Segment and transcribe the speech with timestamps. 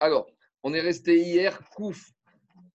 [0.00, 0.26] Alors,
[0.62, 2.10] on est resté hier, Kouf,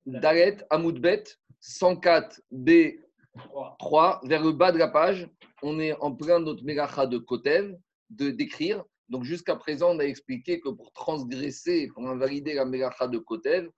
[0.06, 1.24] Dalet, Amoudbet,
[1.60, 5.30] 104 B3, vers le bas de la page.
[5.62, 7.78] On est en plein notre Melacha de Kotev,
[8.10, 8.84] de d'écrire.
[9.10, 13.70] Donc, jusqu'à présent, on a expliqué que pour transgresser, pour invalider la Melacha de Kotev,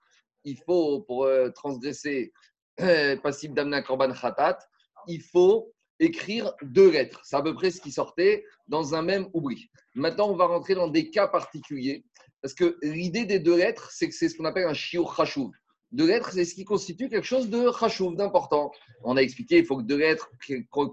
[0.46, 2.32] il faut, pour euh, transgresser
[2.80, 4.60] euh, Passif d'Amna Korban Khatat,
[5.08, 5.74] il faut
[6.04, 7.22] écrire deux lettres.
[7.24, 9.70] C'est à peu près ce qui sortait dans un même oubli.
[9.96, 12.06] Maintenant, on va rentrer dans des cas particuliers.
[12.42, 15.50] Parce que l'idée des deux lettres, c'est que c'est ce qu'on appelle un shiur chashuv.
[15.92, 18.72] Deux lettres, c'est ce qui constitue quelque chose de chashuv, d'important.
[19.04, 20.30] On a expliqué, il faut que deux lettres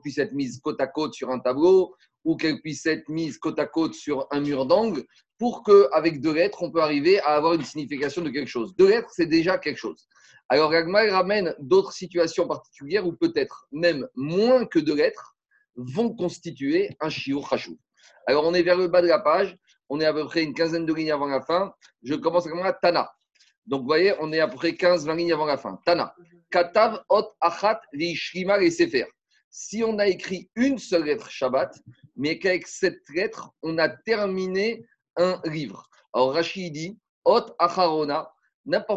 [0.02, 3.59] puissent être mises côte à côte sur un tableau ou qu'elles puissent être mises côte
[3.59, 5.05] à côte sur un mur d'angle
[5.38, 8.77] pour qu'avec deux lettres, on peut arriver à avoir une signification de quelque chose.
[8.77, 10.06] Deux lettres, c'est déjà quelque chose.
[10.51, 15.37] Alors, Ragmar ramène d'autres situations particulières où peut-être même moins que deux lettres
[15.77, 17.77] vont constituer un shiur chashuv.
[18.27, 19.57] Alors, on est vers le bas de la page,
[19.88, 21.73] on est à peu près une quinzaine de lignes avant la fin.
[22.02, 23.10] Je commence à Tana.
[23.66, 25.79] Donc, vous voyez, on est à peu près 15-20 lignes avant la fin.
[25.87, 26.15] Tana.
[26.51, 29.07] Katav, Ot, Achat, Vishrima et Sefer.
[29.51, 31.76] Si on a écrit une seule lettre Shabbat,
[32.16, 35.88] mais qu'avec cette lettre, on a terminé un livre.
[36.12, 38.32] Alors, Rachid dit Ot, Acharona,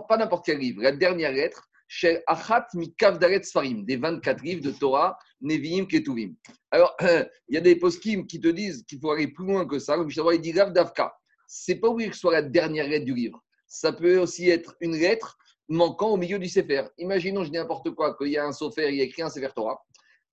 [0.07, 0.81] pas n'importe quel livre.
[0.81, 6.33] La dernière lettre, chez Achat Mikavdaret Sfarim, des 24 livres de Torah, Nevi'im, Ketuvim.
[6.71, 9.79] Alors, il y a des poskim qui te disent qu'il faut aller plus loin que
[9.79, 9.95] ça.
[9.97, 11.13] Il dit Rav Davka.
[11.47, 13.43] C'est pas obligé que ce soit la dernière lettre du livre.
[13.67, 15.37] Ça peut aussi être une lettre
[15.67, 16.83] manquant au milieu du Sefer.
[16.97, 19.49] Imaginons, je dis n'importe quoi, qu'il y a un Sefer, il a écrit un Sefer
[19.55, 19.79] Torah,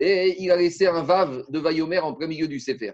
[0.01, 2.93] et il a laissé un Vav de Vayomer en plein milieu du Sefer.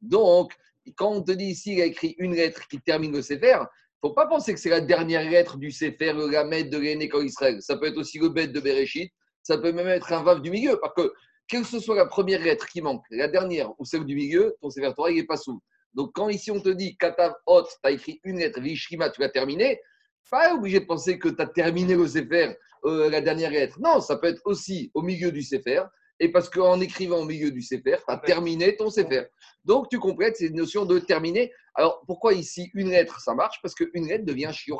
[0.00, 0.52] Donc,
[0.96, 3.58] quand on te dit ici, il a écrit une lettre qui termine le Sefer,
[4.00, 7.62] faut pas penser que c'est la dernière lettre du Sefer, le Ramed de l'école Israël.
[7.62, 9.10] Ça peut être aussi le bête de Bereshit.
[9.42, 10.78] Ça peut même être un vav du milieu.
[10.78, 11.14] Parce que,
[11.48, 14.54] quelle que ce soit la première lettre qui manque, la dernière ou celle du milieu,
[14.60, 15.58] ton Sefer Torah, il n'est pas sous.
[15.94, 19.22] Donc, quand ici on te dit Katav Hot, tu as écrit une lettre, Vishrima, tu
[19.22, 19.80] l'as terminé,
[20.30, 23.80] pas obligé de penser que tu as terminé le Sefer, euh, la dernière lettre.
[23.80, 25.82] Non, ça peut être aussi au milieu du Sefer
[26.20, 29.24] et parce qu'en écrivant au milieu du Sefer, tu as terminé ton Sefer.
[29.64, 31.52] Donc, tu complètes cette notion de terminer.
[31.74, 33.60] Alors, pourquoi ici une lettre, ça marche?
[33.62, 34.78] Parce qu'une lettre devient Shiur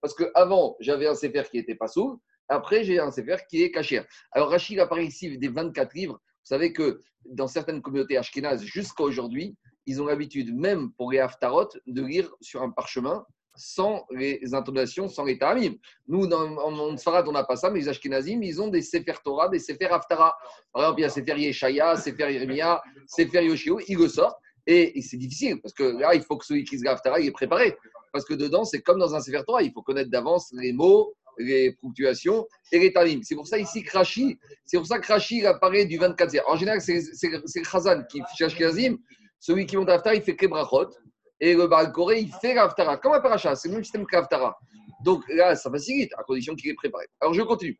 [0.00, 2.18] Parce qu'avant, j'avais un Sefer qui n'était pas sourd.
[2.48, 4.02] Après, j'ai un Sefer qui est caché.
[4.32, 6.14] Alors, Rachid apparaît ici des 24 livres.
[6.14, 9.56] Vous savez que dans certaines communautés ashkénazes, jusqu'à aujourd'hui,
[9.86, 13.24] ils ont l'habitude, même pour les haftarot, de lire sur un parchemin
[13.58, 15.74] sans les intonations, sans les ta'amim.
[16.06, 19.14] Nous, dans, en Sfarad, on n'a pas ça, mais les Ashkenazim, ils ont des Sefer
[19.24, 20.36] Torah, des Sefer Haftara.
[20.72, 24.38] Par exemple, il y a Sefer Yeshaya, Sefer Yeremia, Sefer Yoshio, ils le sortent.
[24.66, 27.32] Et, c'est difficile, parce que là, il faut que celui qui se Haftara, il est
[27.32, 27.76] préparé.
[28.12, 31.14] Parce que dedans, c'est comme dans un Sefer Torah, il faut connaître d'avance les mots,
[31.38, 33.20] les ponctuations et les ta'amim.
[33.22, 33.90] C'est pour ça ici que
[34.64, 38.98] c'est pour ça que Rashi apparaît du 24 En général, c'est Khazan qui cherche Ashkenazim.
[39.40, 40.90] Celui qui monte Haftara, il fait Kebrachot.
[41.40, 44.16] Et le Baal Koré, il fait l'Aftara, comme un paracha, c'est le même système que
[44.16, 44.58] l'Aftara.
[45.04, 47.06] Donc là, ça facilite, à condition qu'il est préparé.
[47.20, 47.78] Alors je continue.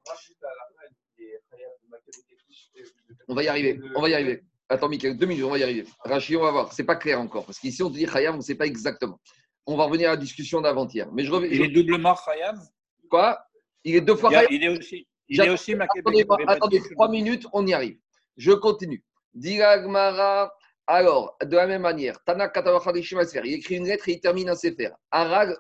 [3.27, 4.43] On va y arriver, on va y arriver.
[4.71, 5.85] Attends, Michael, deux minutes, on va y arriver.
[6.05, 6.73] Rachid, on va voir.
[6.73, 9.19] C'est pas clair encore, parce qu'ici, on te dit Khayam, on ne sait pas exactement.
[9.67, 11.09] On va revenir à la discussion d'avant-hier.
[11.13, 11.49] Mais je reviens.
[11.51, 12.61] Il est doublement Khayam
[13.11, 13.39] Quoi?
[13.85, 15.07] Il est deux fois Khayam Il est aussi.
[15.29, 17.99] Il est aussi Attendez, attendez trois minutes, on y arrive.
[18.37, 19.03] Je continue.
[19.35, 20.53] Diragmara.
[20.91, 22.51] Alors, de la même manière, Tana
[23.45, 24.89] il écrit une lettre et il termine un sefer.
[25.11, 25.55] Arag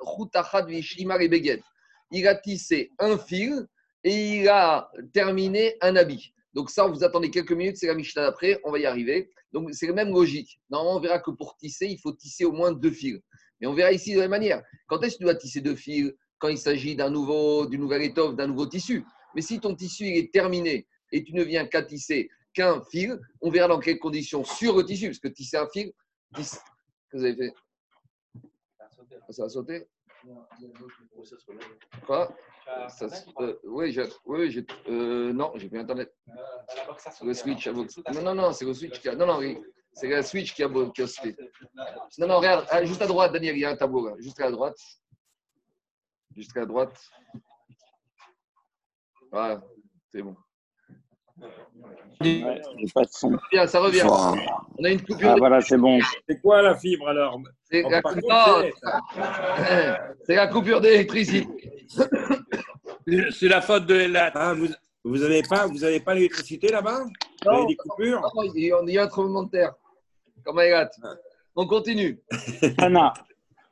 [2.11, 3.67] Il a tissé un fil
[4.05, 6.33] et il a terminé un habit.
[6.55, 9.29] Donc ça, vous attendez quelques minutes, c'est la Mishnah d'après, on va y arriver.
[9.53, 10.59] Donc c'est la même logique.
[10.71, 13.21] Normalement, on verra que pour tisser, il faut tisser au moins deux fils.
[13.61, 14.63] Mais on verra ici de la même manière.
[14.87, 16.11] Quand est-ce que tu dois tisser deux fils?
[16.39, 19.05] Quand il s'agit d'un nouveau, d'une nouvelle étoffe, d'un nouveau tissu.
[19.35, 23.19] Mais si ton tissu est terminé et tu ne viens qu'à tisser qu'un fil.
[23.41, 25.93] On verra dans quelles conditions sur le tissu, parce que tisser un fil,
[26.35, 26.57] Qu'est-ce
[27.11, 27.55] que vous avez fait?
[29.31, 29.89] Ça a sauté
[32.07, 32.37] Quoi?
[32.89, 33.07] Ça,
[33.41, 36.15] euh, Oui, je, oui je, euh, non, j'ai plus Internet.
[37.23, 37.87] Le switch a Non,
[38.23, 39.15] non, non, c'est le switch qui a.
[39.15, 41.37] Non, non, c'est le switch qui a, qui a sauté.
[42.19, 44.15] Non, non, regarde, ah, juste à droite, Daniel, il y a un tableau là.
[44.19, 44.79] Juste à droite.
[46.37, 46.99] Juste à droite.
[49.31, 49.63] Voilà,
[50.11, 50.37] c'est bon.
[52.21, 52.61] Ouais,
[52.95, 53.39] pas de son.
[53.67, 54.03] Ça revient.
[54.05, 55.31] On a une coupure.
[55.31, 56.01] Ah, voilà, c'est bon.
[56.29, 57.41] C'est quoi la fibre alors?
[57.71, 58.01] C'est la,
[60.29, 61.47] la, coupure d'électricité.
[63.31, 64.33] C'est la faute de la.
[64.35, 64.69] Ah, vous
[65.05, 67.05] vous n'avez pas, vous avez pas l'électricité là-bas?
[67.45, 68.21] Vous avez des coupures?
[68.21, 69.75] non, il y a un tremblement de terre.
[70.45, 70.91] Comme à
[71.57, 72.21] On continue.
[72.77, 73.15] Tana.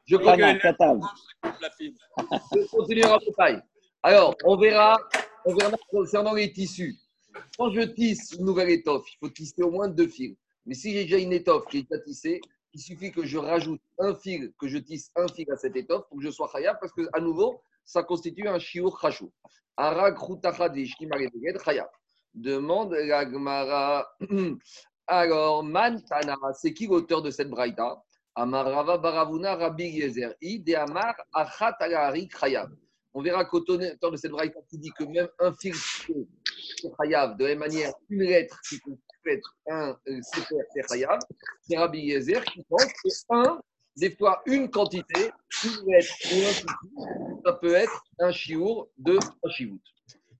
[0.06, 1.00] Je crois que Katav.
[1.42, 3.02] Je continue.
[4.02, 4.96] Alors, on verra,
[5.44, 6.96] on verra concernant les tissus.
[7.58, 10.36] Quand je tisse une nouvelle étoffe, il faut tisser au moins deux fils.
[10.64, 12.40] Mais si j'ai déjà une étoffe qui est déjà tissée,
[12.74, 16.06] il suffit que je rajoute un fil, que je tisse un fil à cette étoffe
[16.08, 19.32] pour que je sois chayav, parce que à nouveau, ça constitue un shiur chashou.
[19.76, 20.16] Arag
[21.64, 21.88] chayav.
[22.34, 24.06] Demande la Gemara.
[25.06, 28.02] Alors, Mantana, c'est qui l'auteur de cette braïta?
[28.34, 30.34] Amarava Baravuna Rabbi Yezer.
[30.76, 31.78] Amar Achat
[32.38, 32.68] Chayav.
[33.14, 35.74] On verra qu'auteur de cette braïta qui dit que même un fil
[36.80, 40.82] c'est Chayav, de la même manière, une lettre qui peut être un euh, sefer, c'est
[40.88, 41.18] Chayav.
[41.62, 43.60] C'est Rabbi Yezer qui pense que un,
[43.96, 44.16] des
[44.46, 45.30] une quantité,
[45.64, 46.14] une lettre
[47.44, 49.80] ça peut être un chiour de Hashivut.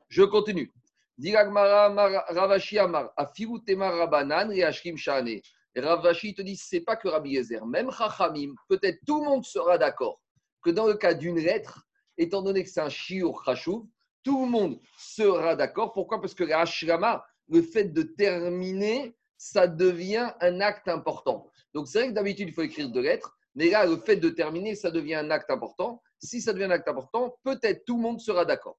[0.08, 0.72] Je continue.
[1.18, 5.42] Ravashi Amar, Rabanan et.
[5.76, 9.78] Ravashi te dit, c'est pas que Rabbi Yezer, même Chachamim, peut-être tout le monde sera
[9.78, 10.20] d'accord
[10.62, 11.86] que dans le cas d'une lettre,
[12.18, 13.86] étant donné que c'est un shiur chachouv,
[14.26, 15.92] tout le monde sera d'accord.
[15.92, 16.20] Pourquoi?
[16.20, 21.48] Parce que la hashrama, le fait de terminer, ça devient un acte important.
[21.72, 24.28] Donc c'est vrai que d'habitude, il faut écrire deux lettres, mais là, le fait de
[24.28, 26.02] terminer, ça devient un acte important.
[26.18, 28.76] Si ça devient un acte important, peut-être tout le monde sera d'accord.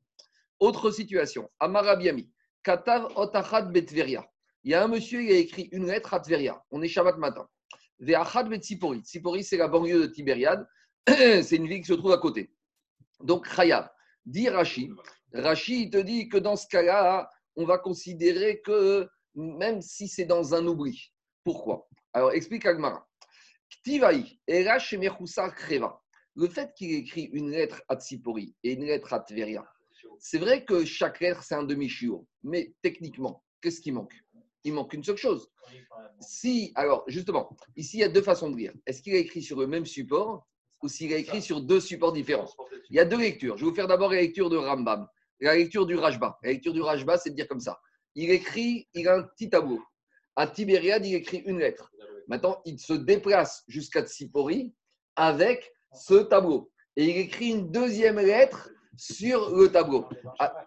[0.60, 2.30] Autre situation, Amarabiami,
[2.62, 4.30] Katav Otachat Betveria.
[4.66, 6.62] Il y a un monsieur qui a écrit une lettre à Tveria.
[6.72, 7.48] On est Shabbat matin.
[8.00, 9.00] Veachat Betsipori.
[9.00, 10.68] Tsipori, c'est la banlieue de Tibériade.
[11.08, 12.52] c'est une ville qui se trouve à côté.
[13.22, 13.90] Donc, Chayav.
[14.26, 14.92] Dit Rashi.
[15.34, 20.26] Rashi, il te dit que dans ce cas-là, on va considérer que même si c'est
[20.26, 21.12] dans un oubli.
[21.44, 21.88] Pourquoi?
[22.14, 23.08] Alors, explique Agmara.
[24.48, 24.96] Erash
[25.56, 26.02] Kreva.
[26.36, 29.66] Le fait qu'il écrit une lettre à Tsipori et une lettre à Tveria,
[30.20, 32.28] c'est vrai que chaque lettre, c'est un demi-chiot.
[32.44, 34.14] Mais techniquement, qu'est-ce qui manque?
[34.64, 35.50] Il manque une seule chose.
[36.20, 38.74] Si, alors, justement, ici, il y a deux façons de lire.
[38.86, 40.48] Est-ce qu'il a écrit sur le même support
[40.84, 42.50] ou s'il a écrit sur deux supports différents?
[42.90, 43.58] Il y a deux lectures.
[43.58, 45.08] Je vais vous faire d'abord la lecture de Rambam,
[45.40, 46.38] la lecture du Rajba.
[46.44, 47.80] La lecture du Rajba, c'est de dire comme ça.
[48.16, 49.82] Il écrit, il a un petit tableau.
[50.36, 51.92] À Tibériade, il écrit une lettre.
[52.28, 54.74] Maintenant, il se déplace jusqu'à Tsipori
[55.16, 56.72] avec ce tableau.
[56.96, 60.08] Et il écrit une deuxième lettre sur le tableau.
[60.40, 60.66] Ah,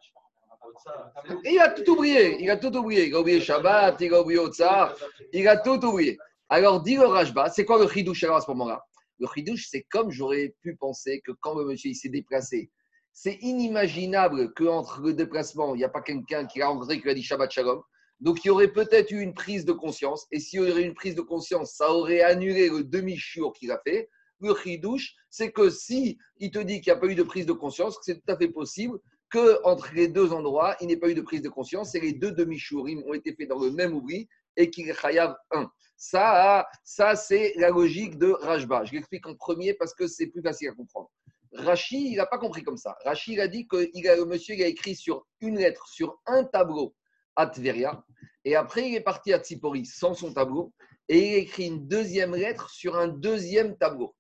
[1.44, 3.08] il a tout oublié, il a tout oublié.
[3.08, 4.96] Il a oublié Shabbat, il a oublié Otsar,
[5.32, 6.18] il a tout oublié.
[6.48, 8.84] Alors, dit le Rajba, c'est quoi le chidouche alors à ce moment-là?
[9.18, 12.70] Le chidouche, c'est comme j'aurais pu penser que quand le monsieur s'est déplacé,
[13.12, 17.14] c'est inimaginable qu'entre le déplacement, il n'y a pas quelqu'un qui a rencontré qui a
[17.14, 17.82] dit Shabbat Shalom.
[18.20, 20.26] Donc, il y aurait peut-être eu une prise de conscience.
[20.30, 23.72] Et s'il y aurait eu une prise de conscience, ça aurait annulé le demi-chiour qu'il
[23.72, 24.10] a fait.
[24.40, 27.46] Le chidouche, c'est que si il te dit qu'il n'y a pas eu de prise
[27.46, 28.98] de conscience, c'est tout à fait possible
[29.30, 32.00] que entre les deux endroits, il n'y ait pas eu de prise de conscience et
[32.00, 35.70] les deux demi-chourim ont été faits dans le même oubli et qu'il chayav un.
[35.96, 38.84] Ça, ça c'est la logique de Rajba.
[38.84, 41.10] Je l'explique en premier parce que c'est plus facile à comprendre.
[41.52, 42.96] Rashi, il n'a pas compris comme ça.
[43.04, 46.44] Rashi, il a dit que le monsieur il a écrit sur une lettre, sur un
[46.44, 46.94] tableau
[47.36, 48.04] à Tveria,
[48.44, 50.72] et après il est parti à Tsipori sans son tableau,
[51.08, 54.14] et il a écrit une deuxième lettre sur un deuxième tableau.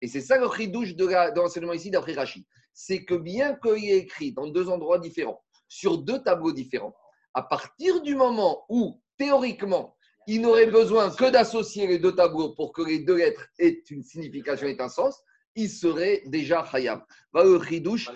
[0.00, 2.46] Et c'est ça le chidouche de l'enseignement ici d'après Rashi.
[2.72, 6.94] C'est que bien qu'il ait écrit dans deux endroits différents, sur deux tableaux différents,
[7.34, 9.96] à partir du moment où, théoriquement,
[10.26, 14.02] il n'aurait besoin que d'associer les deux tableaux pour que les deux lettres aient une
[14.02, 15.22] signification et un sens,
[15.56, 17.00] il serait déjà Hayab.
[17.32, 18.10] Va le chidouche.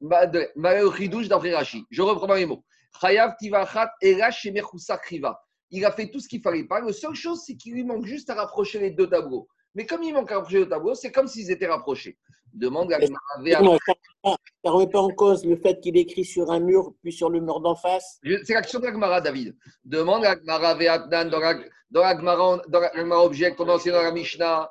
[0.00, 1.84] le chidouche d'après Rashi.
[1.90, 2.64] Je reprends les mots.
[3.00, 4.46] Chayav tivachat erash
[5.02, 5.40] kriva.
[5.70, 6.80] Il a fait tout ce qu'il fallait pas.
[6.80, 9.48] La seule chose, c'est qu'il lui manque juste à rapprocher les deux tableaux.
[9.74, 12.18] Mais comme il manque à rapprocher le tableau, c'est comme s'ils étaient rapprochés.
[12.52, 12.98] Demande à
[13.62, 13.94] Non, ça
[14.64, 17.40] ne remet pas en cause le fait qu'il écrit sur un mur, puis sur le
[17.40, 18.20] mur d'en face?
[18.44, 19.56] C'est l'action de l'Agmara, David.
[19.86, 24.70] Demande à Veatnan, dans l'Agmara Object, on a dans la Mishnah.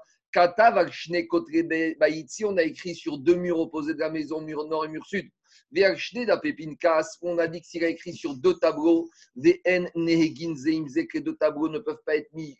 [1.99, 5.05] Baïtsi, on a écrit sur deux murs opposés de la maison, mur nord et mur
[5.05, 5.29] sud.
[5.73, 11.69] On a dit que s'il a écrit sur deux tableaux, Nehegin que les deux tableaux
[11.69, 12.57] ne peuvent pas être mis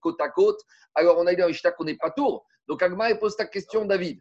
[0.00, 0.60] côte à côte.
[0.94, 2.46] Alors on a dit dans Ishta qu'on n'est pas tour.
[2.68, 4.20] Donc Agma pose ta question, David.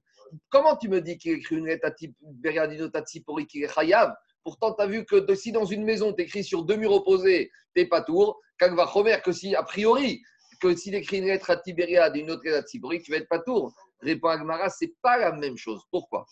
[0.50, 4.14] Comment tu me dis qu'il écrit une lettre à type Beriadino Tatsipori qui est Chayav?
[4.44, 7.52] Pourtant, tu as vu que si dans une maison, tu écris sur deux murs opposés,
[7.76, 8.40] tu n'es pas tour.
[8.58, 8.92] Kagva
[9.24, 10.22] que si, a priori,
[10.62, 13.28] que s'il écrit une lettre à Tibériade et une autre à Tsipori, tu vas être
[13.28, 13.74] pas tour.
[14.00, 15.82] Répond Agmara, c'est pas la même chose.
[15.92, 16.26] Pourquoi?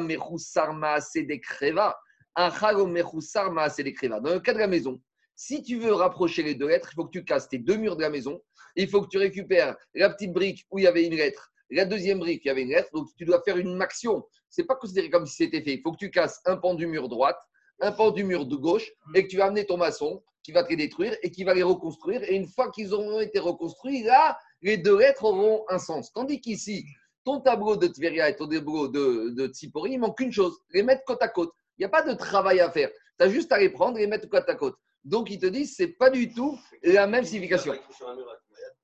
[0.00, 1.98] Mechusarma Sedekreva.
[2.36, 4.20] Un Chagom Mechusarma Sedekreva.
[4.20, 5.00] Dans le cas de la maison,
[5.34, 7.96] si tu veux rapprocher les deux lettres, il faut que tu casses tes deux murs
[7.96, 8.40] de la maison.
[8.76, 11.84] Il faut que tu récupères la petite brique où il y avait une lettre, la
[11.84, 12.90] deuxième brique, il y avait une lettre.
[12.92, 14.24] Donc, tu dois faire une action.
[14.48, 15.74] Ce n'est pas considéré comme si c'était fait.
[15.74, 17.38] Il faut que tu casses un pan du mur droite,
[17.80, 20.76] un pan du mur de gauche et que tu vas ton maçon qui va les
[20.76, 22.22] détruire et qui va les reconstruire.
[22.22, 26.10] Et une fois qu'ils auront été reconstruits, là, les deux lettres auront un sens.
[26.10, 26.86] Tandis qu'ici,
[27.22, 30.82] ton tableau de Tveria et ton tableau de, de Tsipori, il manque une chose, les
[30.82, 31.52] mettre côte à côte.
[31.76, 32.88] Il n'y a pas de travail à faire.
[33.18, 34.76] Tu as juste à les prendre et les mettre côte à côte.
[35.04, 37.74] Donc, ils te disent, ce n'est pas du tout la même signification.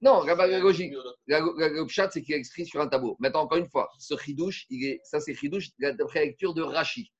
[0.02, 3.16] Non, la, la le pshat, c'est qu'il est écrit sur un tableau.
[3.20, 7.10] Maintenant, encore une fois, ce chidouche, il est, ça c'est chidouche la lecture de Rashi.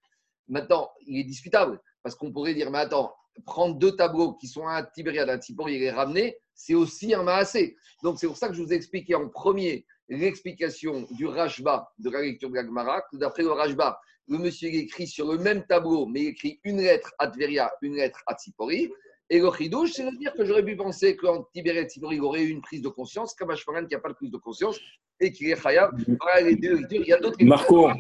[0.49, 4.67] Maintenant, il est discutable parce qu'on pourrait dire, mais attends, prendre deux tableaux qui sont
[4.67, 7.77] un Tibériade, un Tzipori et les ramener, c'est aussi un Maasé.
[8.03, 12.11] Donc c'est pour ça que je vous ai expliqué en premier l'explication du Rashba de
[12.11, 13.99] la lecture de la d'après le Rashba,
[14.29, 17.73] le monsieur il écrit sur le même tableau, mais il écrit une lettre à Tveria,
[17.83, 18.91] une lettre à Tzipori.
[19.31, 22.23] Et le chidouche, c'est de dire que j'aurais pu penser qu'en Tibériade et Tzipori, il
[22.23, 24.79] aurait eu une prise de conscience, comme Ashmaran qui n'a pas de prise de conscience,
[25.21, 25.55] et qu'il est.
[25.61, 27.03] Voilà les deux lectures.
[27.03, 27.91] Il y a d'autres Marco,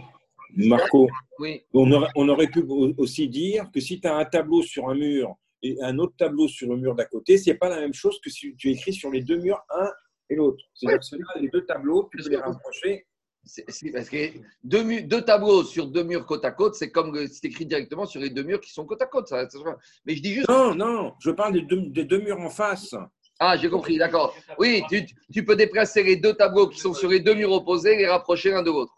[0.56, 1.08] Marco,
[1.38, 1.62] Oui.
[1.72, 4.88] on aurait, on aurait pu au- aussi dire que si tu as un tableau sur
[4.88, 7.94] un mur et un autre tableau sur le mur d'à côté, c'est pas la même
[7.94, 9.90] chose que si tu écris sur les deux murs, un
[10.30, 10.62] et l'autre.
[10.74, 13.06] C'est-à-dire que ceux-là, les deux tableaux, tu peux les rapprocher.
[13.46, 14.16] C'est- c'est parce que
[14.62, 18.06] deux, deux tableaux sur deux murs côte à côte, c'est comme le- c'est écrit directement
[18.06, 19.28] sur les deux murs qui sont côte à côte.
[19.28, 19.58] ça- ça
[20.06, 20.48] mais je dis juste.
[20.48, 22.94] Non, non, je parle des deux, des deux murs en face.
[23.38, 24.34] Ah, j'ai compris, d'accord.
[24.58, 27.94] Oui, tu, tu peux déplacer les deux tableaux qui sont sur les deux murs opposés
[27.94, 28.94] et les rapprocher l'un de l'autre.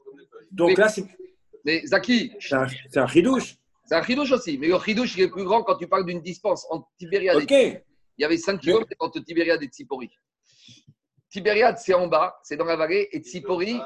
[0.53, 1.05] Donc Mais- là, c'est
[1.67, 3.57] Mais Zaki, c'est un, c'est un ridouche.
[3.85, 4.57] c'est un chidouche aussi.
[4.57, 7.51] Mais le chidouche, il est plus grand quand tu parles d'une dispense entre Tibériade Ok,
[7.51, 7.83] et
[8.17, 10.09] Il y avait 5 km entre Tibériade et Tsipori.
[11.29, 13.09] Tibériade, c'est en bas, c'est dans la vallée.
[13.11, 13.81] Et Tsipori,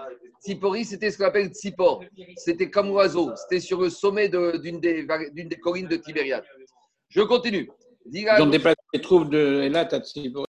[0.44, 2.04] Tsipori c'était ce qu'on appelle Tsipor.
[2.37, 3.32] C'était comme oiseau.
[3.34, 6.44] C'était sur le sommet de- d'une des, d'une des collines de Tibériade.
[7.08, 7.70] Je continue.
[8.12, 10.44] Ils ont déplacé les troupes de Elat à Tzipori.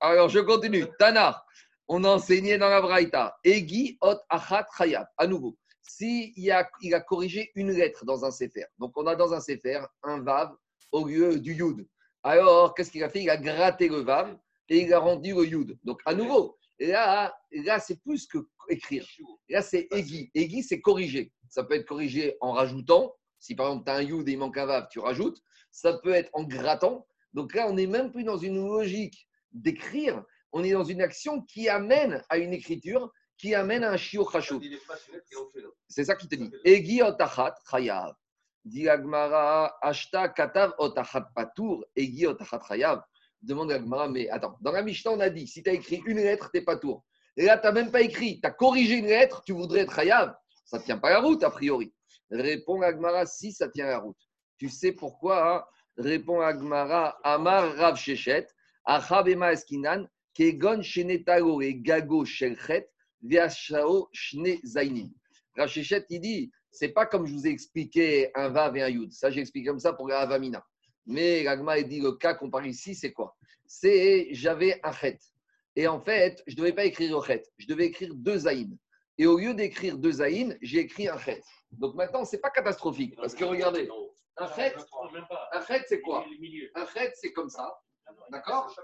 [0.00, 0.86] Alors, je continue.
[0.98, 1.42] Tana,
[1.86, 3.36] on a enseigné dans la Braïta.
[3.44, 5.06] Egi ot achat chayat.
[5.18, 5.56] À nouveau,
[5.88, 8.66] si il a, il a corrigé une lettre dans un sefer.
[8.78, 10.54] Donc, on a dans un sefer un vav
[10.92, 11.86] au lieu du yud.
[12.22, 13.22] Alors, qu'est-ce qu'il a fait?
[13.22, 14.36] Il a gratté le vav
[14.68, 15.78] et il a rendu le yud.
[15.84, 18.38] Donc, à nouveau, là, là c'est plus que
[18.68, 19.06] écrire.
[19.48, 20.30] Là, c'est egi.
[20.34, 21.32] Egi, c'est corriger.
[21.48, 23.14] Ça peut être corrigé en rajoutant.
[23.38, 25.38] Si par exemple, tu as un yud et il manque un vav, tu rajoutes.
[25.70, 27.06] Ça peut être en grattant.
[27.32, 31.42] Donc là, on n'est même plus dans une logique d'écrire, on est dans une action
[31.42, 34.30] qui amène à une écriture, qui amène à un shiur.
[35.88, 36.50] C'est ça qui te dit.
[36.64, 38.14] Egi otachat chayav.
[38.64, 43.02] Dit Agmara, ashta katav otachat patour, egi otachat chayav.
[43.42, 46.16] Demande Agmara, mais attends, dans la Mishnah, on a dit, si tu as écrit une
[46.16, 47.04] lettre, t'es patour.
[47.36, 49.94] Et là, tu n'as même pas écrit, tu as corrigé une lettre, tu voudrais être
[49.94, 50.34] chayav.
[50.64, 51.92] Ça ne tient pas la route, a priori.
[52.30, 54.16] Répond Agmara, si ça tient la route.
[54.58, 55.64] Tu sais pourquoi hein?
[55.96, 58.48] Répond Agmara, Amar Rav Shechet,
[58.84, 62.90] Achabema Eskinan, Kegon Shenetalo et Gago Shelchet,
[63.22, 63.50] Rav
[65.68, 69.12] Shechet, il dit, c'est pas comme je vous ai expliqué un Vav et un Yud.
[69.12, 70.64] Ça, j'ai expliqué comme ça pour la Avamina.
[71.06, 73.36] Mais l'Agma, il dit, le cas qu'on parle ici, c'est quoi?
[73.64, 75.18] C'est, j'avais un Chet.
[75.74, 77.42] Et en fait, je ne devais pas écrire le Chet.
[77.58, 78.76] Je devais écrire deux Zaïn.
[79.18, 81.42] Et au lieu d'écrire deux Zaïn, j'ai écrit un Chet.
[81.72, 83.16] Donc maintenant, ce n'est pas catastrophique.
[83.16, 83.88] Parce que regardez,
[84.36, 84.74] un Chet,
[85.52, 86.26] un c'est quoi?
[86.74, 87.74] Un Chet, c'est comme ça.
[88.30, 88.74] D'accord?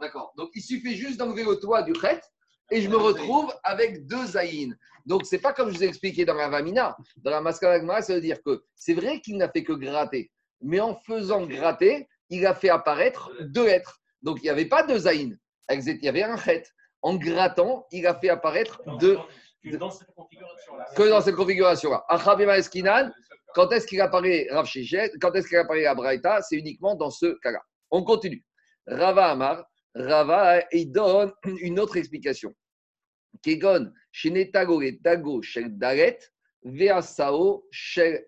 [0.00, 0.32] D'accord.
[0.36, 2.20] Donc il suffit juste d'enlever le toit du Chet
[2.70, 4.76] et je me retrouve avec deux Zaïn.
[5.04, 6.96] Donc c'est pas comme je vous ai expliqué dans la Vamina.
[7.18, 10.30] Dans la Maskalagma, ça veut dire que c'est vrai qu'il n'a fait que gratter.
[10.60, 14.00] Mais en faisant gratter, il a fait apparaître deux lettres.
[14.22, 15.38] Donc il n'y avait pas deux Zaïn.
[15.70, 16.64] Il y avait un Chet.
[17.02, 19.18] En grattant, il a fait apparaître deux.
[19.62, 20.86] Que dans cette configuration-là.
[20.96, 22.04] Que dans cette configuration-là.
[22.56, 23.12] Eskinan,
[23.54, 24.68] quand est-ce qu'il apparaît Rav
[25.20, 27.60] Quand est-ce qu'il apparaît à Braïta C'est uniquement dans ce cas-là.
[27.90, 28.44] On continue.
[28.86, 29.64] Rava Amar,
[29.96, 32.54] Rava, il donne une autre explication.
[33.42, 33.92] Kegon,
[34.24, 34.82] et Tago,
[35.68, 36.18] Dalet,
[36.62, 37.66] Veasao,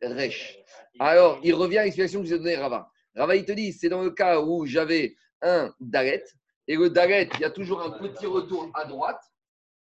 [0.03, 0.59] Resh.
[0.99, 2.91] Alors, il revient à l'explication que vous ai donnée, Rava.
[3.15, 6.25] Rava, il te dit, c'est dans le cas où j'avais un Dalet,
[6.67, 9.23] et le Dalet, il y a toujours un petit retour à droite,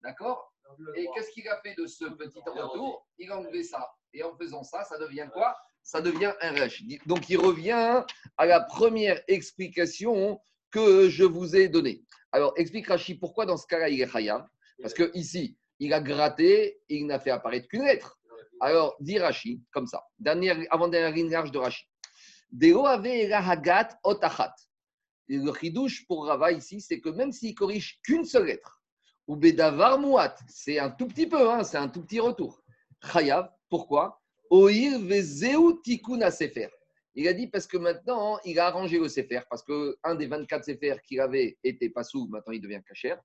[0.02, 0.52] d'accord?
[0.94, 3.08] Et qu'est-ce qu'il a fait de ce petit retour?
[3.18, 3.90] Il a enlevé ça.
[4.12, 5.56] Et en faisant ça, ça devient quoi?
[5.82, 6.82] Ça devient un Resh.
[7.06, 8.04] Donc, il revient
[8.36, 10.38] à la première explication
[10.70, 12.04] que je vous ai donnée.
[12.32, 14.46] Alors, explique Rashi pourquoi dans ce cas-là, il est Hayab.
[14.82, 18.18] Parce que ici, il a gratté il n'a fait apparaître qu'une lettre.
[18.60, 21.84] Alors, dit Rashi, comme ça, dernière, avant-dernière ligne large de Rashi.
[22.50, 24.54] Deo ave hagat otachat.
[25.28, 28.82] Le chidouche pour Rava ici, c'est que même s'il corrige qu'une seule lettre,
[29.26, 32.62] ou bedavar muat, c'est un tout petit peu, hein, c'est un tout petit retour.
[33.12, 34.20] Chayav, pourquoi?
[34.50, 35.78] Oir vezeu
[36.30, 36.70] sefer.
[37.18, 40.64] Il a dit parce que maintenant, il a arrangé le sefer, parce qu'un des 24
[40.64, 43.16] sefer qu'il avait était pas sous, maintenant il devient kacher.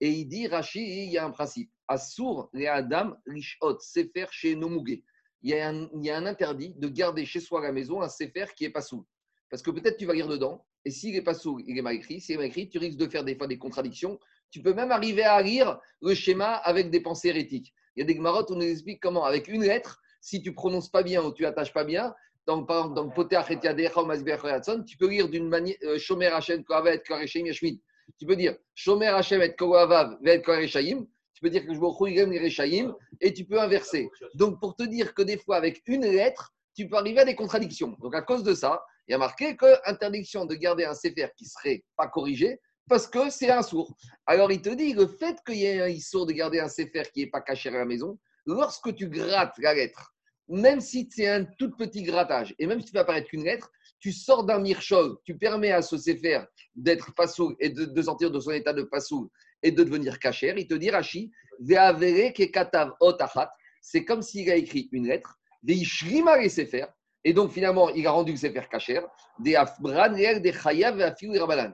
[0.00, 1.70] Et il dit, Rashi, il y a un principe.
[1.86, 5.04] Assour le Adam rishot sefer chez Nomugé.
[5.42, 7.72] Il y, a un, il y a un interdit de garder chez soi à la
[7.72, 9.06] maison un sefer qui est pas sous.
[9.48, 11.94] Parce que peut-être tu vas lire dedans, et s'il n'est pas sous, il est mal
[11.94, 12.20] écrit.
[12.20, 14.18] S'il mal écrit, tu risques de faire des fois des contradictions.
[14.50, 17.72] Tu peux même arriver à lire le schéma avec des pensées hérétiques.
[17.94, 20.52] Il y a des marottes où on nous explique comment, avec une lettre, si tu
[20.52, 22.12] prononces pas bien ou tu attaches pas bien,
[22.48, 24.38] dans, par exemple, dans Poter Achetiadecha ou Masber
[24.86, 27.78] tu peux lire d'une manière euh, Shomer Hashem Kohavet Koreshem Yashmid.
[28.18, 31.06] Tu peux dire Shomer Hashem et Koavav et Koreshaim.
[31.34, 34.08] Tu peux dire que je me les Reshaim et tu peux inverser.
[34.34, 37.36] Donc, pour te dire que des fois, avec une lettre, tu peux arriver à des
[37.36, 37.94] contradictions.
[38.00, 41.28] Donc, à cause de ça, il y a marqué que interdiction de garder un sefer
[41.36, 43.94] qui serait pas corrigé parce que c'est un sourd.
[44.24, 47.02] Alors, il te dit le fait qu'il y ait un sourd de garder un sefer
[47.12, 50.14] qui n'est pas caché à la maison, lorsque tu grattes la lettre,
[50.48, 53.70] même si c'est un tout petit grattage, et même si tu fais apparaître qu'une lettre,
[54.00, 56.40] tu sors d'un mirchol, tu permets à ce sefer
[56.74, 59.28] d'être passoul et de, sortir de son état de passoul
[59.62, 60.54] et de devenir caché.
[60.56, 61.30] Il te dit, Rashi,
[63.80, 65.38] c'est comme s'il a écrit une lettre,
[66.48, 66.86] sefer,
[67.24, 69.00] et donc, finalement, il a rendu le Sefer Kacher,
[69.40, 70.82] des des et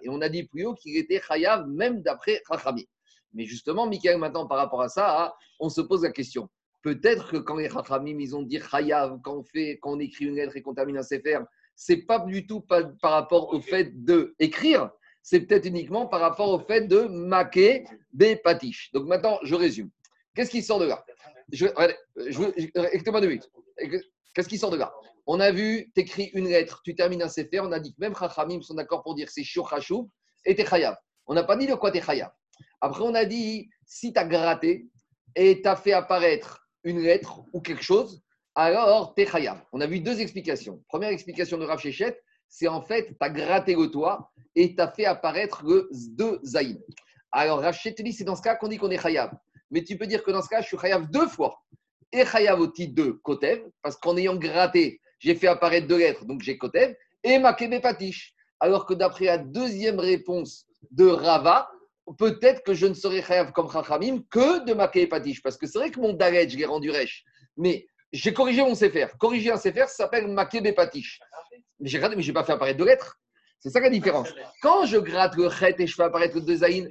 [0.02, 2.88] Et on a dit plus haut qu'il était Chayav même d'après Chachami.
[3.32, 6.48] Mais justement, Michael, maintenant, par rapport à ça, on se pose la question.
[6.84, 10.26] Peut-être que quand les Chachamim, ils ont dit Chayav, quand on, fait, quand on écrit
[10.26, 11.38] une lettre et qu'on termine un Sefer,
[11.74, 13.90] c'est pas du tout par, par rapport au fait
[14.38, 14.90] d'écrire,
[15.22, 18.92] c'est peut-être uniquement par rapport au fait de maquer des patiches.
[18.92, 19.88] Donc maintenant, je résume.
[20.34, 21.02] Qu'est-ce qui sort de là?
[21.50, 21.68] Je,
[22.16, 23.50] je, moi deux minutes.
[24.34, 24.92] Qu'est-ce qui sort de là?
[25.26, 28.00] On a vu, tu écris une lettre, tu termines un sefer, on a dit que
[28.00, 30.10] même Chachamim sont d'accord pour dire c'est Shochachou
[30.44, 30.96] et t'es Chayav.
[31.26, 32.30] On n'a pas dit de quoi t'es Chayav.
[32.82, 34.86] Après, on a dit si tu as gratté
[35.34, 38.22] et tu as fait apparaître une lettre ou quelque chose,
[38.54, 39.26] alors t'es.
[39.72, 40.82] On a vu deux explications.
[40.88, 41.80] Première explication de Rav
[42.48, 46.38] c'est en fait, tu as gratté le toit et tu as fait apparaître le deux
[46.44, 46.78] Zaïm.
[47.32, 49.32] Alors Rav Shechet dit c'est dans ce cas qu'on dit qu'on est Chayav.
[49.70, 51.64] Mais tu peux dire que dans ce cas, je suis Chayav deux fois
[52.12, 56.24] et Chayav au titre de Kotev, parce qu'en ayant gratté, j'ai fait apparaître deux lettres,
[56.24, 58.34] donc j'ai Kotev, et Makebe Patish.
[58.60, 61.68] Alors que d'après la deuxième réponse de Rava,
[62.18, 65.78] peut-être que je ne serai Chayav comme Chachamim que de Makebe Patish, parce que c'est
[65.78, 67.24] vrai que mon Dalet, je l'ai rendu Resh,
[67.56, 69.06] mais j'ai corrigé mon Sefer.
[69.18, 71.20] Corriger un Sefer, ça s'appelle Makebe Patish.
[71.80, 73.18] Mais j'ai gratté, mais je n'ai pas fait apparaître deux lettres.
[73.58, 74.28] C'est ça la différence.
[74.60, 76.86] Quand je gratte le Chet et je fais apparaître deux Zayin,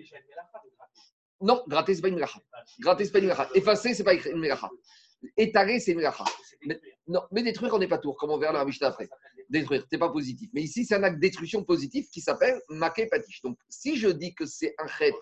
[1.39, 2.39] non, gratter, ce n'est pas une melacha.
[2.79, 3.49] Gratter, ce n'est pas une melacha.
[3.53, 4.69] Effacer, ce pas une melacha.
[5.37, 6.01] Étaler, c'est une
[6.65, 9.09] mais, non, mais détruire, on n'est pas tour, comme on verra dans la Mishnah après.
[9.49, 10.49] Détruire, c'est pas positif.
[10.53, 13.41] Mais ici, c'est un acte de positif qui s'appelle maké patish.
[13.41, 15.13] Donc, si je dis que c'est un chet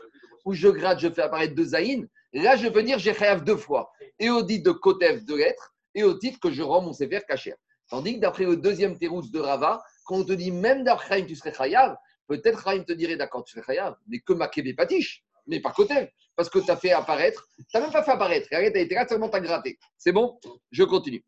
[0.46, 3.58] où je gratte, je fais apparaître deux zaïn, là, je veux dire j'ai chayav deux
[3.58, 3.92] fois.
[4.20, 7.26] Et au dit de kotev, deux lettres, et au titre que je rends mon sévère
[7.26, 7.54] caché.
[7.90, 11.36] Tandis que d'après le deuxième terous de Rava, quand on te dit même d'après tu
[11.36, 11.96] serais chayav,
[12.28, 16.10] peut-être Chaim te dirait d'accord, tu serais chayav, mais que maké patish mais pas côté,
[16.42, 17.48] parce que tu as fait apparaître.
[17.56, 18.48] Tu n'as même pas fait apparaître.
[18.50, 19.78] Tu as été là, seulement tu as gratté.
[19.96, 20.40] C'est bon?
[20.72, 21.24] Je continue.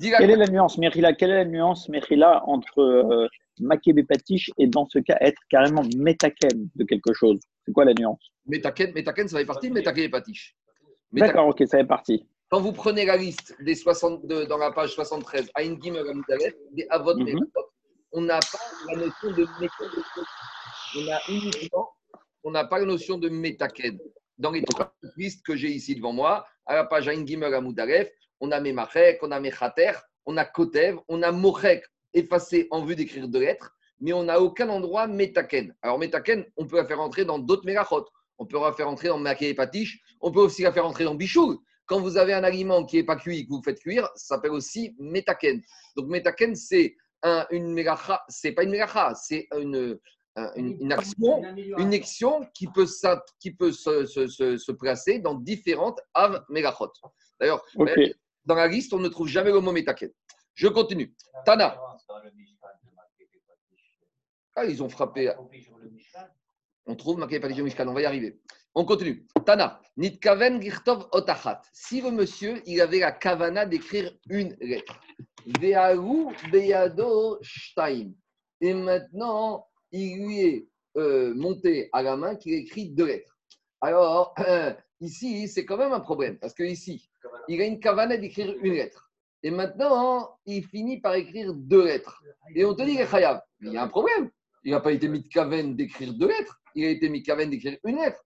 [0.00, 1.12] Quelle est la nuance, Merila?
[1.12, 6.68] Quelle est la nuance, Merila, entre euh, Patish et dans ce cas être carrément métaken
[6.74, 7.38] de quelque chose?
[7.64, 8.18] C'est quoi la nuance?
[8.46, 10.56] Métaken, métaken, ça fait partie de Makebe Patish.
[11.12, 12.26] D'accord, ok, ça fait partie.
[12.48, 15.94] Quand vous prenez la liste des 62 dans la page 73, à Ingim
[16.72, 17.38] des Avot, mm
[18.12, 20.04] on n'a pas la notion de méthode.
[20.96, 21.88] On a uniquement
[22.46, 23.98] on n'a pas la notion de métaken.
[24.38, 28.50] Dans les trois listes que j'ai ici devant moi, à la page Gimel Amoudalef, on
[28.50, 29.92] a Memachek, on a Mechater,
[30.26, 34.40] on a Kotev, on a Mochek effacé en vue d'écrire deux lettres, mais on n'a
[34.40, 35.74] aucun endroit Metaken.
[35.80, 38.06] Alors Metaken, on peut la faire entrer dans d'autres Megachot.
[38.38, 39.56] On peut la faire entrer dans Maké.
[40.20, 41.56] On peut aussi la faire entrer dans Bichoul.
[41.86, 44.50] Quand vous avez un aliment qui n'est pas cuit que vous faites cuire, ça s'appelle
[44.50, 45.62] aussi Metaken.
[45.96, 47.82] Donc Metaken, c'est un, une
[48.28, 49.98] c'est pas une Megacha, c'est une,
[50.56, 51.42] une, action,
[51.78, 52.86] une action qui peut,
[53.40, 54.26] qui peut se, se,
[54.58, 56.92] se, placer dans différentes Av Megachot.
[57.40, 57.64] D'ailleurs,
[58.44, 60.10] dans la liste, on ne trouve jamais le mot Metaken.
[60.54, 61.14] Je continue.
[61.44, 61.78] Tana.
[64.54, 65.32] Ah, ils ont frappé.
[66.86, 68.40] On trouve Maké Mishkan, on va y arriver.
[68.74, 69.26] On continue.
[69.44, 69.80] Tana.
[69.96, 71.62] Nitkaven Girtov Otachat.
[71.72, 74.98] Si le monsieur, il avait la kavana d'écrire une lettre.
[75.60, 78.12] Veahu Beyado Shtaim.
[78.60, 83.36] Et maintenant, il lui est euh, monté à la main qu'il écrit deux lettres.
[83.80, 84.34] Alors,
[85.00, 87.08] ici, c'est quand même un problème, parce que ici,
[87.48, 89.10] il a une cavane d'écrire une lettre.
[89.42, 92.22] Et maintenant, il finit par écrire deux lettres.
[92.54, 92.98] Et on te dit,
[93.60, 94.30] il y a un problème.
[94.64, 97.26] Il n'a pas été mis de cavane d'écrire deux lettres, il a été mis de
[97.26, 98.20] cavane d'écrire une lettre.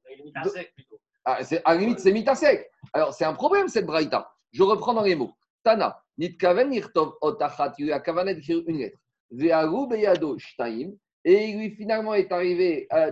[1.24, 2.66] Ah, à la limite, c'est mitasek.
[2.94, 4.32] Alors, c'est un problème, cette braïta.
[4.52, 5.34] Je reprends dans les mots.
[5.62, 8.98] Tana, nitkaven yirtov otachat, il a cavane d'écrire une lettre.
[9.30, 10.92] Ve'aru beyado shtaim,
[11.24, 13.10] et il lui finalement est arrivé euh,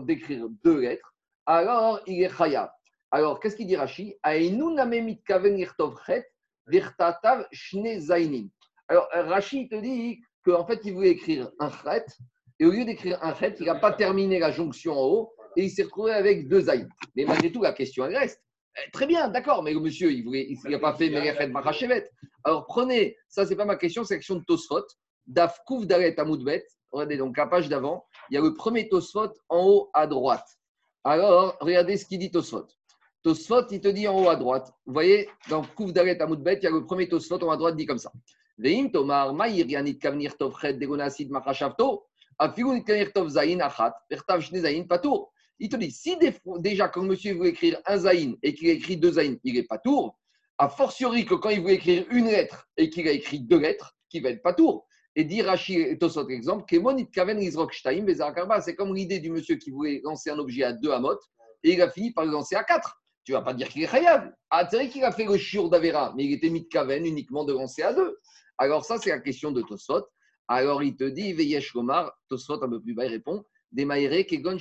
[0.00, 1.14] d'écrire deux lettres,
[1.46, 2.72] alors il est chaya.
[3.10, 4.16] Alors, qu'est-ce qu'il dit Rashi?
[4.24, 4.40] Alors,
[9.12, 12.06] Rashi te dit qu'en fait, il voulait écrire un chet,
[12.58, 15.62] et au lieu d'écrire un chet, il n'a pas terminé la jonction en haut, et
[15.62, 16.88] il s'est retrouvé avec deux aïn.
[17.14, 18.42] Mais malgré tout, la question, reste.
[18.76, 22.10] Eh, très bien, d'accord, mais le monsieur, il n'a pas fait Merechet Marachevet.
[22.42, 24.82] Alors, prenez, ça, c'est pas ma question, c'est la question de Tosfot,
[25.28, 25.84] Daf Kouf
[26.16, 30.06] Amoudbet, regardez donc la page d'avant, il y a le premier Tosfot en haut à
[30.06, 30.46] droite.
[31.04, 32.66] Alors, regardez ce qu'il dit Tosfot.
[33.22, 34.72] Tosfot, il te dit en haut à droite.
[34.86, 37.56] Vous voyez, dans Kouf Daret Amoudbet, il y a le premier Tosfot en haut à
[37.56, 38.12] droite, dit comme ça.
[38.56, 41.30] Veim Tomar, Maïr Yanit Kavnir Degonasid
[42.38, 45.32] Afigun Kavnir Tov Zayin Achat, Pertav Shne Zayin Patour.
[45.58, 46.16] Il te dit, si
[46.58, 50.18] déjà, quand monsieur veut écrire un Zayin et qu'il écrit deux Zayin, il est Patour,
[50.58, 53.96] a fortiori que quand il veut écrire une lettre et qu'il a écrit deux lettres,
[54.08, 54.86] qui va être Patour.
[55.16, 56.80] Et dit Rashi et Tosot, exemple, c'est
[58.74, 61.18] comme l'idée du monsieur qui voulait lancer un objet à deux amot
[61.62, 63.00] et il a fini par le lancer à quatre.
[63.24, 64.34] Tu vas pas dire qu'il est khayab.
[64.50, 67.44] Ah, c'est vrai qu'il a fait le shiur d'Avera, mais il était mit kaven uniquement
[67.44, 68.18] de lancer à deux.
[68.58, 70.04] Alors ça, c'est la question de Tosot.
[70.46, 74.26] Alors il te dit, Veyesh Lomar, Tosot un peu plus bas, il répond, Des maïre
[74.26, 74.58] kegon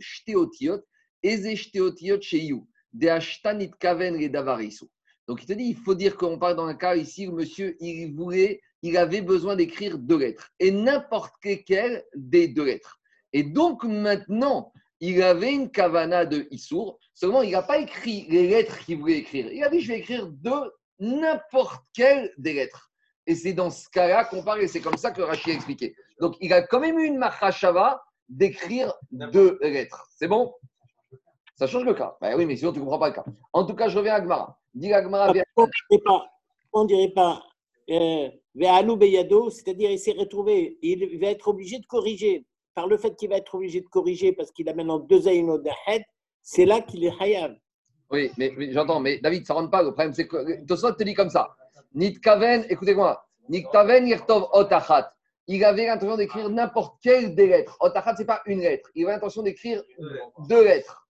[0.00, 0.80] shteotiot,
[1.22, 4.86] eze shteotiot sheyu, de kaven le davarisu.
[5.28, 7.76] Donc il te dit, il faut dire qu'on parle dans un cas ici où monsieur,
[7.80, 13.00] il voulait, il avait besoin d'écrire deux lettres, et n'importe lesquelles des deux lettres.
[13.32, 18.46] Et donc maintenant, il avait une kavana de Issour, seulement il n'a pas écrit les
[18.46, 19.50] lettres qu'il voulait écrire.
[19.50, 22.90] Il a dit, je vais écrire deux, n'importe quelle des lettres.
[23.26, 25.96] Et c'est dans ce cas-là qu'on parle, et c'est comme ça que Rachid a expliqué.
[26.20, 30.06] Donc il a quand même eu une machashava d'écrire deux lettres.
[30.14, 30.52] C'est bon?
[31.56, 32.18] Ça change le cas.
[32.20, 33.24] Ben oui, mais sinon tu ne comprends pas le cas.
[33.54, 34.58] En tout cas, je reviens à Gmara.
[34.74, 35.44] Dis à Gmara, viens.
[35.56, 36.26] On dirait pas,
[36.74, 37.42] on dirait pas
[37.90, 42.46] euh, c'est-à-dire il s'est retrouvé, il va être obligé de corriger.
[42.74, 45.62] Par le fait qu'il va être obligé de corriger parce qu'il a maintenant deux aïnos
[45.62, 46.02] d'ahed,
[46.42, 47.56] c'est là qu'il est hayab.
[48.10, 49.82] Oui, mais, j'entends, mais David, ça rentre pas.
[49.82, 51.54] Le problème, c'est que Tosot te dit comme ça.
[51.94, 55.12] Nitkaven, écoutez-moi, Nitkaven Yirtov Otachat.
[55.46, 57.76] Il avait l'intention d'écrire n'importe quelle des lettres.
[57.80, 58.90] Otachat, ce n'est pas une lettre.
[58.94, 59.82] Il avait l'intention d'écrire
[60.48, 61.06] deux lettres.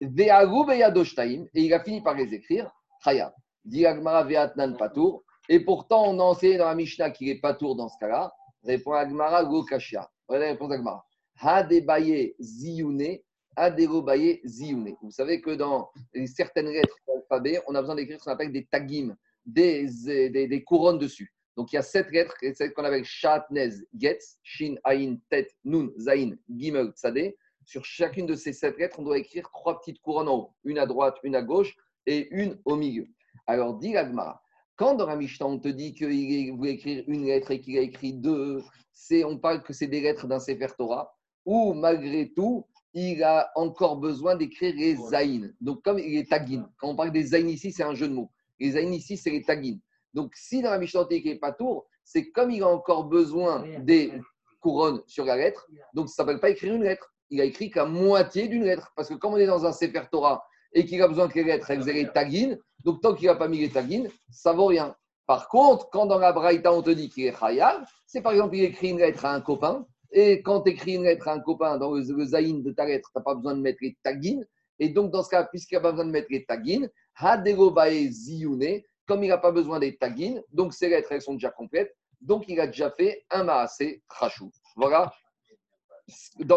[0.00, 2.70] Et il a fini par les écrire.
[3.04, 3.32] Chayab.
[3.64, 5.24] Diagmara ve'atnan patour.
[5.48, 8.34] Et pourtant, on a enseigné dans la Mishnah qu'il n'est pas tour dans ce cas-là.
[8.64, 10.10] Répond Agmara Gokashia.
[10.28, 11.06] Regardez la réponse d'Agmara.
[11.40, 13.18] Hadebaye ziyune,
[13.54, 14.96] Aderobaye ziyune.
[15.02, 15.90] Vous savez que dans
[16.26, 20.98] certaines lettres de l'alphabet, on a besoin d'écrire ce qu'on appelle des tagim, des, couronnes
[20.98, 21.32] dessus.
[21.56, 25.90] Donc il y a sept lettres, celles qu'on appelle Shatnez, Getz, Shin, Ain, Tet, Nun,
[25.96, 27.36] Zain, Gimel, Tzadeh.
[27.64, 30.78] Sur chacune de ces sept lettres, on doit écrire trois petites couronnes en haut, une
[30.78, 33.08] à droite, une à gauche et une au milieu.
[33.46, 34.42] Alors, dit l'Agmara,
[34.76, 37.80] quand dans la Mishnah, on te dit qu'il voulait écrire une lettre et qu'il a
[37.80, 38.62] écrit deux,
[38.92, 43.50] c'est, on parle que c'est des lettres d'un Sefer Torah, ou malgré tout, il a
[43.56, 45.52] encore besoin d'écrire les zaïn.
[45.60, 48.14] Donc, comme il est tagin, quand on parle des zaïn ici, c'est un jeu de
[48.14, 48.30] mots.
[48.58, 49.78] Les zaïn ici, c'est les tagin.
[50.14, 52.62] Donc, si dans la Mishnah, on te dit qu'il n'est pas tour, c'est comme il
[52.62, 54.12] a encore besoin des
[54.60, 57.12] couronnes sur la lettre, donc ça ne s'appelle pas écrire une lettre.
[57.30, 58.92] Il a écrit qu'à moitié d'une lettre.
[58.94, 61.44] Parce que comme on est dans un Sefer Torah et qu'il a besoin que les
[61.44, 64.66] lettres elles aient les tagines, donc tant qu'il n'a pas mis les tagines, ça vaut
[64.66, 64.94] rien.
[65.26, 68.56] Par contre, quand dans la Braïta, on te dit qu'il est Chayav, c'est par exemple,
[68.56, 71.40] il écrit une lettre à un copain, et quand tu écris une lettre à un
[71.40, 73.96] copain dans le, le zaïn de ta lettre, tu n'as pas besoin de mettre les
[74.02, 74.46] tagines,
[74.78, 78.82] et donc dans ce cas, puisqu'il n'a pas besoin de mettre les tagines, Haderobae ziyune,
[79.06, 82.44] comme il n'a pas besoin des tagines, donc ces lettres, elles sont déjà complètes, donc
[82.48, 84.50] il a déjà fait un maasé trachou.
[84.76, 85.12] Voilà.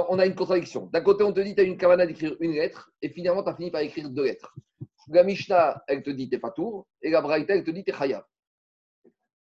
[0.08, 0.88] On a une contradiction.
[0.88, 3.50] D'un côté, on te dit tu as une cavana d'écrire une lettre, et finalement, tu
[3.50, 4.56] as fini par écrire deux lettres.
[5.08, 7.94] La Mishnah, elle te dit t'es pas tour, et la Braïta, elle te dit t'es
[7.94, 8.24] chayav.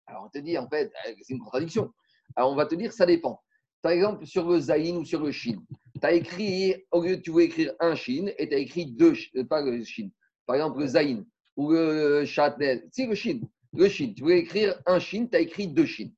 [0.07, 1.93] Alors on te dit, en fait, euh, c'est une contradiction.
[2.37, 3.43] Alors on va te dire, ça dépend.
[3.83, 5.57] Par exemple, sur le zayin ou sur le shin,
[6.01, 8.87] tu as écrit, au lieu de tu voulais écrire un shin, et tu as écrit
[8.87, 10.09] deux, euh, pas le shin.
[10.47, 11.25] Par exemple, le zayin
[11.57, 12.85] ou le shatnez.
[12.93, 13.41] Si, le shin.
[13.73, 14.13] Le shin.
[14.15, 16.11] Tu voulais écrire un shin, tu as écrit deux shin.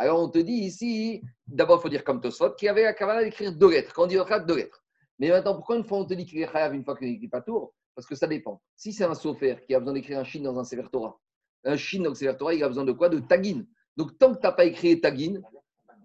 [0.00, 3.22] Alors on te dit ici, d'abord, il faut dire comme Tosfot, qu'il avait la cavana
[3.22, 3.92] d'écrire deux lettres.
[3.92, 4.82] Quand on dit deux lettres.
[5.18, 7.28] Mais maintenant, pourquoi une fois on te dit qu'il est chayav une fois qu'il n'écrit
[7.28, 8.62] pas tour Parce que ça dépend.
[8.74, 11.18] Si c'est un sofer qui a besoin d'écrire un shin dans un Sefer Torah,
[11.64, 13.10] un shin dans le Sefer Torah, il a besoin de quoi?
[13.10, 13.66] De tagin.
[13.98, 15.42] Donc tant que tu n'as pas écrit tagin,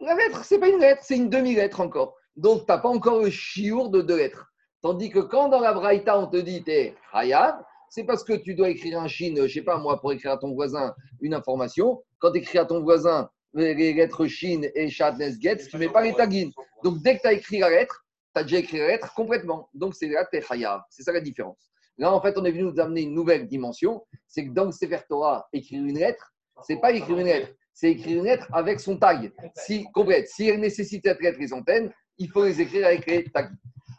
[0.01, 2.17] la lettre, ce n'est pas une lettre, c'est une demi-lettre encore.
[2.35, 4.51] Donc tu n'as pas encore le chiour de deux lettres.
[4.81, 8.55] Tandis que quand dans la Braïta, on te dit t'es chayav, c'est parce que tu
[8.55, 11.33] dois écrire un shin, je ne sais pas moi, pour écrire à ton voisin une
[11.33, 12.03] information.
[12.19, 15.89] Quand tu écris à ton voisin les lettres shin et shatnes get, tu ne mets
[15.89, 16.51] pas les tagines.
[16.83, 19.69] Donc dès que tu as écrit la lettre, tu as déjà écrit la lettre complètement.
[19.73, 20.81] Donc c'est là que tu es chayav.
[20.89, 21.57] C'est ça la différence.
[21.97, 24.05] Là, en fait, on est venu nous amener une nouvelle dimension.
[24.27, 27.91] C'est que dans le Sefer Torah, écrire une lettre, c'est pas écrire une lettre, c'est
[27.91, 29.31] écrire une lettre avec son tag.
[29.55, 30.27] Si, complète.
[30.27, 33.49] Si elle nécessite lettre, les antennes, il faut les écrire avec les tags.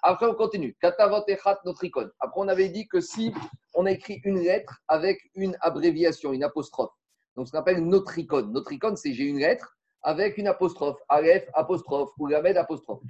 [0.03, 0.77] Après, on continue.
[0.81, 2.11] Katavot echat notricon.
[2.21, 3.33] Après, on avait dit que si
[3.75, 6.93] on a écrit une lettre avec une abréviation, une apostrophe,
[7.37, 8.47] donc ce qu'on appelle notricon.
[8.47, 13.03] Notricon, c'est j'ai une lettre avec une apostrophe, Aleph, apostrophe, ou Lamed, apostrophe.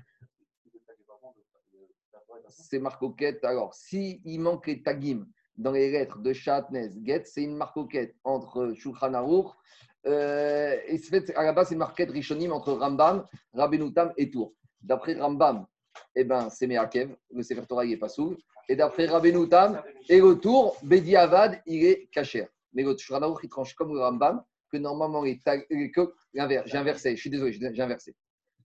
[2.49, 3.45] C'est marcoquette.
[3.45, 8.73] Alors, s'il manque les tagim dans les lettres de Shatnez, Get, c'est une marcoquette entre
[8.75, 9.49] Shulchan Aruch.
[10.07, 11.01] Euh, et
[11.35, 14.55] à la base, c'est une marquette Rishonim entre Rambam, Rabbeinu Tam et Tour.
[14.81, 15.67] d'après Rambam,
[16.15, 18.37] eh ben, c'est Meakev, le Sefer Torah il est pas sourd.
[18.69, 22.49] Et d'après Rabbeinu Tam, et le tour, Bedi Avad, il est caché.
[22.77, 26.77] Mais le Shulchan Aruch, il tranche comme le Rambam, que normalement, les les- que- j'ai
[26.77, 28.15] inversé, je suis désolé, j'ai inversé.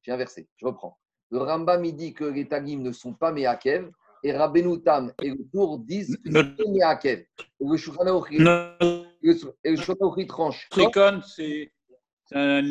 [0.02, 0.98] J'ai inversé, je reprends.
[1.32, 3.90] Le Rambam, il dit que les tagim ne sont pas Meakev,
[4.24, 7.26] et Rabbeinu Tam et le tour disent que c'est Meakev.
[7.62, 10.68] Le Shulchan Aruch, il- tranche.
[10.70, 11.72] tricone, c'est
[12.34, 12.62] un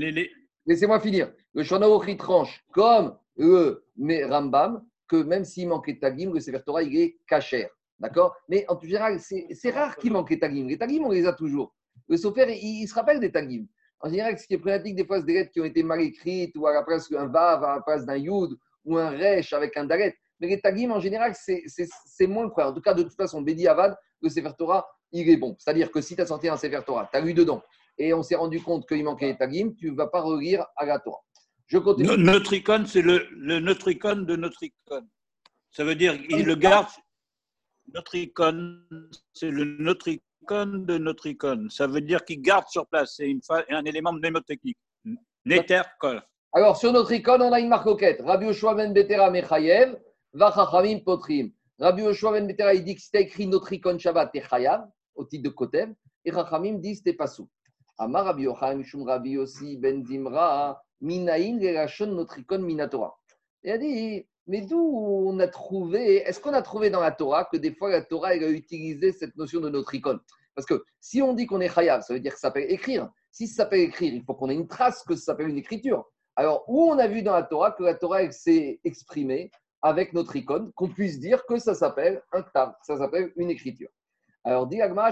[0.67, 1.33] Laissez-moi finir.
[1.55, 3.83] Le Shana il tranche comme le
[4.29, 7.71] Rambam, que même s'il manquait de tagim, le Sefer Torah, il est cachère.
[8.01, 8.35] D'accord?
[8.49, 10.67] Mais en général, c'est rare qu'il manque les tagim.
[10.67, 11.75] Les tagim, on les a toujours.
[12.09, 13.67] Le Sofer, il, il se rappelle des tagim.
[14.01, 16.01] En général, ce qui est problématique, des fois, c'est des lettres qui ont été mal
[16.01, 19.53] écrites, ou à la place d'un vav, à la place d'un yud, ou un resh
[19.53, 20.17] avec un dalet.
[20.41, 22.73] Mais les tagim, en général, c'est moins le problème.
[22.73, 25.55] En tout cas, de toute façon, Bedi Avad, le Sefer Torah, il est bon.
[25.59, 27.63] C'est-à-dire que si tu as sorti un Sefer Torah, tu as lu dedans,
[27.99, 30.87] et on s'est rendu compte qu'il manquait les tagim, tu ne vas pas relire à
[30.87, 31.21] la Torah.
[31.67, 32.09] Je continue.
[32.09, 35.07] No- Notricone, c'est le, le Notricone de Notricone.
[35.71, 36.87] Ça veut dire qu'il le garde.
[37.95, 38.87] Notricone,
[39.33, 41.71] c'est le Notricone de Notricone.
[41.71, 43.15] Ça veut dire qu'il garde sur place.
[43.17, 43.33] C'est
[43.71, 44.79] un élément mnémotechnique.
[45.45, 46.23] Nétercol.
[46.53, 48.21] Alors, sur notre icône, on a une marque coquette.
[48.23, 49.97] Rabbi Yoshua ben Betera Mechayev,
[50.33, 51.53] Vachachamim Potrim.
[51.79, 54.43] Rabbi Yoshua ben Betera, il dit que si tu écrit notre icône Shabbat, t'es
[55.15, 55.93] au titre de Kotev,
[56.25, 57.49] et Chachamim disent t'es pas sous.
[57.99, 63.17] Amar Rabbi Yochaim Shum Rabbi Yossi ben Zimra, Minaïn Gerashon notre icône Minatora.
[63.63, 67.45] Il a dit, mais d'où on a trouvé, est-ce qu'on a trouvé dans la Torah
[67.45, 70.21] que des fois la Torah a utilisé cette notion de notre icône?
[70.55, 73.11] Parce que si on dit qu'on est Chayav, ça veut dire que ça s'appelle écrire.
[73.31, 76.05] Si ça s'appelle écrire, il faut qu'on ait une trace que ça s'appelle une écriture.
[76.37, 79.51] Alors, où on a vu dans la Torah que la Torah s'est exprimée
[79.83, 83.89] avec notre icône, qu'on puisse dire que ça s'appelle un ktav, ça s'appelle une écriture.
[84.45, 85.11] Alors, dit Agma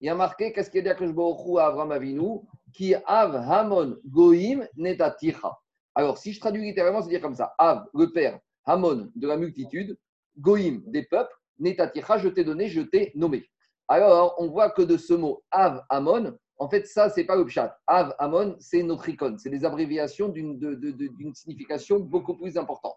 [0.00, 2.40] il y a marqué, qu'est-ce qu'il y a dit à Avram Avinu,
[2.72, 5.56] qui av hamon goim netaticha.
[5.94, 9.36] Alors, si je traduis littéralement, c'est dire comme ça Av, le père, Hamon, de la
[9.36, 9.98] multitude,
[10.38, 13.48] Goïm, des peuples, Netaticha, je t'ai donné, je t'ai nommé.
[13.86, 17.44] Alors, on voit que de ce mot Av, Hamon, en fait, ça, c'est pas le
[17.44, 17.76] pshat.
[17.86, 19.38] Av, Hamon, c'est notre icône.
[19.38, 22.96] C'est des abréviations d'une signification beaucoup plus importante.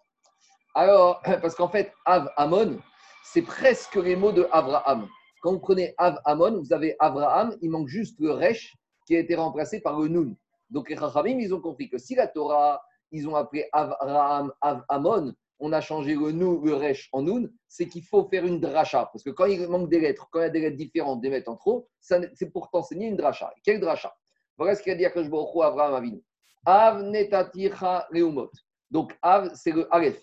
[0.75, 2.79] Alors, parce qu'en fait, Av, Hamon,
[3.23, 5.07] c'est presque les mots de Abraham.
[5.41, 9.19] Quand vous prenez Av, Hamon, vous avez Abraham, il manque juste le Resh qui a
[9.19, 10.35] été remplacé par le Nun.
[10.69, 12.81] Donc, les Chachamim, ils ont compris que si la Torah,
[13.11, 17.51] ils ont appelé Avraham, Av, Hamon, on a changé le nou, le resh en noun,
[17.67, 19.09] c'est qu'il faut faire une dracha.
[19.11, 21.29] Parce que quand il manque des lettres, quand il y a des lettres différentes, des
[21.29, 23.51] lettres en trop, c'est pour t'enseigner une dracha.
[23.63, 24.13] Quelle dracha?
[24.57, 26.23] Voilà ce qu'il a dit à Kajborou Avraham Avinu.
[26.65, 28.51] Av netaticha reumot.
[28.91, 30.21] Donc, Av, c'est le Aleph.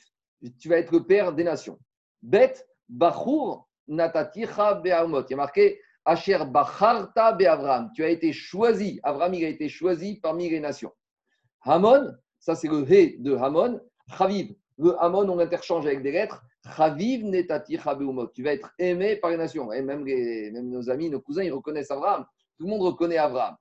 [0.60, 1.78] Tu vas être le père des nations.
[2.22, 2.54] Bet,
[2.88, 5.22] Bachur, nataticha be'amot.
[5.22, 7.90] Il y a marqué Asher Bacharta be'Avraham.
[7.94, 9.00] Tu as été choisi.
[9.02, 10.92] Avraham, il a été choisi parmi les nations.
[11.62, 12.12] Hamon,
[12.44, 13.80] ça c'est le He de Hamon.
[14.18, 16.42] Chaviv, le Hamon, on l'interchange avec des lettres.
[16.76, 18.26] Chaviv netati chabeumot.
[18.34, 19.72] Tu vas être aimé par les nations.
[19.72, 22.26] Et même, les- même nos amis, nos cousins, ils reconnaissent Abraham.
[22.58, 23.56] Tout le monde reconnaît Abraham.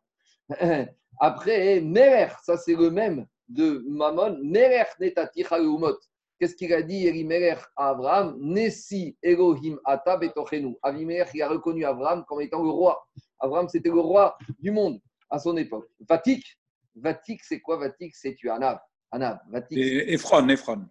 [1.19, 4.37] Après, Merer, ça c'est le même de Mammon.
[4.43, 5.95] Merer netati chabeumot.
[6.37, 8.35] Qu'est-ce qu'il a dit Elimelech à Abraham?
[8.41, 10.75] Nessi Elohim ata betochenu.
[10.83, 13.01] Avimelech, il a reconnu Abraham comme étant le roi.
[13.39, 15.87] Abraham, c'était le roi du monde à son époque.
[16.09, 16.43] Vatik,
[16.95, 18.15] Vatik, c'est quoi Vatik?
[18.15, 18.79] C'est tu Anav.
[19.11, 19.77] Anav, Vatik.
[19.77, 20.85] Et Ephron, Ephron.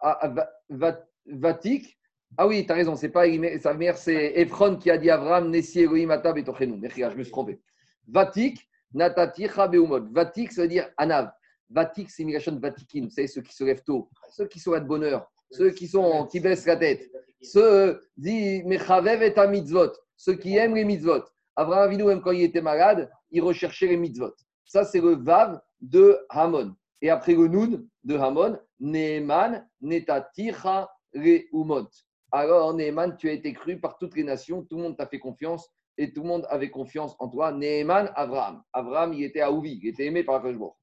[0.00, 1.98] Ah, ah, Va- Va- Vatik?
[2.36, 3.24] Ah oui, tu as raison, c'est pas
[3.60, 6.76] sa mère, c'est Ephron qui a dit à Abraham Nessi Elohim ata betochenu.
[6.76, 7.60] Mechia, je me suis trompé.
[8.06, 10.12] Vatik, Natati Chabeumot.
[10.12, 11.30] Vatik, ça veut dire Anav.
[11.70, 13.04] Vatik, c'est Migration de Vatikin.
[13.04, 15.86] Vous savez, ceux qui se lèvent tôt, ceux qui sont là de bonheur, ceux qui,
[15.86, 17.10] sont, qui baissent la tête,
[17.42, 21.22] ceux dit Mechavev et mitzvot, ceux qui aiment les mitzvot.
[21.56, 24.34] Abraham Avinu, même quand il était malade, il recherchait les mitzvot.
[24.68, 26.74] Ça, c'est le Vav de Hamon.
[27.00, 31.88] Et après le Nun de Hamon, Neeman, Netaticha, Reumot.
[32.30, 35.18] Alors, Neeman, tu as été cru par toutes les nations, tout le monde t'a fait
[35.18, 37.50] confiance et tout le monde avait confiance en toi.
[37.50, 38.62] Neeman, Abraham.
[38.74, 40.78] Abraham, il était Aouvi, il était aimé par Akashbourg.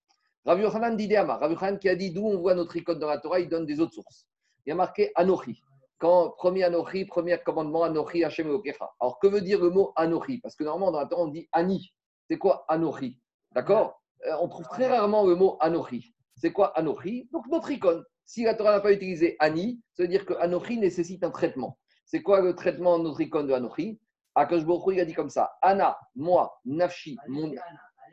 [0.46, 1.16] Rabbi Yochanan dit.
[1.16, 3.68] Rabbi Yochanan qui a dit d'où on voit notre icône dans la Torah, il donne
[3.68, 4.28] des autres sources.
[4.66, 5.62] Il y a marqué Anochi.
[6.00, 8.90] Quand premier Anochi, premier commandement, Anochi, Hashem Elokecha.
[9.00, 10.40] Alors que veut dire le mot Anochi?
[10.40, 11.94] Parce que normalement dans la Torah on dit Ani.
[12.28, 13.20] C'est quoi Anochi?
[13.56, 14.02] D'accord?
[14.28, 16.14] Euh, On trouve très rarement le mot Anochi.
[16.36, 17.30] C'est quoi Anochi?
[17.32, 18.04] Donc notre icône.
[18.26, 21.78] Si la Torah n'a pas utilisé Ani, ça veut dire que Anochi nécessite un traitement.
[22.06, 24.00] C'est quoi le traitement de notre icône de Anochi?
[24.36, 27.54] Akash Baruch Hu, il a dit comme ça Ana, moi, Nafshi, mon.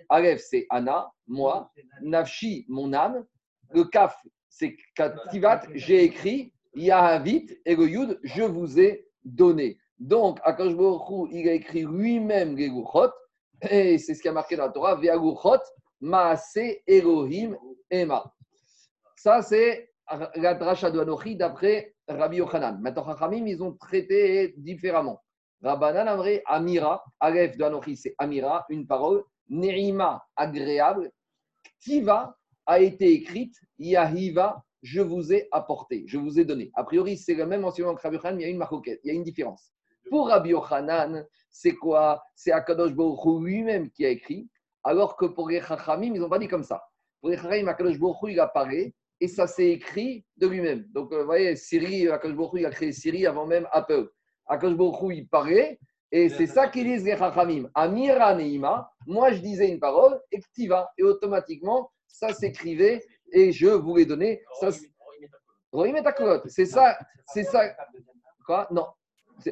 [0.09, 1.73] Aleph, c'est Ana, moi.
[2.03, 3.25] Nafshi, mon âme.
[3.71, 4.17] Le Kaf,
[4.49, 6.53] c'est Kativat, j'ai écrit.
[6.75, 9.79] Yahavit et le Yud, je vous ai donné.
[9.99, 12.71] Donc, Akash Baruch Hu, il a écrit lui-même les
[13.70, 15.62] et c'est ce qui a marqué dans la Torah, Via Luchot,
[16.01, 17.57] Maase Elohim
[17.90, 18.33] Ema.
[19.16, 19.92] Ça, c'est
[20.37, 22.81] la dracha de d'après Rabbi Yochanan.
[22.81, 25.22] Maintenant, Chachamim, ils ont traité différemment.
[25.62, 29.22] Rabbanan Amré, Amira, Aleph de Anochi, c'est Amira, une parole.
[29.48, 31.11] Nerima, agréable.
[31.81, 36.70] Ktiva a été écrite, Yahiva, je vous ai apporté, je vous ai donné.
[36.75, 39.01] A priori, c'est le même enseignement que Rabbi Yochanan, mais il y a une maroquette,
[39.05, 39.72] il y a une différence.
[40.11, 42.23] Pour Rabbi Yochanan, c'est quoi?
[42.35, 44.49] C'est Akadosh Baruch Hu lui-même qui a écrit,
[44.83, 46.83] alors que pour les Chachamim, ils n'ont pas dit comme ça.
[47.21, 50.85] Pour les Chachamim, Akadosh Baruch Hu, il apparaît et ça s'est écrit de lui-même.
[50.93, 54.09] Donc, euh, vous voyez, Siri, Akadosh Baruch Hu, il a créé Siri avant même Apple.
[54.47, 55.79] Akadosh Baruch Hu, il paraît
[56.11, 57.71] et c'est ça qu'ils disent les Chachamim.
[57.75, 63.69] Amira Neima, moi je disais une parole, et Ktiva, et automatiquement, ça s'écrivait et je
[63.69, 64.43] vous l'ai donné.
[64.61, 64.69] Ça,
[65.73, 66.03] Rohim et
[66.49, 67.75] c'est ça, c'est ça.
[68.45, 68.69] Quoi?
[68.71, 68.87] Non.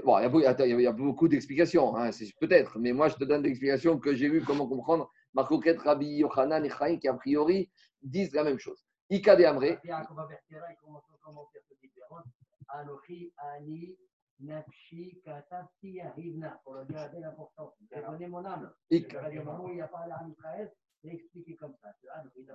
[0.04, 2.12] Bon, il y a beaucoup- attends, il y a, il y a beaucoup d'explications, hein,
[2.12, 5.10] c'est- peut-être, mais moi je te donne des explications que j'ai vues, comment comprendre.
[5.34, 7.70] Marcoquet, Rabbi Yochanan et Chaim, qui a priori
[8.02, 8.84] disent la même chose.
[9.10, 12.24] Ika de Amré, Yaakov Avertera, il commence à commenter cette différence.
[12.68, 13.96] Anochi, Ani,
[14.40, 17.72] Nafshi, Katafti, Arivna, pour le dire avec l'importance.
[17.92, 18.72] J'ai donné mon âme.
[18.90, 20.72] Ik- Il y a un moment où il a parlé à Israël,
[21.02, 21.88] il a expliqué comme ça.
[22.14, 22.46] Ah, il.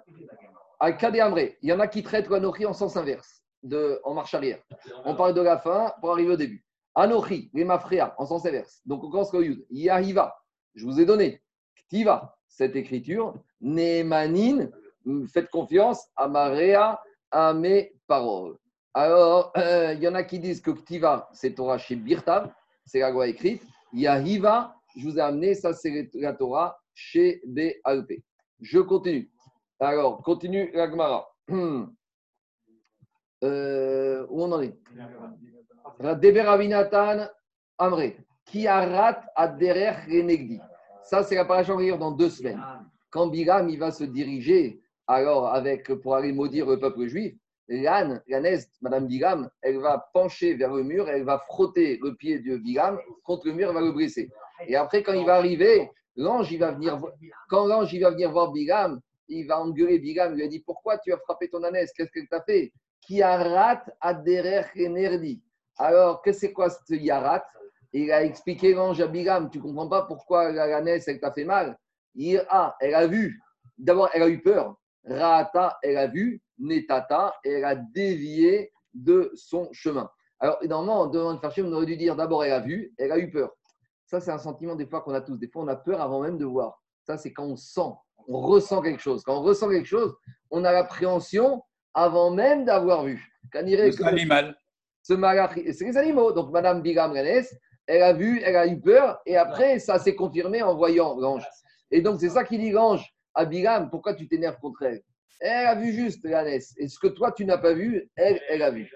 [0.90, 4.34] Ika de Amré, y en a qui traitent l'Anochi en sens inverse, de, en marche
[4.34, 4.64] arrière.
[5.06, 6.66] On parle de la fin pour arriver au début.
[6.96, 8.82] Anochi, les en sens inverse.
[8.86, 9.66] Donc on commence Yud.
[9.70, 10.36] Yahiva,
[10.76, 11.42] je vous ai donné.
[11.76, 13.36] Ktiva, cette écriture.
[13.62, 14.70] Nemanin,
[15.28, 17.00] faites confiance à Marea,
[17.32, 18.58] à mes paroles.
[18.94, 22.52] Alors, euh, il y en a qui disent que Ktiva, c'est Torah chez Birtav,
[22.86, 23.62] c'est la loi écrite.
[23.92, 28.24] Yahiva, je vous ai amené, ça c'est la Torah chez Béalpé.
[28.62, 29.30] Je continue.
[29.80, 31.28] Alors, continue la Gemara.
[33.44, 34.76] Euh, où on en est?
[36.00, 37.28] Deber Avinatan
[37.78, 38.18] Amré.
[38.46, 40.60] Qui arat aderer renegdi.
[41.04, 42.62] Ça, c'est la paracha qu'on va lire dans deux semaines.
[43.10, 47.36] Quand Bilam il va se diriger alors avec, pour aller maudire le peuple juif,
[47.68, 52.40] l'âne, l'ânesse, Madame Bilam, elle va pencher vers le mur, elle va frotter le pied
[52.40, 54.30] de Bilam contre le mur, elle va le briser.
[54.68, 57.00] Et après, quand il va arriver, l'ange, il va venir,
[57.50, 60.60] quand l'ange, il va venir voir Bilam, il va engueuler Bilam, il lui a dit
[60.60, 61.92] Pourquoi tu as frappé ton ânesse?
[61.94, 62.72] Qu'est-ce qu'elle t'a fait?
[63.02, 65.42] Qui arat aderer renegdi.
[65.78, 67.46] Alors, qu'est-ce que c'est quoi ce yarat?
[67.94, 71.46] Il a expliqué l'ange à Bilam, tu comprends pas pourquoi la l'ânesse, elle t'a fait
[71.46, 71.78] mal?
[72.16, 73.42] Ira, elle a vu.
[73.78, 74.76] D'abord, elle a eu peur.
[75.06, 76.42] Rata, elle a vu.
[76.58, 80.10] Netata, elle a dévié de son chemin.
[80.40, 83.18] Alors, normalement, devant le farchim, on aurait dû dire d'abord, elle a vu, elle a
[83.18, 83.52] eu peur.
[84.06, 85.38] Ça, c'est un sentiment des fois qu'on a tous.
[85.38, 86.82] Des fois, on a peur avant même de voir.
[87.04, 87.92] Ça, c'est quand on sent,
[88.28, 89.24] on ressent quelque chose.
[89.24, 90.16] Quand on ressent quelque chose,
[90.52, 93.26] on a l'appréhension avant même d'avoir vu.
[93.52, 94.56] Quand il que- l'animal.
[95.06, 96.32] Ce malach, c'est les animaux.
[96.32, 97.46] Donc, Madame Bigam Renes,
[97.86, 101.46] elle a vu, elle a eu peur, et après, ça s'est confirmé en voyant l'ange.
[101.92, 105.04] Et donc, c'est ça qui dit l'ange à Bigam, pourquoi tu t'énerves contre elle?
[105.40, 106.74] Elle a vu juste l'ânesse.
[106.78, 108.92] Et ce que toi, tu n'as pas vu, elle, elle a vu.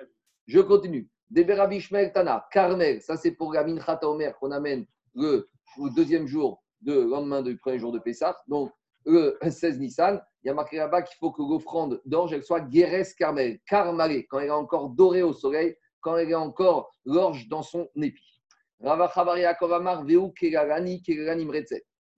[0.47, 1.07] Je continue.
[1.29, 6.25] Deberabi Shmel Tana, Carmel, ça c'est pour la Minchata Omer qu'on amène le, le deuxième
[6.25, 8.35] jour, de lendemain du premier jour de Pessah.
[8.47, 8.71] Donc,
[9.05, 13.13] le 16 Nissan, il y a marqué là-bas qu'il faut que l'offrande elle soit Guérès
[13.13, 17.61] Carmel, Carmalé, quand elle est encore dorée au soleil, quand elle est encore l'orge dans
[17.61, 18.41] son épi.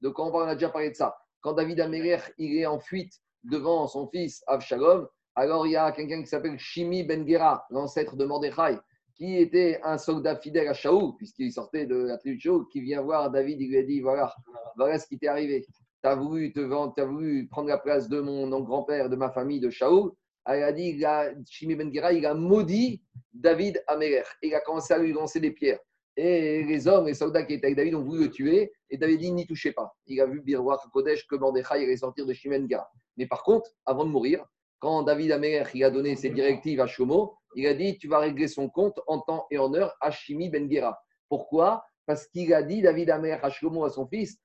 [0.01, 1.15] Donc, on a déjà parlé de ça.
[1.41, 3.13] Quand David Améler, il est en fuite
[3.43, 8.15] devant son fils Avshalom, alors il y a quelqu'un qui s'appelle Shimi Ben Gera, l'ancêtre
[8.15, 8.77] de Mordechai,
[9.15, 13.01] qui était un soldat fidèle à Shaoul, puisqu'il sortait de la tribu de qui vient
[13.01, 14.33] voir David, il lui a dit voilà,
[14.75, 15.65] voilà ce qui t'est arrivé.
[15.65, 19.59] Tu as voulu te as voulu prendre la place de mon grand-père, de ma famille,
[19.59, 20.11] de Shaoul.
[20.45, 23.01] Elle a dit, il a- Shimi Ben Gera, il a maudit
[23.33, 24.23] David Améler.
[24.41, 25.79] Il a commencé à lui lancer des pierres.
[26.17, 28.71] Et les hommes, les soldats qui étaient avec David ont voulu le tuer.
[28.89, 29.93] Et David dit, n'y touchez pas.
[30.07, 32.89] Il a vu Birwach Kodesh que Mordechai allait sortir de Shimi Ben Gera.
[33.17, 34.45] Mais par contre, avant de mourir,
[34.79, 38.19] quand David Améler il a donné ses directives à Shomo, il a dit tu vas
[38.19, 40.99] régler son compte en temps et en heure à Shimi Ben Gera.
[41.29, 41.83] Pourquoi?
[42.07, 44.37] Parce qu'il a dit, David Améler à Shomo, à son fils.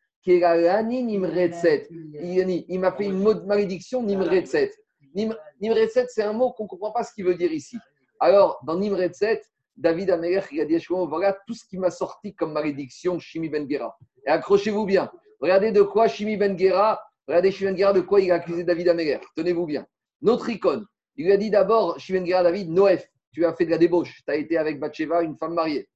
[2.68, 4.72] Il m'a fait une malédiction Nimretset.
[5.16, 7.76] Nim- Nimretset, c'est un mot qu'on ne comprend pas ce qu'il veut dire ici.
[8.20, 9.42] Alors, dans Nimretset,
[9.76, 13.68] David Améler, il a dit voilà tout ce qui m'a sorti comme malédiction Shimi Ben
[13.68, 13.96] Gera.
[14.26, 15.10] Et accrochez-vous bien.
[15.40, 18.62] Regardez de quoi Shimi Ben Gera, regardez Shimi Ben Gera, de quoi il a accusé
[18.62, 19.18] David Améler.
[19.34, 19.86] Tenez-vous bien.
[20.22, 20.86] Notre icône.
[21.16, 24.22] Il lui a dit d'abord, Shimon Gera David, Noef, tu as fait de la débauche.
[24.24, 25.88] Tu as été avec Bathsheba, une femme mariée.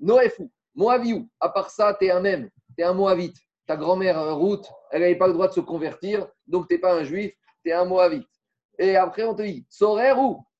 [0.00, 3.36] Noefou, Moaviou, à part ça, tu es un même, tu es un Moavite.
[3.66, 6.80] Ta grand-mère, euh, Ruth, elle n'avait pas le droit de se convertir, donc tu n'es
[6.80, 7.32] pas un juif,
[7.62, 8.28] tu es un Moavite.
[8.78, 9.66] Et après, on te dit,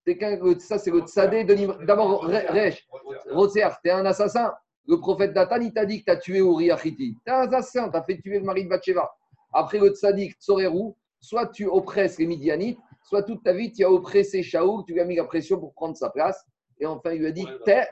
[0.05, 2.87] t'es qu'un- le- ça c'est le tzadé de D'abord, Re- Resh,
[3.31, 4.53] Rotzer, tu es un assassin.
[4.87, 7.17] Le prophète Dathan, il t'a dit que tu as tué Uriah Hiti.
[7.25, 9.11] Tu es un assassin, tu as fait tuer le mari de Bathsheba.
[9.53, 13.91] Après le tzaddik, Sorerou, soit tu oppresses les Midianites, soit toute ta vie, tu as
[13.91, 16.45] oppressé Shaoul, tu lui as mis la pression pour prendre sa place.
[16.79, 17.47] Et enfin, il lui a dit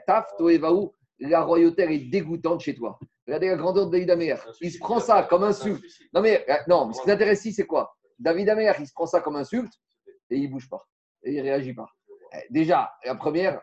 [0.07, 2.99] Taf, Toevaou, la royauté est dégoûtante chez toi.
[3.27, 4.45] Regardez la grandeur de David Amer.
[4.61, 5.83] Il se prend ça comme insulte.
[6.13, 7.95] Non, mais euh, non, ce qui t'intéresse ici, c'est quoi?
[8.19, 9.73] David Amer, il se prend ça comme insulte
[10.33, 10.85] et il bouge pas.
[11.23, 11.89] Et il réagit pas.
[12.33, 13.61] Eh, Déjà, la première,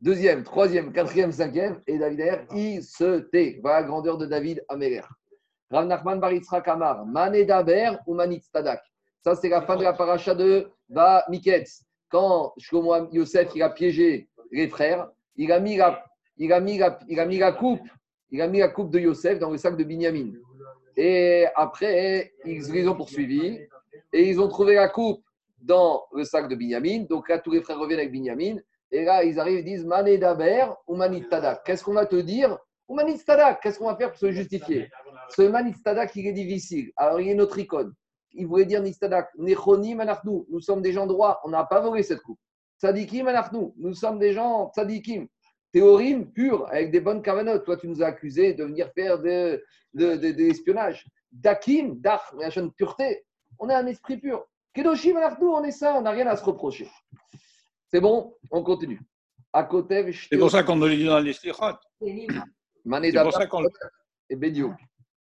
[0.00, 3.58] deuxième, troisième, quatrième, cinquième, et David Amer, il se tait.
[3.62, 5.08] Voilà la grandeur de David Amer.
[5.70, 8.82] Rav Nachman Baritzra Kamar, Mané Daber ou Manit Stadak.
[9.22, 11.84] Ça, c'est la fin de la paracha de Va Miketz.
[12.10, 16.02] Quand Shlomo Yosef il a piégé les frères, il a mis la,
[16.38, 17.86] il a mis la, il a mis la coupe,
[18.30, 20.32] il a mis la coupe de Yosef dans le sac de Binyamin.
[20.96, 23.60] Et après, ils les ont poursuivis
[24.12, 25.22] et ils ont trouvé la coupe
[25.60, 27.04] dans le sac de Binyamin.
[27.08, 28.56] Donc là, tous les frères reviennent avec Binyamin.
[28.90, 31.62] Et là, ils arrivent et disent Mané Daber ou Manit Tadak.
[31.64, 32.56] Qu'est-ce qu'on va te dire
[32.88, 34.88] Ou Manit Tadak Qu'est-ce qu'on va faire pour se justifier
[35.30, 36.90] Ce Manit Tadak, il est difficile.
[36.96, 37.92] Alors, il a une autre icône.
[38.32, 40.44] Il voulait dire Nistadak, Nechoni Manachnu.
[40.50, 41.40] Nous sommes des gens droits.
[41.44, 42.38] On n'a pas volé cette coupe.
[42.80, 43.72] Tzadikim Manachnu.
[43.76, 45.26] Nous sommes des gens tzadikim.
[45.72, 47.64] Théorim pur, avec des bonnes cavanotes.
[47.64, 51.06] Toi, tu nous as accusés de venir faire de, de, de, de l'espionnage.
[51.32, 53.24] Dakim, Dach, de pureté.
[53.58, 54.46] On est un esprit pur.
[54.78, 55.94] Kedoshim Manachnu, on est ça.
[55.94, 56.88] On n'a rien à se reprocher.
[57.90, 59.00] C'est bon, on continue.
[59.52, 61.74] À côté, C'est pour ça qu'on le dit dans les slichot.
[62.00, 63.70] C'est pour ça qu'on le
[64.30, 64.36] et.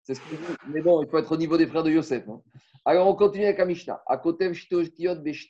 [0.03, 0.25] C'est ce que.
[0.67, 2.23] Mais bon, il faut être au niveau des frères de Yosef.
[2.29, 2.41] hein.
[2.85, 4.01] Alors, on continue avec la Mishnah.
[4.07, 4.49] À côté,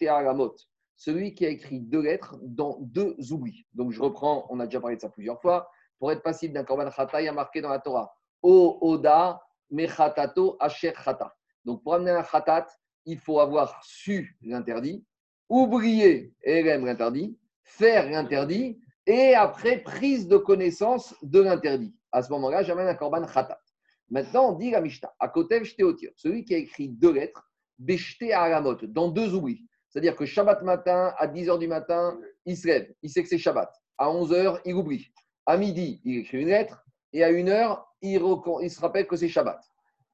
[0.07, 0.55] Aramot.
[0.95, 3.67] Celui qui a écrit deux lettres dans deux oublis.
[3.73, 5.69] Donc, je reprends, on a déjà parlé de ça plusieurs fois.
[5.99, 9.39] Pour être passible d'un korban chata, il y a marqué dans la Torah O Oda
[9.69, 11.35] Mechatato Asher Chata.
[11.63, 12.67] Donc, pour amener un khatat,
[13.05, 15.05] il faut avoir su l'interdit,
[15.49, 21.93] oublier Erem l'interdit, faire l'interdit, et après prise de connaissance de l'interdit.
[22.11, 23.59] À ce moment-là, j'amène un korban khatat.
[24.09, 27.49] Maintenant, on dit la Mishnah, à côté Shtéotir, celui qui a écrit deux lettres,
[27.79, 29.65] Beshte Aramot, dans deux oublis.
[29.89, 33.37] C'est-à-dire que Shabbat matin, à 10h du matin, il se lève, il sait que c'est
[33.37, 33.69] Shabbat.
[33.97, 35.07] À 11h, il oublie.
[35.45, 39.15] À midi, il écrit une lettre, et à 1h, il, recon- il se rappelle que
[39.15, 39.59] c'est Shabbat.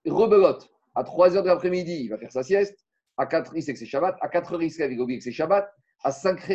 [0.05, 2.77] Rebelote, à 3h de l'après-midi, il va faire sa sieste.
[3.17, 4.15] À 4 il sait que c'est Shabbat.
[4.21, 5.69] À 4h, il se lève, il oublie que c'est Shabbat.
[6.03, 6.49] À 5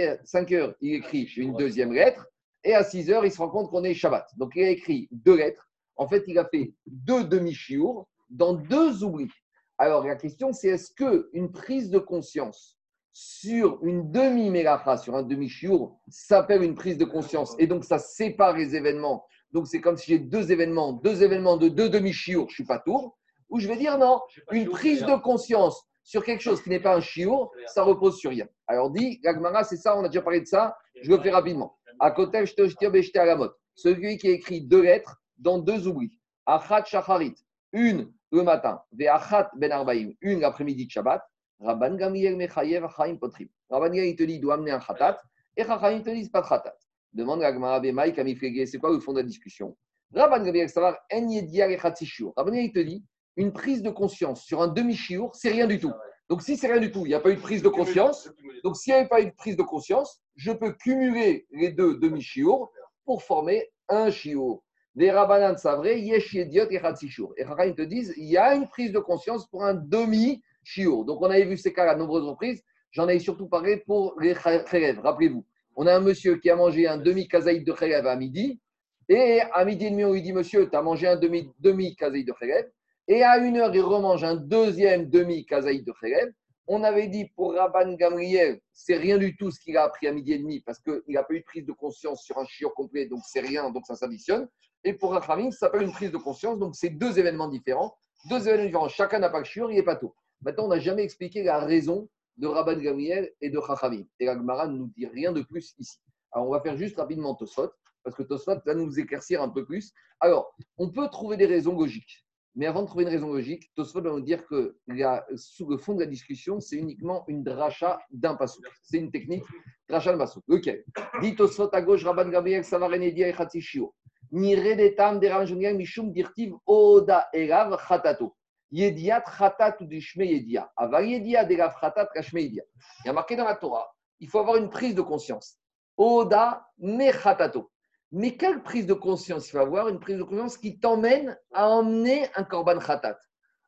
[0.53, 2.26] heures, il écrit une deuxième lettre.
[2.64, 4.26] Et à 6 heures, il se rend compte qu'on est Shabbat.
[4.39, 5.68] Donc, il a écrit deux lettres.
[5.97, 9.30] En fait, il a fait deux demi-chiours dans deux oublis.
[9.76, 12.78] Alors, la question, c'est est-ce qu'une prise de conscience
[13.12, 18.57] sur une demi-mélacha, sur un demi-chiour, s'appelle une prise de conscience et donc ça sépare
[18.57, 19.24] les événements.
[19.53, 22.64] Donc, c'est comme si j'ai deux événements, deux événements de deux demi-chiours, je ne suis
[22.64, 23.18] pas tour.
[23.55, 26.97] Ou je vais dire non, une prise de conscience sur quelque chose qui n'est pas
[26.97, 28.49] un chiour, ça repose sur rien.
[28.67, 31.79] Alors, dit, l'agmara, c'est ça, on a déjà parlé de ça, je le fais rapidement.
[32.01, 33.53] À côté, je te à la mode.
[33.77, 36.19] Celui qui a écrit deux lettres dans deux oublis.
[36.45, 37.37] Achat shacharit,
[37.73, 41.23] une le matin, ve'achat ben arbaim, une l'après-midi de Shabbat.
[41.61, 43.47] Rabban Gamliel mechayev chaim potrim.
[43.71, 45.23] Rabban Gamliel, il te dit, il doit amener un khatat,
[45.57, 46.75] et Chachamim te disent pas de khatat.
[47.13, 49.77] Demande la Gemara Bemaï, Kamiflege, c'est quoi le fond de la discussion?
[50.13, 52.33] Rabban Gamliel, savoir, en yedia lechatishur.
[52.37, 53.05] Rabban Gamliel, il te dit,
[53.37, 55.93] une prise de conscience sur un demi-chiour, c'est rien du tout.
[56.28, 58.30] Donc, si c'est rien du tout, il n'y a pas eu de prise de conscience.
[58.62, 61.99] Donc, s'il n'y avait pas eu de prise de conscience, je peux cumuler les deux
[61.99, 62.72] demi-chiours
[63.05, 64.62] pour former un chiour.
[64.95, 67.35] Les rabbanan savraient, yesh yediot et chatzishur.
[67.37, 71.05] Et Chachamim te disent, il y a une prise de conscience pour un demi-chiour.
[71.05, 72.62] Donc, on avait vu ces cas à nombreuses reprises.
[72.93, 75.01] J'en avais surtout parlé pour les chérèves.
[75.01, 75.45] Rappelez-vous,
[75.76, 78.61] on a un monsieur qui a mangé un demi-kazaïd de à midi.
[79.09, 82.26] Et à midi et demi, on lui dit, monsieur, tu as mangé un demi- demi-kazaïd
[82.26, 82.70] de chérève.
[83.07, 86.33] Et à une heure, il remange un deuxième demi-kazaïd de chérève.
[86.67, 90.13] On avait dit pour Rabban Gamriel, c'est rien du tout ce qu'il a appris à
[90.13, 92.71] midi et demi parce qu'il n'a pas eu de prise de conscience sur un chiot
[92.71, 94.49] complet, donc c'est rien, donc ça s'additionne.
[94.85, 97.95] Et pour Rachamim, ça s'appelle une prise de conscience, donc c'est deux événements différents.
[98.31, 100.15] Deux événements différents, chacun n'a pas le chiot, il n'est pas tout.
[100.41, 104.05] Maintenant, on n'a jamais expliqué la raison de Rabban Gamriel et de Chachamim.
[104.19, 105.99] Et la Gemara ne nous dit rien de plus ici.
[106.33, 107.71] Alors, on va faire juste rapidement Tosfot,
[108.03, 109.93] parce que Tosfot va nous éclaircir un peu plus.
[110.21, 112.24] Alors, on peut trouver des raisons logiques.
[112.57, 115.77] Mais avant de trouver une raison logique, Tosfot va nous dire que la- sous le
[115.77, 118.65] fond de la discussion, c'est uniquement une dracha d'un pasouk.
[118.83, 119.43] C'est une technique,
[119.89, 120.45] dracha d'un pasouk.
[120.47, 120.85] Lequel
[121.21, 123.93] Dit Tosfot à gauche, Rabban Gabriel, Savarenedia et Khatishio.
[124.31, 128.37] Ni redetam de Ramjoniel, Mishum dirtiv Oda Elav Khatato.
[128.71, 130.71] Yediat Khatat ou Dishme Yedia.
[130.77, 132.63] Aval Yedia de Elav Khatat Kashme Yedia.
[133.05, 133.89] Il y a marqué dans la Torah,
[134.21, 135.59] il faut avoir une prise de conscience.
[135.97, 137.71] Oda Me Khatato.
[138.17, 141.69] Mais quelle prise de conscience il faut avoir Une prise de conscience qui t'emmène à
[141.69, 143.19] emmener un korban khatat.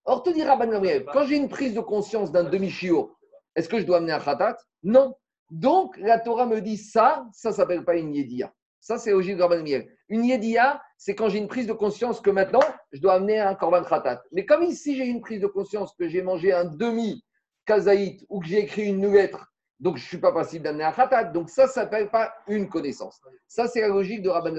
[0.05, 3.13] Or, te dit Rabban Gamliel, quand j'ai une prise de conscience d'un demi-chiot,
[3.57, 4.57] est-ce que je dois amener un khatat?
[4.85, 5.17] Non.
[5.51, 8.55] Donc, la Torah me dit ça, ça ne s'appelle pas une yedia.
[8.79, 9.89] Ça, c'est logique de Rabban Gamliel.
[10.09, 12.61] Une yedia, c'est quand j'ai une prise de conscience que maintenant,
[12.93, 14.23] je dois amener un korban khatat.
[14.31, 17.25] Mais comme ici, j'ai une prise de conscience que j'ai mangé un demi
[17.65, 20.93] kazaït ou que j'ai écrit une lettre Donc, je ne suis pas passible d'amener un
[20.93, 21.25] khatat.
[21.25, 23.21] Donc, ça, ça s'appelle pas une connaissance.
[23.47, 24.55] Ça, c'est la logique de Rabban.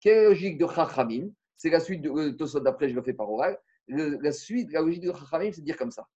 [0.00, 1.30] Quelle est la logique de Chachamim?
[1.56, 3.58] C'est la suite de euh, Tosot d'après, je le fais par oral.
[3.88, 6.06] La suite, la logique de Chachamim, c'est de dire comme ça.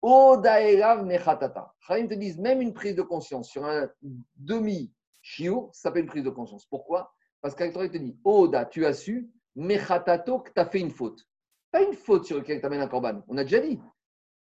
[0.00, 1.74] Odaelav mechatata.
[1.80, 3.90] Chachamim te disent, même une prise de conscience sur un
[4.36, 6.64] demi-chiour, ça s'appelle une prise de conscience.
[6.66, 7.12] Pourquoi?
[7.40, 11.24] Parce il te dit, Oda, tu as su, mechatato, que tu as fait une faute.
[11.70, 13.22] Pas une faute sur laquelle tu amènes un korban.
[13.28, 13.78] On a déjà dit.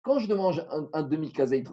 [0.03, 1.69] Quand je mange un, un demi-kazaït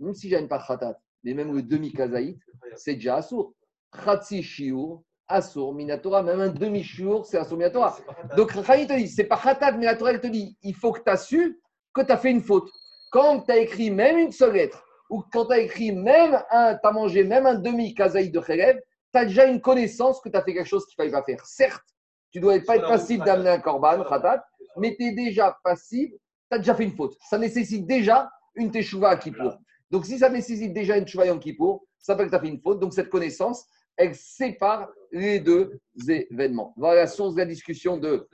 [0.00, 2.38] même si j'aime pas khatat, mais même le demi-kazaït,
[2.76, 3.54] c'est déjà assour.
[3.92, 7.96] Khatsi shiur, assour, minatora, même un demi-shiur, c'est assour, minatora.
[8.36, 10.92] Donc, Chachamim te dit, c'est pas khatat, mais la Torah, elle te dit, il faut
[10.92, 11.60] que tu as su
[11.94, 12.68] que tu as fait une faute.
[13.10, 16.74] Quand tu as écrit même une seule lettre, ou quand tu as écrit même un,
[16.74, 18.78] tu as mangé même un demi-kazaït de Khérev,
[19.12, 21.24] tu as déjà une connaissance que tu as fait quelque chose qu'il ne fallait pas
[21.24, 21.44] faire.
[21.46, 21.84] Certes,
[22.30, 24.44] tu ne dois pas être passible d'amener un korban, khatat,
[24.76, 26.14] mais tu es déjà passible,
[26.50, 27.16] tu as déjà fait une faute.
[27.28, 29.58] Ça nécessite déjà une teshuva à Kippour.
[29.90, 32.48] Donc, si ça nécessite déjà une teshuva en Kippour, ça veut que tu as fait
[32.48, 32.80] une faute.
[32.80, 33.66] Donc, cette connaissance,
[33.96, 36.72] elle sépare les deux événements.
[36.76, 38.28] Voilà la source de la discussion de.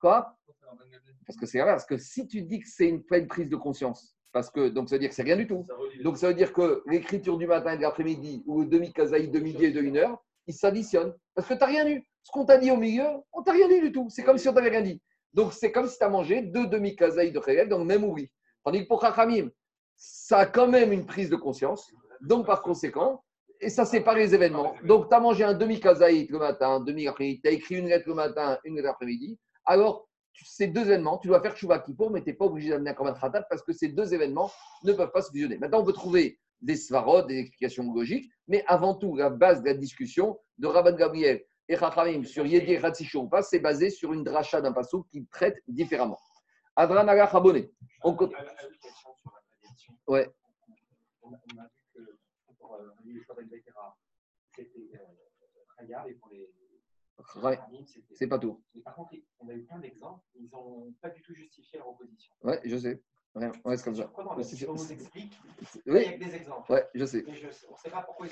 [0.00, 0.36] Quoi?
[1.26, 1.86] Parce que c'est l'inverse.
[1.86, 4.88] Parce que si tu dis que c'est une pleine prise de conscience, parce que donc
[4.88, 5.66] ça veut dire que c'est rien du tout.
[6.02, 9.66] Donc ça veut dire que l'écriture du matin et de l'après-midi, ou demi-kazaï de midi
[9.66, 11.14] et de une heure, ils s'additionnent.
[11.34, 12.04] Parce que tu n'as rien eu.
[12.22, 14.08] Ce qu'on t'a dit au milieu, on t'a rien dit du tout.
[14.10, 15.00] C'est comme si on t'avait rien dit.
[15.32, 18.28] Donc c'est comme si tu as mangé deux demi-kazaï de dans le même oubli.
[18.64, 19.50] Tandis que pour Chachamim,
[19.96, 21.92] ça a quand même une prise de conscience.
[22.20, 23.22] Donc par conséquent,
[23.60, 24.74] et ça sépare les événements.
[24.84, 27.88] Donc tu as mangé un demi-kazaït le matin, un demi après-midi, tu as écrit une
[27.88, 29.38] lettre le matin, une lettre l'après-midi.
[29.64, 30.08] Alors,
[30.44, 32.94] ces deux événements, tu dois faire Chouva Kippour, mais tu n'es pas obligé d'amener un
[32.94, 34.50] Korban Khatat parce que ces deux événements
[34.82, 35.58] ne peuvent pas se fusionner.
[35.58, 39.66] Maintenant, on peut trouver des svarot, des explications logiques, mais avant tout, la base de
[39.66, 44.24] la discussion de Rabban Gabriel et Chachamim sur Yedi Ratzishur pas, c'est basé sur une
[44.24, 46.18] dracha d'un passou qui traite différemment.
[46.76, 47.66] Adran Chabone.
[48.02, 48.16] On
[50.06, 50.28] Ouais.
[51.22, 53.96] On a, on a vu que pour euh, les Betera,
[54.54, 56.50] c'était euh, Khayar et pour les
[57.42, 57.58] Ouais,
[58.14, 58.60] c'est pas tout.
[58.74, 61.88] Mais par contre, on a eu plein d'exemples, ils n'ont pas du tout justifié leur
[61.90, 62.32] opposition.
[62.42, 63.02] Ouais, je sais.
[63.34, 64.04] Ouais, ouais, c'est comme ça.
[64.14, 65.32] qu'on nous explique,
[65.86, 66.70] Oui, il y a que des exemples.
[66.70, 67.24] ouais, je sais.
[67.28, 68.26] Je, on sait pas pourquoi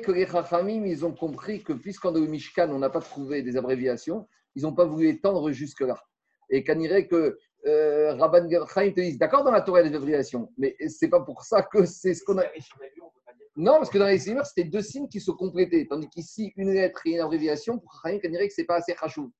[0.00, 3.56] que les Chachamim, ils ont compris que puisqu'en au Mishkan, on n'a pas trouvé des
[3.56, 6.02] abréviations, ils n'ont pas voulu étendre jusque-là.
[6.48, 9.90] Et irait que euh, Rabban Chaim te dise, d'accord, dans la Torah, il y a
[9.90, 12.44] des abréviations, mais c'est pas pour ça que c'est ce qu'on a.
[12.44, 13.10] On
[13.56, 15.86] Non, parce que dans les Simmer, c'était deux signes qui se complétaient.
[15.88, 18.94] Tandis qu'ici, une lettre et une abréviation, pour Chaim, qu'on dirait que c'est pas assez
[18.94, 19.32] chachou.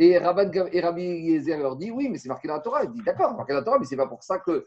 [0.00, 2.84] Et, Rabban et Rabbi Eliezer leur dit, oui, mais c'est marqué dans la Torah.
[2.84, 4.66] Il dit, d'accord, marqué dans la Torah, mais c'est pas pour ça que.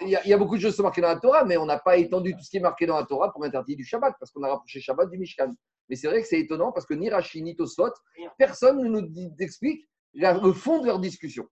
[0.00, 1.44] Il y, a, il y a beaucoup de choses qui sont marquées dans la Torah,
[1.44, 3.76] mais on n'a pas étendu tout ce qui est marqué dans la Torah pour interdire
[3.76, 5.50] du Shabbat, parce qu'on a rapproché Shabbat du Mishkan.
[5.88, 7.90] Mais c'est vrai que c'est étonnant parce que ni Rashi ni Tosfot,
[8.38, 11.46] personne ne nous dit- explique le fond de leur discussion.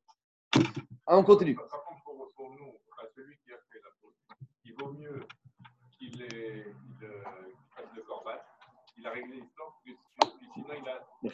[1.07, 1.55] Ah, on continue.
[1.55, 4.14] Par contre, pour, pour nous, enfin, celui qui a fait la faute,
[4.64, 5.20] il vaut mieux
[5.98, 7.22] qu'il euh,
[7.74, 8.30] fasse le corban.
[8.96, 9.74] Il a réglé l'histoire,
[10.55, 10.66] sinon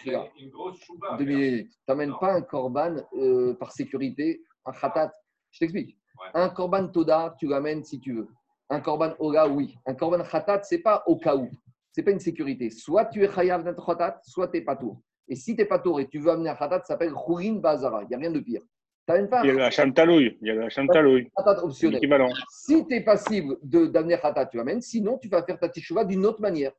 [0.00, 1.16] il a, une grosse chouba.
[1.16, 1.70] Deux minutes.
[1.70, 5.12] Tu n'amènes pas un korban euh, par sécurité, un khatat.
[5.50, 5.98] Je t'explique.
[6.20, 6.30] Ouais.
[6.34, 8.28] Un korban toda, tu l'amènes si tu veux.
[8.70, 9.76] Un korban ola, oui.
[9.86, 11.48] Un korban khatat, c'est pas au cas où.
[11.92, 12.70] C'est pas une sécurité.
[12.70, 15.00] Soit tu es chayav d'un khatat, soit tu n'es pas tour.
[15.26, 17.54] Et si tu n'es pas tour et tu veux amener un khatat, ça s'appelle khourin
[17.54, 18.02] bazara.
[18.04, 18.62] Il n'y a rien de pire.
[19.08, 20.36] Pas Il y a la chantalouille.
[20.42, 21.30] Il y a la chantalouille.
[21.34, 21.94] khatat optionnel.
[21.94, 22.28] L'équivalent.
[22.50, 24.82] Si tu es passible de- d'amener khatat, tu l'amènes.
[24.82, 26.72] Sinon, tu vas faire ta teshuva d'une autre manière.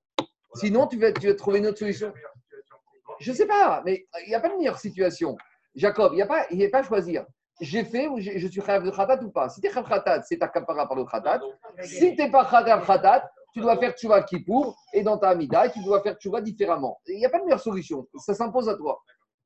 [0.54, 2.14] Sinon, tu vas, tu vas trouver une autre solution.
[3.20, 5.36] Je ne sais pas, mais il n'y a pas de meilleure situation.
[5.74, 7.26] Jacob, il n'y a, pas- y a pas à choisir.
[7.62, 9.50] J'ai fait ou je suis khayav de khatat ou pas?
[9.50, 11.42] Si tu es khatat, c'est ta kapara par le khatat.
[11.84, 15.68] Si tu n'es pas khayav khatat, tu dois faire tchouva kippour et dans ta amida,
[15.70, 17.00] tu dois faire tchouva différemment.
[17.08, 18.08] Il n'y a pas de meilleure solution.
[18.20, 19.02] Ça s'impose à toi.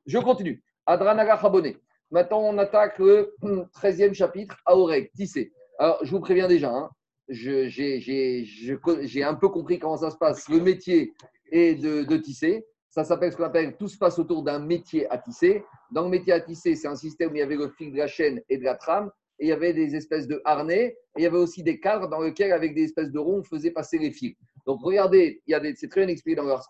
[0.05, 0.61] Je continue.
[0.85, 1.73] Adranaga Chabone.
[2.13, 5.51] Maintenant, on attaque le 13e chapitre, Aoreg, tissé.
[5.79, 6.91] Alors, je vous préviens déjà, hein,
[7.27, 10.47] j'ai un peu compris comment ça se passe.
[10.47, 11.11] Le métier
[11.51, 12.67] est de, de tisser.
[12.91, 15.63] Ça s'appelle ce qu'on appelle tout se passe autour d'un métier à tisser.
[15.89, 17.97] Dans le métier à tisser, c'est un système où il y avait le fil de
[17.97, 19.09] la chaîne et de la trame,
[19.39, 22.07] et il y avait des espèces de harnais, et il y avait aussi des cadres
[22.07, 24.35] dans lesquels, avec des espèces de ronds, on faisait passer les fils.
[24.67, 26.63] Donc regardez, c'est très bien expliqué dans leur.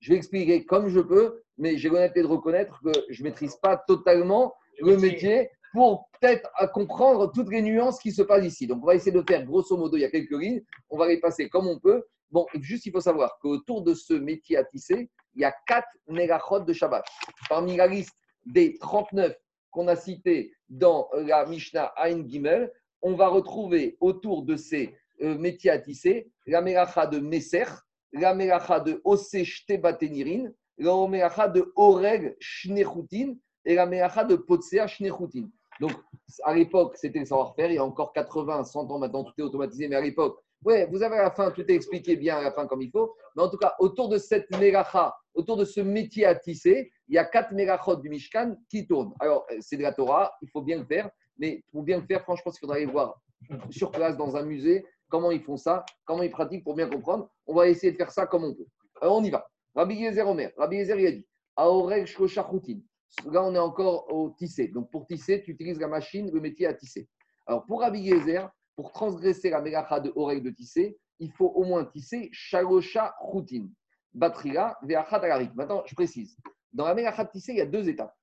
[0.00, 3.56] Je vais expliquer comme je peux, mais j'ai l'honnêteté de reconnaître que je ne maîtrise
[3.56, 8.66] pas totalement le métier pour peut-être comprendre toutes les nuances qui se passent ici.
[8.66, 11.08] Donc, on va essayer de faire grosso modo, il y a quelques lignes, on va
[11.08, 12.04] les passer comme on peut.
[12.30, 15.88] Bon, juste, il faut savoir qu'autour de ce métier à tisser, il y a quatre
[16.08, 17.04] négachot de Shabbat.
[17.48, 18.14] Parmi la liste
[18.46, 19.34] des 39
[19.70, 22.70] qu'on a cités dans la Mishnah Ain Gimel,
[23.00, 27.64] on va retrouver autour de ces euh, métiers à tisser la mélacha de Messer,
[28.12, 33.34] la mélacha de Ose Shtebатenirin, la mélacha de Oreg Shnechutin
[33.64, 35.48] et la mélacha de Potsea Shnechutin.
[35.80, 35.92] Donc,
[36.44, 37.70] à l'époque, c'était le savoir-faire.
[37.70, 39.88] Il y a encore 80, 100 ans maintenant, tout est automatisé.
[39.88, 42.52] Mais à l'époque, Ouais, vous avez à la fin, tout est expliqué bien à la
[42.52, 43.16] fin comme il faut.
[43.34, 47.16] Mais en tout cas, autour de cette mégacha, autour de ce métier à tisser, il
[47.16, 49.12] y a quatre mégachot du Mishkan qui tournent.
[49.18, 51.10] Alors, c'est de la Torah, il faut bien le faire.
[51.36, 53.20] Mais pour bien le faire, franchement, je pense qu'il faudra aller voir
[53.70, 57.28] sur place dans un musée comment ils font ça, comment ils pratiquent pour bien comprendre.
[57.46, 58.66] On va essayer de faire ça comme on peut.
[59.00, 59.44] Alors, on y va.
[59.74, 62.78] Rabbi Yezer Omer, Rabbi Yezer, il a dit Aoreg Choutin.
[63.26, 64.68] Là, on est encore au tisser.
[64.68, 67.08] Donc, pour tisser, tu utilises la machine, le métier à tisser.
[67.46, 71.64] Alors, pour Rabbi Yezer, pour transgresser la mégacha de oreille de tisser, il faut au
[71.64, 73.68] moins tisser Shalosha Choutin.
[74.14, 75.54] Batrila, Veachat Alarik.
[75.54, 76.36] Maintenant, je précise.
[76.72, 78.14] Dans la mégacha de tisser, il y a deux étapes.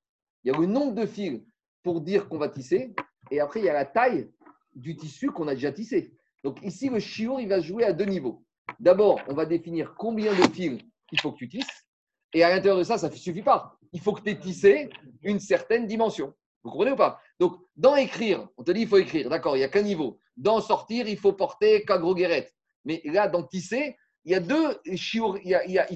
[0.43, 1.41] Il y a le nombre de fils
[1.83, 2.93] pour dire qu'on va tisser,
[3.31, 4.29] et après, il y a la taille
[4.75, 6.13] du tissu qu'on a déjà tissé.
[6.43, 8.43] Donc, ici, le chiour, il va jouer à deux niveaux.
[8.79, 10.79] D'abord, on va définir combien de fils
[11.11, 11.85] il faut que tu tisses.
[12.33, 13.78] Et à l'intérieur de ça, ça ne suffit pas.
[13.91, 14.89] Il faut que tu aies tissé
[15.23, 16.33] une certaine dimension.
[16.63, 17.19] Vous comprenez ou pas?
[17.39, 20.19] Donc, dans écrire, on te dit il faut écrire, d'accord, il n'y a qu'un niveau.
[20.35, 22.53] Dans sortir, il faut porter qu'agro guérette.
[22.85, 24.97] Mais là, dans tisser, il y a deux il,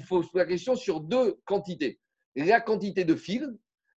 [0.04, 2.00] faut se poser la question sur deux quantités.
[2.34, 3.46] La quantité de fils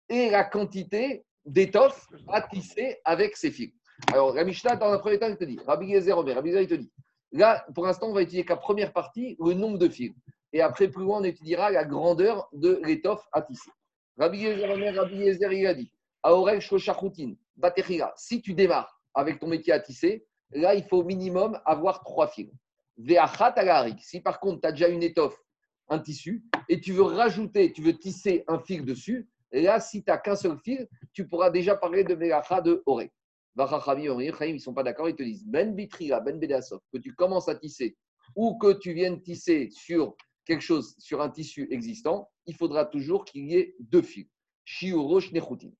[0.09, 3.73] et la quantité d'étoffe à tisser avec ces fils.
[4.11, 6.67] Alors, la Mishnah, dans un premier temps, il te dit, Rabbi Omer, Rabbi Yezer, il
[6.67, 6.91] te dit,
[7.31, 10.13] là, pour l'instant, on va étudier qu'à première partie, le nombre de fils.
[10.51, 13.71] Et après, plus loin, on étudiera la grandeur de l'étoffe à tisser.
[14.17, 15.91] Rabbi Yezer il a dit,
[16.23, 21.03] Aorel Shoshachutin, Batechila, si tu démarres avec ton métier à tisser, là, il faut au
[21.03, 22.51] minimum avoir trois fils.
[23.99, 25.37] Si par contre, tu as déjà une étoffe,
[25.89, 30.09] un tissu, et tu veux rajouter, tu veux tisser un fil dessus, là, si tu
[30.09, 33.11] n'as qu'un seul fil, tu pourras déjà parler de Melacha de Oré.
[33.57, 37.47] Ils ne sont pas d'accord, ils te disent Ben Bitrila, Ben Bedasov, que tu commences
[37.47, 37.95] à tisser
[38.35, 40.15] ou que tu viennes tisser sur
[40.45, 44.27] quelque chose, sur un tissu existant, il faudra toujours qu'il y ait deux fils.
[44.63, 45.71] Shiuro Shnechutin.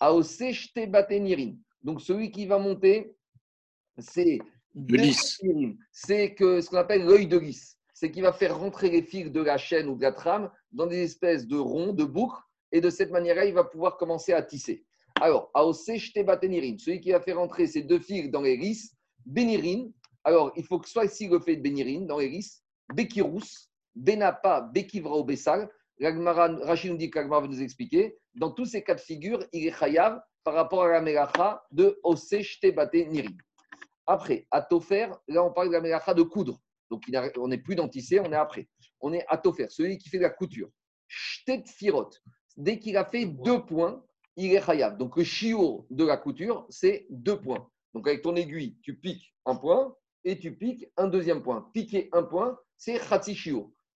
[0.00, 1.56] Aose Shte Batenirin.
[1.82, 3.14] Donc celui qui va monter,
[3.98, 4.38] c'est.
[5.92, 7.76] C'est que ce qu'on appelle l'œil de lys.
[7.92, 10.86] C'est qu'il va faire rentrer les fils de la chaîne ou de la trame dans
[10.86, 12.40] des espèces de ronds, de boucles,
[12.72, 14.86] et de cette manière-là, il va pouvoir commencer à tisser.
[15.20, 18.94] Alors, Aose Shte Batenirin, celui qui va faire rentrer ces deux fils dans les lys,
[19.26, 19.90] Benirin,
[20.24, 22.40] alors il faut que soit ici le fait de Benirin dans les
[22.94, 25.68] Bekirous, Benapa, Bekivra ou Bessal.
[26.00, 28.16] Rachid nous dit va nous expliquer.
[28.34, 31.98] Dans tous ces cas de figure, il est chayav par rapport à la melacha de
[32.02, 33.32] Ose Shte Batenirin.
[34.06, 36.60] Après, à Tofer, là on parle de la melacha de coudre.
[36.90, 37.04] Donc
[37.36, 38.68] on n'est plus dans on est après.
[39.00, 40.70] On est à Tofer, celui qui fait la couture.
[41.06, 42.10] Shtet Firot,
[42.56, 44.02] dès qu'il a fait deux points,
[44.36, 44.96] il est chayav.
[44.96, 47.68] Donc le chiour de la couture, c'est deux points.
[47.94, 51.68] Donc avec ton aiguille, tu piques un point et tu piques un deuxième point.
[51.74, 53.38] Piquer un point, c'est chatsi.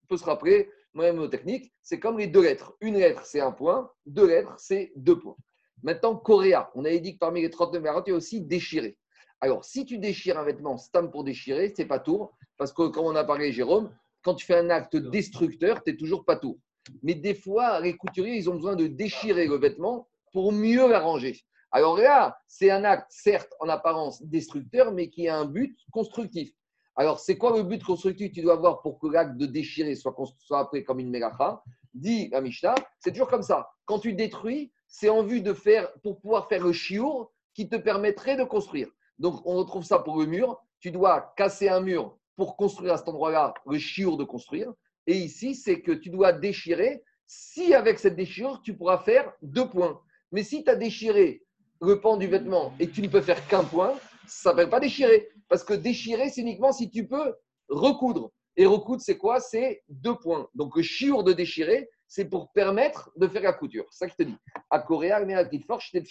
[0.09, 2.77] Faut se rappeler, même technique, c'est comme les deux lettres.
[2.81, 3.91] Une lettre, c'est un point.
[4.07, 5.37] Deux lettres, c'est deux points.
[5.83, 8.97] Maintenant, Coréa, on avait dit que parmi les 39 variantes, il y a aussi déchirer.
[9.41, 13.05] Alors, si tu déchires un vêtement stam pour déchirer, c'est pas tour, parce que comme
[13.05, 16.57] on a parlé, Jérôme, quand tu fais un acte destructeur, tu n'es toujours pas tour.
[17.03, 21.41] Mais des fois, les couturiers, ils ont besoin de déchirer le vêtement pour mieux l'arranger.
[21.71, 26.51] Alors là, c'est un acte, certes, en apparence destructeur, mais qui a un but constructif.
[26.97, 29.95] Alors, c'est quoi le but constructif que tu dois avoir pour que l'acte de déchirer
[29.95, 33.69] soit, soit appelé comme une mégacha Dit la Mishnah, c'est toujours comme ça.
[33.85, 37.77] Quand tu détruis, c'est en vue de faire, pour pouvoir faire le chiour qui te
[37.77, 38.89] permettrait de construire.
[39.19, 40.61] Donc, on retrouve ça pour le mur.
[40.81, 44.73] Tu dois casser un mur pour construire à cet endroit-là le chiour de construire.
[45.07, 47.03] Et ici, c'est que tu dois déchirer.
[47.27, 50.01] Si avec cette déchirure, tu pourras faire deux points.
[50.33, 51.45] Mais si tu as déchiré
[51.81, 53.95] le pan du vêtement et que tu ne peux faire qu'un point,
[54.27, 55.29] ça ne s'appelle pas déchirer.
[55.49, 57.35] Parce que déchirer, c'est uniquement si tu peux
[57.69, 58.33] recoudre.
[58.57, 59.41] Et recoudre, c'est quoi?
[59.41, 60.49] C'est deux points.
[60.55, 63.87] Donc le chiour de déchirer, c'est pour permettre de faire la couture.
[63.91, 64.37] C'est ça je te dis.
[64.71, 66.03] À Coréa, mais à fort, je t'ai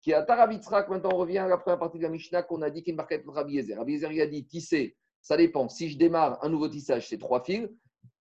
[0.00, 2.70] Qui à Taravitzrak, maintenant on revient à la première partie de la Mishnah qu'on a
[2.70, 3.76] dit qu'il marquette entre Rabbi Yezer.
[3.76, 5.68] Rabbi il a dit tisser, ça dépend.
[5.68, 7.68] Si je démarre un nouveau tissage, c'est trois fils.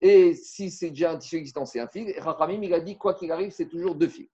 [0.02, 2.10] Et si c'est déjà un tissu existant, c'est un fil.
[2.10, 4.30] Et il a dit, quoi qu'il arrive, c'est toujours deux fils.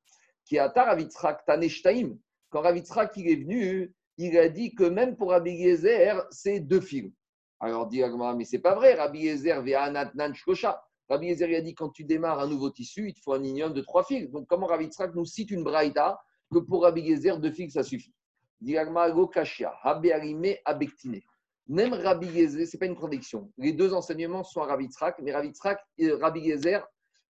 [0.46, 2.18] Qui à Taravitzrak, Taneshtaim.
[2.50, 6.82] Quand Ravitzrak il est venu, il a dit que même pour Rabbi Yezer, c'est deux
[6.82, 7.12] fils.
[7.60, 8.94] Alors dit Agmara, mais c'est pas vrai.
[8.96, 10.82] Rabbi Yezer ve'anat nan shkosha.
[11.10, 13.40] Rabbi Yezer il a dit quand tu démarres un nouveau tissu, il te faut un
[13.40, 14.30] minimum de trois fils.
[14.30, 16.20] Donc comment Rabbi Yitzhak nous cite une braïta
[16.52, 18.14] que pour Rabbi Yezer, deux fils, ça suffit?
[18.62, 21.22] Dit Agmara, go kashia, habe arime, abektine.
[21.68, 23.52] Même Rabbi Yezer, c'est pas une contradiction.
[23.58, 24.90] Les deux enseignements sont à Rabbi
[25.22, 25.54] mais Rabbi
[25.98, 26.86] et Rabbi Yezer,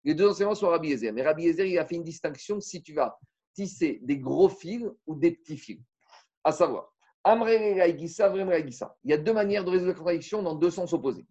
[0.05, 1.12] les deux enseignements sont à Rabbi Yezer.
[1.12, 3.18] Mais Rabbi Yezer, il a fait une distinction si tu vas
[3.55, 5.80] tisser des gros fils ou des petits fils.
[6.45, 6.93] À savoir.
[7.24, 7.80] Il
[9.05, 11.24] y a deux manières de résoudre la contradiction dans deux sens opposés.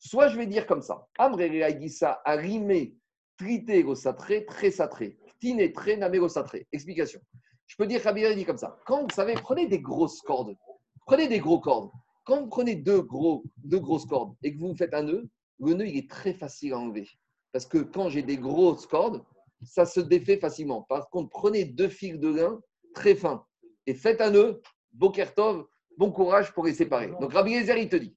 [0.00, 2.96] Soit je vais dire comme ça, Amrele Gaïgissa, arimé,
[3.36, 6.66] trité, gosatré, très satré, ktine, très, namé, gosatré.
[6.72, 7.20] Explication.
[7.66, 8.78] Je peux dire, Yezer dit comme ça.
[8.86, 10.56] Quand vous savez, prenez des grosses cordes,
[11.06, 11.90] prenez des gros cordes.
[12.24, 15.28] Quand vous prenez deux, gros, deux grosses cordes et que vous faites un nœud,
[15.60, 17.08] le nœud, il est très facile à enlever.
[17.52, 19.24] Parce que quand j'ai des grosses cordes,
[19.62, 20.82] ça se défait facilement.
[20.82, 22.60] Par contre, prenez deux fils de lin
[22.94, 23.44] très fins
[23.88, 24.60] et faites un nœud,
[24.92, 25.66] Bokertov,
[25.96, 27.10] bon courage pour les séparer.
[27.20, 28.14] Donc Rabbi Eliezer, il te dit,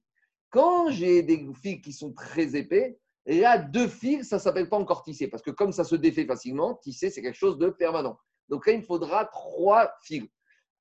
[0.50, 4.76] quand j'ai des fils qui sont très épais, là, deux fils, ça ne s'appelle pas
[4.76, 8.18] encore tisser, parce que comme ça se défait facilement, tisser, c'est quelque chose de permanent.
[8.50, 10.28] Donc là, il me faudra trois fils.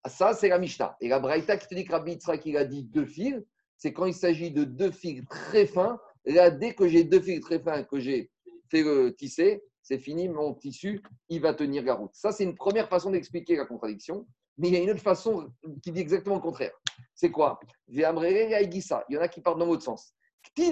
[0.08, 0.98] Ça, c'est la Mishnah.
[1.00, 3.42] Et la Braïta qui te dit que Rabbi Yitzhak, il a dit deux fils,
[3.78, 6.02] c'est quand il s'agit de deux fils très fins.
[6.26, 8.30] Là, dès que j'ai deux fils très fins que j'ai
[8.70, 12.12] fait le tisser, c'est fini, mon tissu, il va tenir la route.
[12.14, 14.28] Ça, c'est une première façon d'expliquer la contradiction.
[14.58, 16.72] Mais il y a une autre façon qui dit exactement le contraire.
[17.16, 17.60] C'est quoi?
[17.88, 20.14] Il y en a qui partent dans l'autre sens.
[20.58, 20.66] Il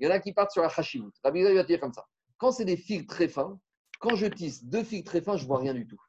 [0.00, 1.12] y en a qui partent sur la hashivut.
[1.22, 2.06] Rabbi va dire comme ça.
[2.38, 3.58] Quand c'est des fils très fins,
[3.98, 6.00] quand je tisse deux fils très fins, je vois rien du tout.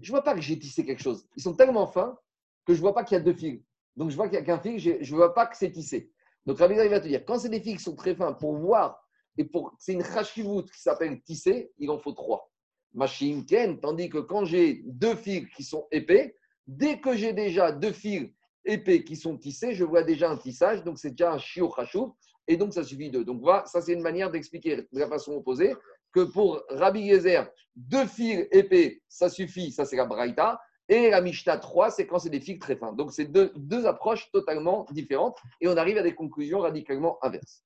[0.00, 1.26] Je vois pas que j'ai tissé quelque chose.
[1.36, 2.18] Ils sont tellement fins
[2.66, 3.62] que je vois pas qu'il y a deux fils.
[3.96, 6.10] Donc je vois qu'il y a qu'un fil, je ne vois pas que c'est tissé.
[6.46, 9.00] Donc Rabbi va te dire, quand c'est des fils qui sont très fins, pour voir
[9.36, 12.50] et pour c'est une hashivut qui s'appelle tisser, il en faut trois.
[12.94, 16.36] Machine Ken, tandis que quand j'ai deux fils qui sont épais,
[16.66, 18.30] dès que j'ai déjà deux fils
[18.64, 22.14] épais qui sont tissés, je vois déjà un tissage, donc c'est déjà un chiot chachou,
[22.46, 23.22] et donc ça suffit de.
[23.22, 25.74] Donc voilà, ça c'est une manière d'expliquer de la façon opposée
[26.12, 31.20] que pour Rabbi Yezer, deux fils épais, ça suffit, ça c'est la Braïta, et la
[31.20, 32.92] Mishnah 3, c'est quand c'est des fils très fins.
[32.92, 37.64] Donc c'est deux, deux approches totalement différentes, et on arrive à des conclusions radicalement inverses.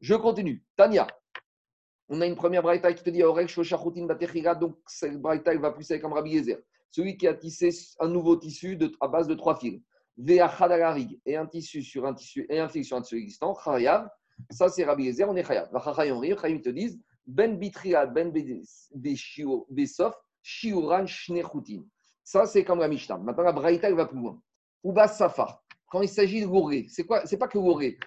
[0.00, 0.64] Je continue.
[0.76, 1.08] Tania,
[2.08, 5.70] on a une première braïta qui te dit Orek Shoshachutin Batechira, donc cette braïta va
[5.72, 6.58] pousser comme Rabbi Yezer.
[6.90, 9.82] Celui qui a tissé un nouveau tissu à base de trois fils.
[10.16, 13.54] Veachadalarig, et un tissu sur un tissu, et un fil sur un tissu existant.
[13.54, 14.08] Chayav,
[14.50, 15.70] ça c'est Rabbi Yezer, on est Chayav.
[15.70, 18.32] Vachachayom Rir, Chayim te disent Ben Bitria, Ben
[19.70, 21.84] Besof, Shiuran Shnechutin.
[22.24, 23.18] Ça c'est comme la Mishnah.
[23.18, 24.40] Maintenant la braïta va plus loin.
[24.82, 27.98] Uba Safa, quand il s'agit de gouré, c'est quoi C'est pas que gouré,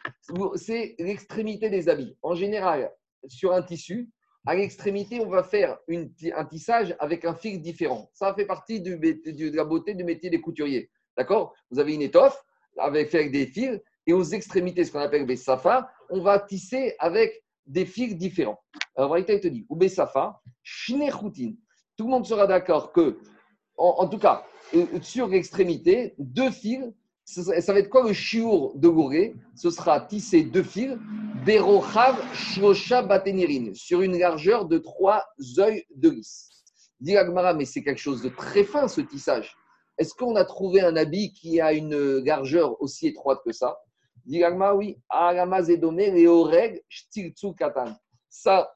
[0.55, 2.17] c'est l'extrémité des habits.
[2.21, 2.91] En général,
[3.27, 4.09] sur un tissu,
[4.45, 8.09] à l'extrémité, on va faire un tissage avec un fil différent.
[8.13, 10.89] Ça fait partie de la beauté du métier des couturiers.
[11.15, 11.53] D'accord?
[11.69, 12.41] Vous avez une étoffe
[12.77, 16.95] avec, avec des fils et aux extrémités, ce qu'on appelle des safas, on va tisser
[16.99, 18.59] avec des fils différents.
[18.95, 20.41] Alors, il te dit, ou safa,
[21.97, 23.19] Tout le monde sera d'accord que,
[23.77, 24.43] en, en, tout cas,
[24.73, 26.91] euh, sur l'extrémité, deux fils
[27.31, 30.97] ça va être quoi le chiour de gouré Ce sera tissé deux fils,
[31.45, 35.25] berochav shlosha batenirin, sur une largeur de trois
[35.57, 36.49] œils de lys.
[36.99, 37.15] Dit
[37.57, 39.55] mais c'est quelque chose de très fin ce tissage.
[39.97, 43.77] Est-ce qu'on a trouvé un habit qui a une largeur aussi étroite que ça?
[44.25, 44.43] Dit
[44.75, 44.97] oui.
[45.09, 46.83] et oreg
[47.57, 47.95] katan.
[48.29, 48.73] Ça,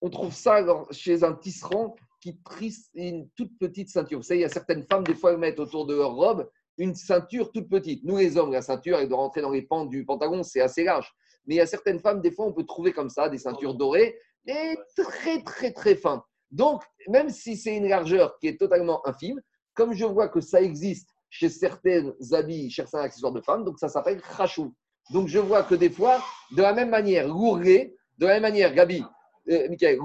[0.00, 4.18] on trouve ça chez un tisserand qui trisse une toute petite ceinture.
[4.18, 6.48] Vous savez, il y a certaines femmes, des fois, elles mettent autour de leur robe
[6.78, 8.04] une ceinture toute petite.
[8.04, 10.84] Nous, les hommes, la ceinture, elle doit rentrer dans les pans du pantalon, c'est assez
[10.84, 11.12] large.
[11.46, 13.74] Mais il y a certaines femmes, des fois, on peut trouver comme ça des ceintures
[13.74, 16.22] dorées et très, très, très fin.
[16.50, 19.40] Donc, même si c'est une largeur qui est totalement infime,
[19.74, 23.78] comme je vois que ça existe chez certains habits, chez certains accessoires de femmes, donc
[23.78, 24.74] ça s'appelle crachou.
[25.10, 26.22] Donc, je vois que des fois,
[26.56, 29.04] de la même manière, gouré, de la même manière, Gabi,
[29.50, 29.98] euh, Michael,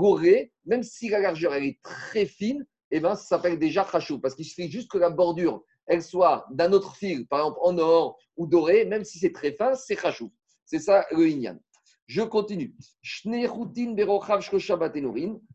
[0.65, 4.35] même si la largeur elle est très fine, eh ben, ça s'appelle déjà crachou, parce
[4.35, 8.17] qu'il suffit juste que la bordure elle soit d'un autre fil, par exemple en or
[8.37, 10.31] ou doré, même si c'est très fin, c'est chachou.
[10.65, 11.59] C'est ça le inyan.
[12.07, 12.73] Je continue.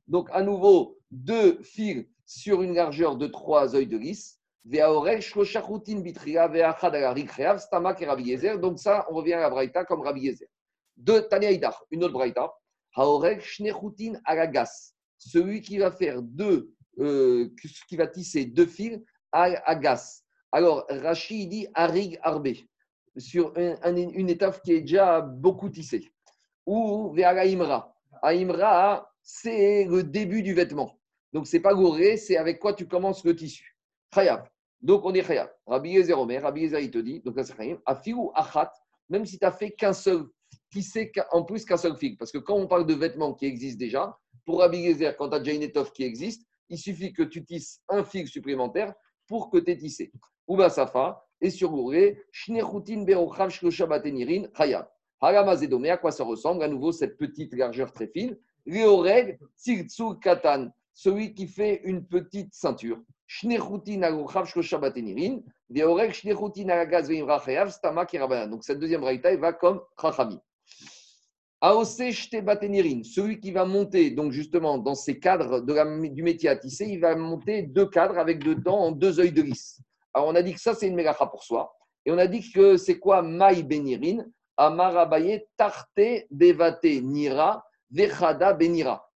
[0.09, 4.41] Donc, à nouveau, deux fils sur une largeur de trois œils de lys.
[4.65, 4.81] Donc,
[8.79, 10.49] ça, on revient à la braïta comme Rabbi Yezer.
[10.97, 11.51] De Tania
[11.91, 12.51] une autre braïta.
[15.19, 17.51] Celui qui va faire deux, euh,
[17.89, 18.99] qui va tisser deux fils
[19.43, 20.23] Agas.
[20.53, 22.49] Alors, Rachid dit Arig Arbe,
[23.17, 26.11] sur une étoffe qui est déjà beaucoup tissée.
[26.65, 27.95] Ou vers Aimra.
[28.23, 30.99] Aimra, c'est le début du vêtement.
[31.33, 33.77] Donc, c'est pas gouré, c'est avec quoi tu commences le tissu.
[34.11, 34.47] Khayab.
[34.81, 35.51] Donc, on est Khayab.
[35.67, 37.79] Rabbi Yezer Omer, Rabbi Yezer, il te dit, donc là, c'est Khayab.
[37.85, 38.73] Afiou Achat,
[39.09, 40.25] même si tu as fait qu'un seul,
[40.71, 42.17] tissé en plus qu'un seul fil.
[42.17, 45.37] Parce que quand on parle de vêtements qui existent déjà, pour Rabbi Yezer, quand tu
[45.37, 48.95] as déjà une étoffe qui existe, il suffit que tu tisses un fil supplémentaire
[49.27, 50.13] pour que tu aies tissé.
[50.49, 54.89] Uba Safa, et sur Gouré, Shnechutin Berochav Shlosha Batenirin, Hayab.
[55.21, 58.37] Haramazedome, à quoi ça ressemble À nouveau, cette petite largeur très fine.
[58.67, 63.01] Leoreg, Tziltsu Katan, celui qui fait une petite ceinture.
[63.27, 68.47] Shnechutin Arochav Shlosha Batenirin, Leoreg, Shnechutin Agaz Veimra Hayav, Stama Kirabana.
[68.47, 70.39] Donc cette deuxième braïta, va comme Chachami.
[71.63, 77.17] Celui qui va monter, donc justement, dans ces cadres du métier à tisser, il va
[77.17, 79.81] monter deux cadres avec dedans deux œils de lys.
[80.13, 81.75] Alors, on a dit que ça, c'est une mégacha pour soi.
[82.05, 84.25] Et on a dit que c'est quoi Maï Benirin
[84.57, 89.11] Amarabaye Tarte Bevate Nira Vechada Benira.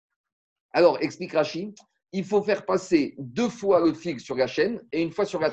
[0.71, 1.75] Alors, explique Rachid,
[2.11, 4.47] il faut faire passer deux fois le fil sur la
[4.91, 5.51] et une fois sur la.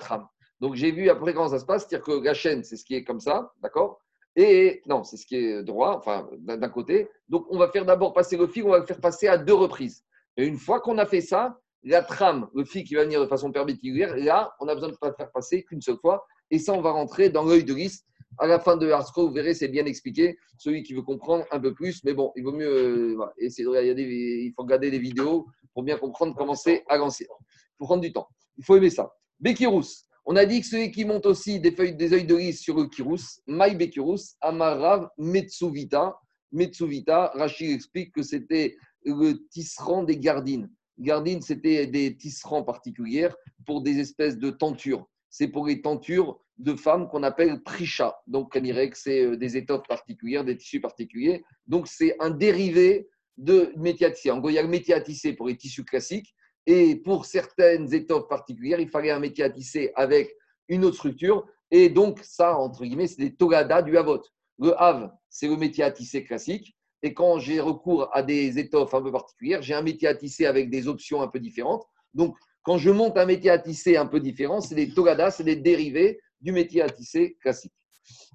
[0.61, 3.05] Donc, j'ai vu après comment ça se passe, c'est-à-dire que la c'est ce qui est
[3.05, 4.01] comme ça, d'accord?
[4.37, 7.09] Et non, c'est ce qui est droit, enfin, d'un côté.
[7.29, 9.55] Donc, on va faire d'abord passer le fil, on va le faire passer à deux
[9.55, 10.05] reprises.
[10.37, 13.27] Et une fois qu'on a fait ça, la trame, le fil qui va venir de
[13.27, 16.27] façon perpendiculaire, là, on a besoin de ne pas le faire passer qu'une seule fois.
[16.51, 18.05] Et ça, on va rentrer dans l'œil de lys.
[18.39, 20.37] À la fin de Harsco, vous verrez, c'est bien expliqué.
[20.59, 22.69] Celui qui veut comprendre un peu plus, mais bon, il vaut mieux.
[22.69, 23.33] euh, voilà.
[23.39, 27.29] Et c'est vrai, il, faut regarder des vidéos pour bien comprendre comment c'est à l'ancienne.
[27.41, 28.29] Il faut prendre du temps.
[28.59, 29.11] Il faut aimer ça.
[29.41, 30.06] Bekirous.
[30.29, 32.77] On a dit que celui qui monte aussi des feuilles, des œils de lys sur
[32.77, 36.19] le kirous, Maï Bekirous, Amarav Metsuvita.
[36.51, 40.69] Metsuvita, Rachid explique que c'était le tisserand des gardines.
[40.99, 45.07] Gardines, c'était des tisserands particulières pour des espèces de tentures.
[45.31, 48.17] C'est pour les tentures de femmes qu'on appelle prisha.
[48.27, 51.45] Donc, on dirait que c'est euh, des étoffes particulières, des tissus particuliers.
[51.67, 54.35] Donc, c'est un dérivé de métier à.
[54.35, 54.97] En gros, il y a le métier
[55.35, 56.35] pour les tissus classiques.
[56.67, 60.35] Et pour certaines étoffes particulières, il fallait un métier à tisser avec
[60.69, 61.47] une autre structure.
[61.71, 64.23] Et donc, ça, entre guillemets, c'est des togadas du havot.
[64.59, 66.77] Le hav, c'est le métier à tisser classique.
[67.03, 70.47] Et quand j'ai recours à des étoffes un peu particulières, j'ai un métier à tisser
[70.47, 71.85] avec des options un peu différentes.
[72.15, 75.45] Donc, quand je monte un métier à tisser un peu différent, c'est des togadas, c'est
[75.45, 77.73] des dérivés du métier à tisser classique.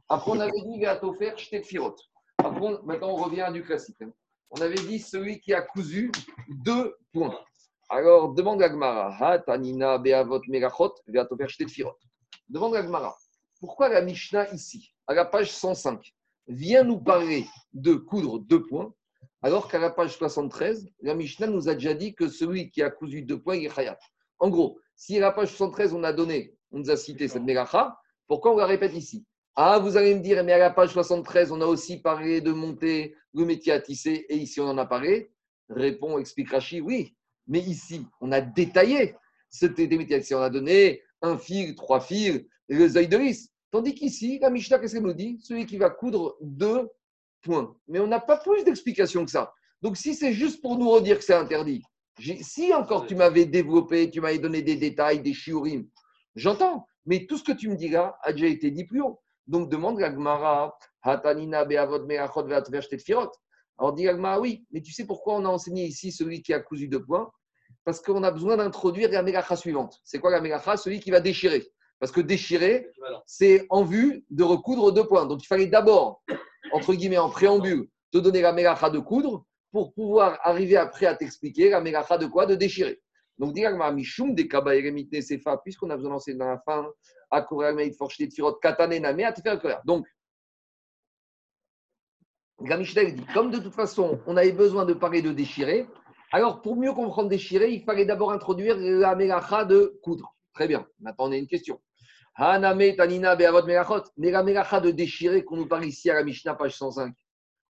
[0.07, 1.95] Après, on avait dit Gatoffer, Shtetfirot.
[2.37, 3.97] Après, maintenant, on revient à du classique.
[4.51, 6.11] On avait dit celui qui a cousu
[6.49, 7.37] deux points.
[7.93, 9.17] Alors, demande Gmara.
[9.19, 13.17] Ha, Tanina, Beavot, Megachot, à Gmara.
[13.59, 15.99] Pourquoi la Mishnah ici, à la page 105,
[16.47, 18.93] vient nous parler de coudre deux points,
[19.41, 22.89] alors qu'à la page 73, la Mishnah nous a déjà dit que celui qui a
[22.89, 23.99] cousu deux points, est Khayat.
[24.39, 27.43] En gros, si à la page 73, on a donné, on nous a cité cette
[27.43, 29.25] Megacha, pourquoi on la répète ici?
[29.53, 32.53] Ah, vous allez me dire, mais à la page 73, on a aussi parlé de
[32.53, 35.33] monter le métier à tisser, et ici, on en a parlé
[35.67, 37.15] Répond, explique Rachi, oui,
[37.51, 39.13] mais ici, on a détaillé.
[39.61, 40.33] À tisser.
[40.35, 43.51] On a donné un fil, trois fils, les œils de lys.
[43.69, 45.37] Tandis qu'ici, la Mishnah, qu'est-ce qu'elle nous dit?
[45.43, 46.87] Celui qui va coudre deux
[47.41, 47.75] points.
[47.89, 49.53] Mais on n'a pas plus d'explication que ça.
[49.81, 51.83] Donc, si c'est juste pour nous redire que c'est interdit,
[52.41, 55.85] si encore tu m'avais développé, tu m'avais donné des détails, des shiurim,
[56.35, 56.85] j'entends.
[57.05, 59.19] Mais tout ce que tu me dis là a déjà été dit plus haut.
[59.45, 63.31] Donc, demande à Gmara, Hatanina be'avot me'achot ve'atver shtetfirot.
[63.77, 66.61] Alors, dit Gmara, oui, mais tu sais pourquoi on a enseigné ici celui qui a
[66.61, 67.29] cousu deux points?
[67.83, 69.99] Parce qu'on a besoin d'introduire la mégacha suivante.
[70.03, 71.67] C'est quoi la mégacha Celui qui va déchirer.
[71.99, 72.89] Parce que déchirer,
[73.25, 75.25] c'est en vue de recoudre deux points.
[75.25, 76.23] Donc, il fallait d'abord,
[76.71, 81.15] entre guillemets, en préambule, te donner la mégacha de coudre pour pouvoir arriver après à
[81.15, 82.45] t'expliquer la mégacha de quoi?
[82.45, 83.01] De déchirer.
[83.37, 83.55] Donc,
[83.93, 86.87] Mishum des Kabaïremitne Sefa, puisqu'on a besoin d'enseigner dans la fin,
[87.31, 87.75] à courir
[88.29, 89.81] Tirot Katane Name, à te faire.
[89.85, 90.05] Donc,
[92.69, 95.87] elle dit, comme de toute façon, on avait besoin de parler de déchirer,
[96.31, 100.33] alors pour mieux comprendre déchirer, il fallait d'abord introduire la mégacha de coudre.
[100.53, 100.87] Très bien.
[100.99, 101.79] Maintenant, on a une question.
[102.35, 104.03] Haname Tanina Be'avot Megachot.
[104.17, 107.13] Mais la mégacha de déchirer qu'on nous parle ici à la Mishnah, page 105,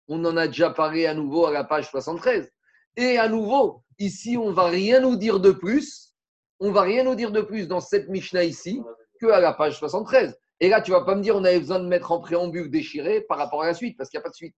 [0.08, 2.52] on en a déjà parlé à nouveau à la page 73.
[2.98, 6.14] Et à nouveau, ici, on ne va rien nous dire de plus.
[6.60, 8.84] On va rien nous dire de plus dans cette Mishnah ici
[9.20, 10.38] que à la page 73.
[10.60, 12.70] Et là, tu ne vas pas me dire on avait besoin de mettre en préambule
[12.70, 14.56] déchiré par rapport à la suite, parce qu'il n'y a pas de suite.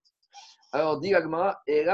[0.73, 1.13] Alors, dit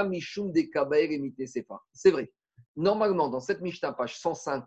[0.08, 1.82] Mishum de Kabaer Emite Sefa.
[1.92, 2.32] C'est vrai.
[2.78, 4.66] Normalement, dans cette Mishnah, page 105,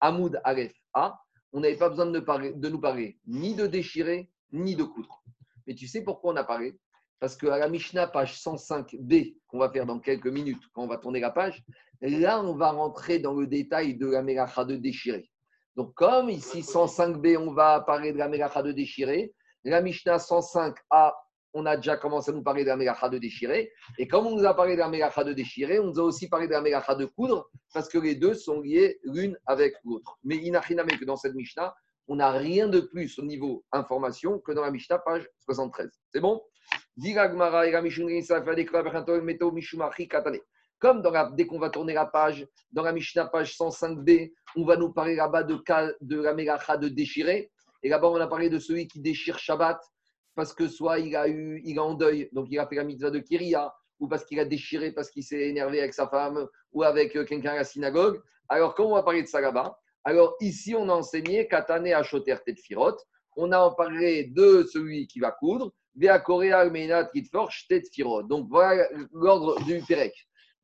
[0.00, 1.16] Hamoud Aleph A,
[1.52, 5.22] on n'avait pas besoin de nous parler ni de déchirer, ni de coudre.
[5.66, 6.76] Mais tu sais pourquoi on a parlé?
[7.20, 10.96] Parce qu'à la Mishnah, page 105b, qu'on va faire dans quelques minutes, quand on va
[10.96, 11.62] tourner la page,
[12.00, 15.30] là, on va rentrer dans le détail de la Melacha de déchirer.
[15.76, 19.32] Donc, comme ici, 105b, on va parler de la Melacha de déchirer,
[19.62, 21.12] la Mishnah 105a,
[21.54, 23.72] on a déjà commencé à nous parler la Melacha de déchirer.
[23.98, 26.46] Et comme on nous a parlé la Melacha de déchirer, on nous a aussi parlé
[26.46, 30.18] la Melacha de coudre, parce que les deux sont liés l'une avec l'autre.
[30.24, 31.74] Mais inachiname que dans cette Mishnah,
[32.08, 35.88] on n'a rien de plus au niveau information que dans la Mishnah, page 73.
[36.12, 36.42] C'est bon?
[40.78, 44.64] Comme dans la- dès qu'on va tourner la page, dans la Mishnah, page 105b, on
[44.64, 45.56] va nous parler là-bas de,
[46.00, 47.50] de la Melacha de déchirer.
[47.84, 49.80] Et là-bas, on a parlé de celui qui déchire Shabbat,
[50.34, 52.84] parce que soit il a eu, il est en deuil, donc il a fait la
[52.84, 56.46] mitzvah de Kiria, ou parce qu'il a déchiré, parce qu'il s'est énervé avec sa femme,
[56.72, 58.20] ou avec euh, quelqu'un à la synagogue.
[58.48, 62.36] Alors, quand on va parler de ça là-bas, alors ici, on a enseigné Katane Ashoter
[62.44, 62.96] Tetfirot.
[63.36, 65.72] On a parlé de celui qui va coudre,
[67.68, 68.24] Tetfirot.
[68.24, 70.12] Donc, voilà l'ordre du Pérec.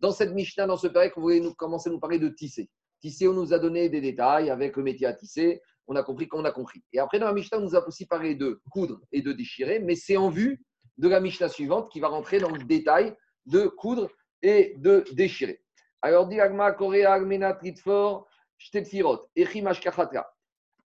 [0.01, 2.69] Dans cette Mishnah, dans ce Pérec, on voulait nous, commencer à nous parler de tisser.
[3.01, 6.29] Tisser, on nous a donné des détails avec le métier à tisser, On a compris
[6.29, 6.85] qu'on a compris.
[6.93, 9.81] Et après, dans la Mishnah, on nous a aussi parlé de coudre et de déchirer,
[9.81, 10.63] mais c'est en vue
[10.99, 13.17] de la Mishnah suivante qui va rentrer dans le détail
[13.47, 14.11] de coudre
[14.43, 15.63] et de déchirer.
[16.03, 18.29] Alors, dit Agma, Korea, Armena, Tritfor,
[19.35, 20.27] Echimash Kachatra.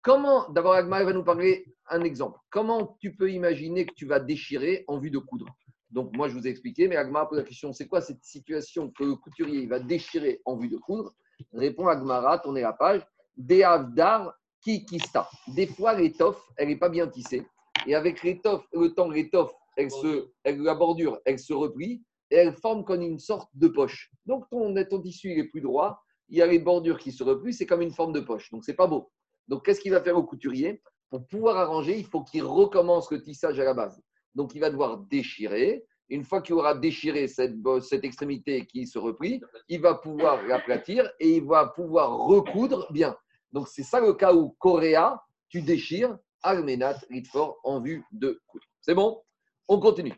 [0.00, 2.38] Comment, d'abord, Agma va nous parler un exemple.
[2.50, 5.46] Comment tu peux imaginer que tu vas déchirer en vue de coudre?
[5.90, 8.90] Donc, moi, je vous ai expliqué, mais Agma pose la question c'est quoi cette situation
[8.90, 11.14] que le couturier va déchirer en vue de coudre?
[11.52, 13.02] Répond Agmara, tournez la page.
[13.36, 14.34] Deavdar
[14.64, 15.28] kikista.
[15.48, 17.46] Des fois, l'étoffe, elle n'est pas bien tissée.
[17.86, 22.36] Et avec l'étoffe, le temps, l'étoffe, elle se, elle, la bordure, elle se replie et
[22.36, 24.10] elle forme comme une sorte de poche.
[24.24, 26.00] Donc, ton, ton tissu, il est plus droit.
[26.28, 28.50] Il y a les bordures qui se replient, c'est comme une forme de poche.
[28.50, 29.10] Donc, c'est pas beau.
[29.46, 30.80] Donc, qu'est-ce qu'il va faire au couturier?
[31.10, 34.00] Pour pouvoir arranger, il faut qu'il recommence le tissage à la base.
[34.34, 35.84] Donc, il va devoir déchirer.
[36.08, 41.10] Une fois qu'il aura déchiré cette, cette extrémité qui se replie, il va pouvoir l'aplatir
[41.20, 43.16] et il va pouvoir recoudre bien.
[43.54, 48.64] Donc, c'est ça le cas où Coréa, tu déchires, Armenat, Ritfort, en vue de coudre.
[48.80, 49.22] C'est bon?
[49.68, 50.12] On continue.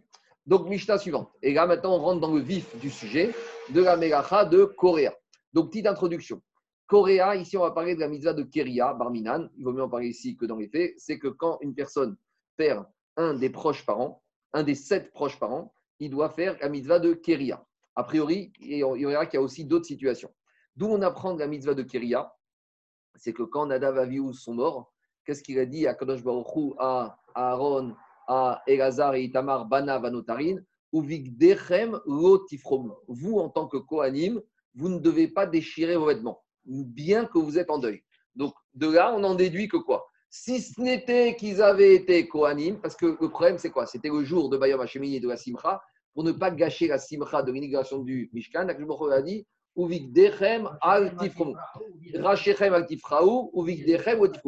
[0.47, 1.31] Donc, Mishnah suivante.
[1.43, 3.35] Et là, maintenant, on rentre dans le vif du sujet
[3.69, 5.15] de la Melacha de Coréa.
[5.53, 6.41] Donc, petite introduction.
[6.87, 9.51] Coréa, ici, on va parler de la mitzvah de Keria, Barminan.
[9.59, 10.95] Il vaut mieux en parler ici que dans les faits.
[10.97, 12.17] C'est que quand une personne
[12.57, 12.87] perd
[13.19, 14.23] un des proches parents,
[14.55, 17.63] un des sept proches parents, il doit faire la mitzvah de Keria.
[17.97, 20.33] A priori, il y aura qu'il y a aussi d'autres situations.
[20.75, 22.33] D'où on apprend la mitzvah de Keria,
[23.19, 24.93] c'est que quand Nadav Avihu sont morts,
[25.25, 27.95] qu'est-ce qu'il a dit à Kadosh Baruch Hu, à Aaron,
[28.27, 30.57] à Elazar et Itamar, Bana, Vanotarin,
[30.93, 32.93] Uvikdechem lo tifromu.
[33.09, 34.41] Vous, en tant que Kohanim,
[34.75, 38.03] vous ne devez pas déchirer vos vêtements, bien que vous êtes en deuil.
[38.35, 40.07] Donc, de là, on en déduit que quoi?
[40.29, 43.87] Si ce n'était qu'ils avaient été Kohanim, parce que le problème, c'est quoi?
[43.87, 45.81] C'était le jour de Bayom Hashemi et de la Simcha,
[46.15, 49.47] pour ne pas gâcher la Simcha de l'immigration du Mishkan, a dit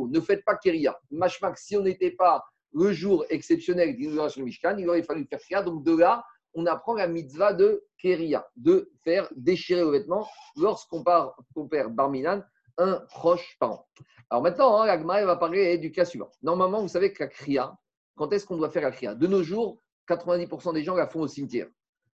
[0.09, 0.99] Ne faites pas Keria.
[1.11, 5.27] Mashmak, si on n'était pas le jour exceptionnel de l'inauguration du Mishkan, il aurait fallu
[5.27, 5.63] faire Keria.
[5.63, 6.25] Donc, de là,
[6.55, 10.27] on apprend la mitzvah de Keria, de faire déchirer le vêtement
[10.57, 12.43] lorsqu'on qu perd Barminan,
[12.79, 13.87] un proche parent.
[14.31, 16.31] Alors maintenant, hein, l'Agma va parler du cas suivant.
[16.43, 17.77] Normalement, vous savez que la Kriya,
[18.17, 21.21] quand est-ce qu'on doit faire la Kriya De nos jours, 90% des gens la font
[21.21, 21.69] au cimetière.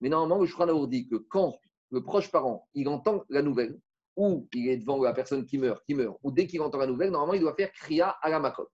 [0.01, 1.57] Mais normalement, le Shulchan dit que quand
[1.91, 3.79] le proche parent, il entend la nouvelle,
[4.15, 6.87] ou il est devant la personne qui meurt, qui meurt, ou dès qu'il entend la
[6.87, 8.67] nouvelle, normalement, il doit faire Kriya à la Makot.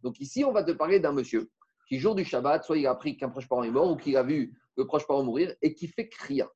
[0.00, 1.50] Donc ici, on va te parler d'un monsieur
[1.88, 4.16] qui, jour du Shabbat, soit il a appris qu'un proche parent est mort, ou qu'il
[4.16, 6.48] a vu le proche parent mourir, et qui fait Kriya.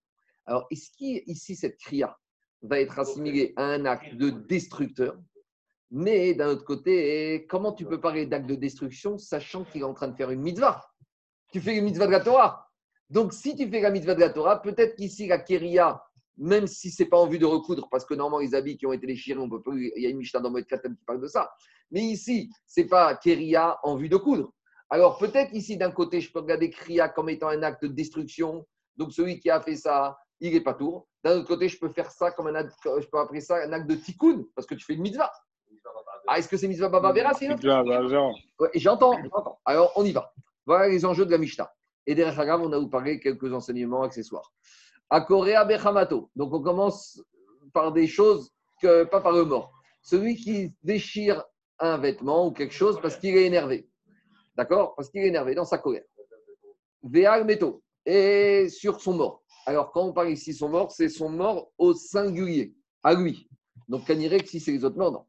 [0.45, 2.17] Alors, est-ce qu'ici, cette Kriya
[2.63, 5.17] va être assimilée à un acte de destructeur?
[5.91, 9.95] Mais d'un autre côté, comment tu peux parler d'acte de destruction sachant qu'il est en
[9.95, 10.85] train de faire une mitzvah?
[11.53, 12.72] Tu fais une mitzvah de la Torah.
[13.13, 16.03] Donc, si tu fais la mitzvah de la Torah, peut-être qu'ici, la Kéria,
[16.39, 18.87] même si ce n'est pas en vue de recoudre, parce que normalement, les habits qui
[18.87, 21.05] ont été déchirés, on peut plus, il y a une Mishnah dans Moed Katan qui
[21.05, 21.53] parle de ça.
[21.91, 24.55] Mais ici, ce n'est pas Kéria en vue de coudre.
[24.89, 28.67] Alors, peut-être ici, d'un côté, je peux regarder Kriya comme étant un acte de destruction.
[28.97, 31.07] Donc, celui qui a fait ça, il n'est pas tour.
[31.23, 33.73] D'un autre côté, je peux faire ça comme un acte, je peux appeler ça un
[33.75, 35.31] acte de tikkun, parce que tu fais une mitzvah.
[36.27, 37.33] Ah, est-ce que c'est mitzvah Baba Vera.
[38.59, 39.61] Ouais, J'entends, j'entends.
[39.67, 40.33] Alors, on y va.
[40.65, 41.71] Voilà les enjeux de la Mishnah.
[42.07, 44.53] Et derrière on a vous parlé quelques enseignements accessoires.
[45.09, 46.31] À Korea Bechamato.
[46.35, 47.23] Donc, on commence
[47.73, 48.51] par des choses
[48.81, 49.73] que pas par le mort.
[50.03, 51.45] Celui qui déchire
[51.79, 53.89] un vêtement ou quelque chose parce qu'il est énervé.
[54.57, 54.95] D'accord?
[54.95, 56.05] Parce qu'il est énervé dans sa colère.
[57.03, 57.47] Veal.
[58.05, 59.45] Et sur son mort.
[59.65, 62.75] Alors, quand on parle ici son mort, c'est son mort au singulier,
[63.05, 63.49] à lui.
[63.89, 65.27] Donc, Kanirek, si c'est les autres morts, non.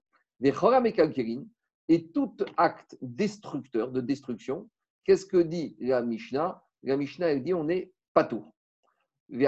[1.90, 4.70] Et tout acte destructeur, de destruction,
[5.04, 6.62] qu'est-ce que dit la Mishnah?
[6.84, 8.46] La Mishnah, elle dit on est pas tout.
[9.30, 9.48] Mais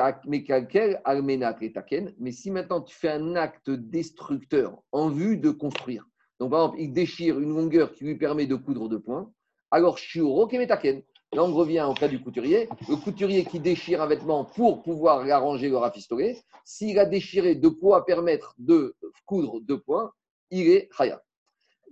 [2.31, 6.07] si maintenant tu fais un acte destructeur en vue de construire,
[6.39, 9.31] donc par exemple, il déchire une longueur qui lui permet de coudre deux points,
[9.71, 11.01] alors shiuro kemetaken.
[11.33, 12.69] Là, on revient au cas du couturier.
[12.87, 17.67] Le couturier qui déchire un vêtement pour pouvoir l'arranger, le rafistoler, s'il a déchiré de
[17.67, 20.13] quoi permettre de coudre deux points,
[20.49, 21.21] il est chaya.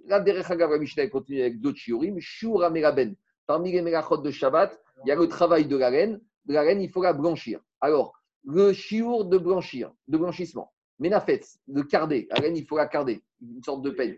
[0.05, 2.19] La Mishnah continue avec d'autres shiurim.
[2.19, 3.15] Shura meraben.
[3.45, 6.19] Parmi les melachot de Shabbat, il y a le travail de la laine.
[6.45, 7.59] De la laine, il faut la blanchir.
[7.81, 8.13] Alors,
[8.43, 10.73] le shiur de blanchir, de blanchissement.
[10.99, 12.27] Menafetz, de carder.
[12.31, 13.23] La laine, il faut la carder.
[13.41, 14.17] Une sorte de peigne.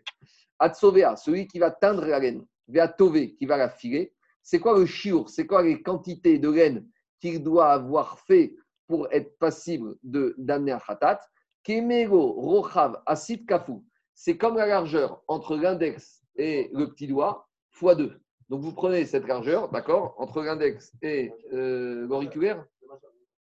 [0.59, 2.45] Atsovea, celui qui va teindre la laine.
[2.67, 4.13] Veatove, qui va la filer.
[4.41, 6.87] C'est quoi le shiur C'est quoi les quantités de laine
[7.19, 8.55] qu'il doit avoir fait
[8.87, 11.21] pour être passible d'amener un khatat
[11.63, 13.83] Kemego, rochav, asid kafou
[14.15, 18.17] c'est comme la largeur entre l'index et le petit doigt fois 2.
[18.49, 22.63] Donc vous prenez cette largeur, d'accord, entre l'index et euh, l'auriculaire.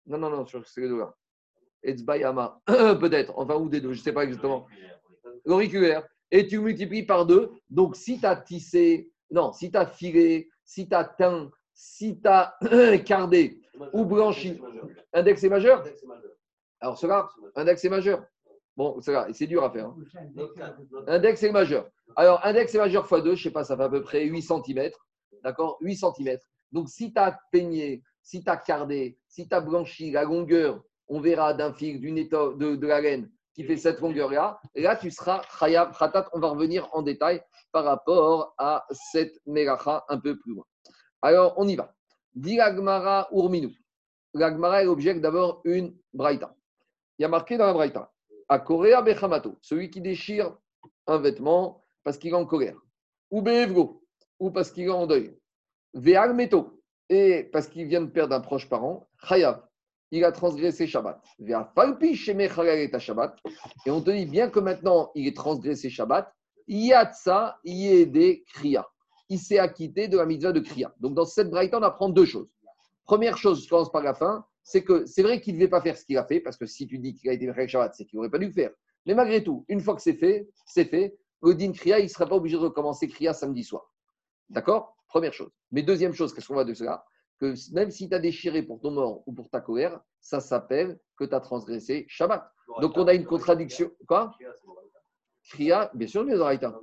[0.07, 1.15] Non, non, non, c'est les deux là.
[1.83, 4.65] Etzbayama, peut-être, enfin, ou des deux, je ne sais pas exactement.
[5.45, 7.51] L'auriculaire, et tu multiplies par deux.
[7.69, 12.19] Donc, si tu as tissé, non, si tu as filé, si tu as teint, si
[12.19, 12.55] tu as
[13.05, 13.61] cardé
[13.93, 14.59] ou blanchi,
[15.13, 15.83] index est majeur
[16.81, 18.23] Alors, cela, index est majeur.
[18.79, 19.87] Bon, c'est dur à faire.
[19.87, 19.95] hein.
[21.07, 21.89] Index est majeur.
[22.15, 24.23] Alors, index est majeur x 2, je ne sais pas, ça fait à peu près
[24.23, 24.89] 8 cm.
[25.43, 25.77] D'accord?
[25.81, 26.37] 8 cm.
[26.71, 30.81] Donc, si tu as peigné, si tu as cardé, si tu as blanchi la longueur,
[31.09, 34.81] on verra d'un fil, d'une étoffe, de, de la laine qui fait cette longueur-là, et
[34.83, 36.29] là, tu seras khayab, khatat.
[36.31, 37.41] On va revenir en détail
[37.73, 40.63] par rapport à cette melacha un peu plus loin.
[41.21, 41.93] Alors, on y va.
[42.33, 43.75] Dit l'agmara urminu.
[44.33, 46.55] L'agmara, elle objecte d'abord une braïta.
[47.17, 48.09] Il y a marqué dans la braïta,
[48.49, 50.57] à Korea Bechamato, celui qui déchire
[51.07, 52.77] un vêtement parce qu'il est en colère,
[53.31, 54.03] ou Beevgo,
[54.39, 55.37] ou parce qu'il est en deuil,
[55.93, 59.63] Ve'al Meto, et parce qu'il vient de perdre un proche parent, Chayav,
[60.11, 61.21] il a transgressé Shabbat.
[61.39, 63.37] Ve'a Falpi Sheme Chalal et Shabbat,
[63.85, 66.33] et on te dit bien que maintenant il est transgressé Shabbat,
[66.67, 68.87] Yatsa Yede Kriya.
[69.29, 70.93] Il s'est acquitté de la mitzvah de Kriya.
[70.99, 72.49] Donc dans cette braïta, on apprend deux choses.
[73.05, 75.81] Première chose, je commence par la fin, c'est que c'est vrai qu'il ne devait pas
[75.81, 78.05] faire ce qu'il a fait, parce que si tu dis qu'il a été Shabbat, c'est
[78.05, 78.69] qu'il n'aurait pas dû le faire.
[79.07, 81.17] Mais malgré tout, une fois que c'est fait, c'est fait.
[81.41, 83.91] Le din Kriya, il ne sera pas obligé de recommencer Kriya samedi soir.
[84.47, 84.95] D'accord?
[85.07, 85.49] Première chose.
[85.71, 87.03] Mais deuxième chose, qu'est-ce qu'on voit de cela?
[87.39, 90.99] Que même si tu as déchiré pour ton mort ou pour ta colère, ça s'appelle
[91.17, 92.47] que tu as transgressé Shabbat.
[92.79, 93.89] Donc on a une contradiction.
[94.07, 94.37] Quoi?
[95.49, 96.79] Kriya, bien sûr, les Oraïta.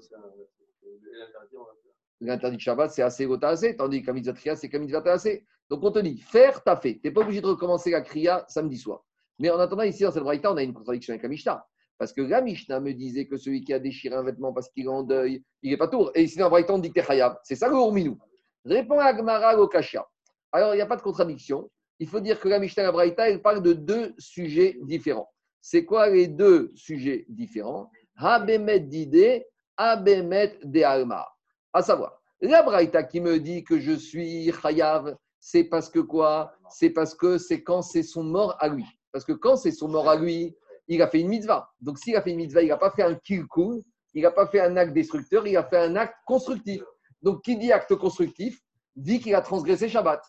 [2.21, 5.45] L'interdit de Shabbat, c'est assez assez, tandis Kriya, c'est de assez.
[5.69, 6.95] Donc on te dit, faire, t'as fait.
[6.95, 9.05] Tu n'es pas obligé de recommencer la Kriya samedi soir.
[9.39, 11.67] Mais en attendant, ici, dans cette braïta, on a une contradiction avec la Mishnah.
[11.99, 14.85] Parce que la Mishnah me disait que celui qui a déchiré un vêtement parce qu'il
[14.85, 16.11] est en deuil, il n'est pas tour.
[16.15, 17.01] Et ici, dans la braïta, on dit que.
[17.43, 18.19] C'est ça le Urminou.
[18.65, 20.07] Réponds à Gmara Lokashia.
[20.53, 21.71] Alors, il n'y a pas de contradiction.
[21.99, 25.31] Il faut dire que la Mishnah et la braïta, elle parle de deux sujets différents.
[25.61, 27.91] C'est quoi les deux sujets différents?
[28.17, 29.47] Habemet d'idée,
[29.77, 31.36] Habemet de.
[31.73, 36.53] À savoir, la braïta qui me dit que je suis Chayav, c'est parce que quoi?
[36.71, 38.85] C'est parce que c'est quand c'est son mort à lui.
[39.13, 40.57] Parce que quand c'est son mort à lui,
[40.89, 41.71] il a fait une mitzvah.
[41.81, 43.83] Donc s'il a fait une mitzvah, il n'a pas fait un kilkul,
[44.15, 46.83] il n'a pas fait un acte destructeur, il a fait un acte constructif.
[47.23, 48.61] Donc qui dit acte constructif
[48.95, 50.23] dit qu'il a transgressé Shabbat.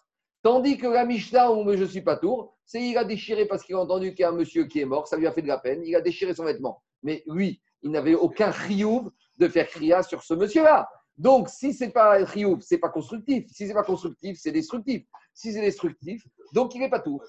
[0.43, 3.75] Tandis que la Mishnah où je suis pas tour, c'est il a déchiré parce qu'il
[3.75, 5.47] a entendu qu'il y a un monsieur qui est mort, ça lui a fait de
[5.47, 6.83] la peine, il a déchiré son vêtement.
[7.03, 9.07] Mais lui, il n'avait aucun riouf
[9.37, 10.87] de faire kriya sur ce monsieur-là.
[11.17, 13.47] Donc, si ce n'est pas riouf, ce n'est pas constructif.
[13.47, 15.03] Si ce n'est pas constructif, c'est destructif.
[15.33, 17.19] Si c'est destructif, donc il n'est pas tout.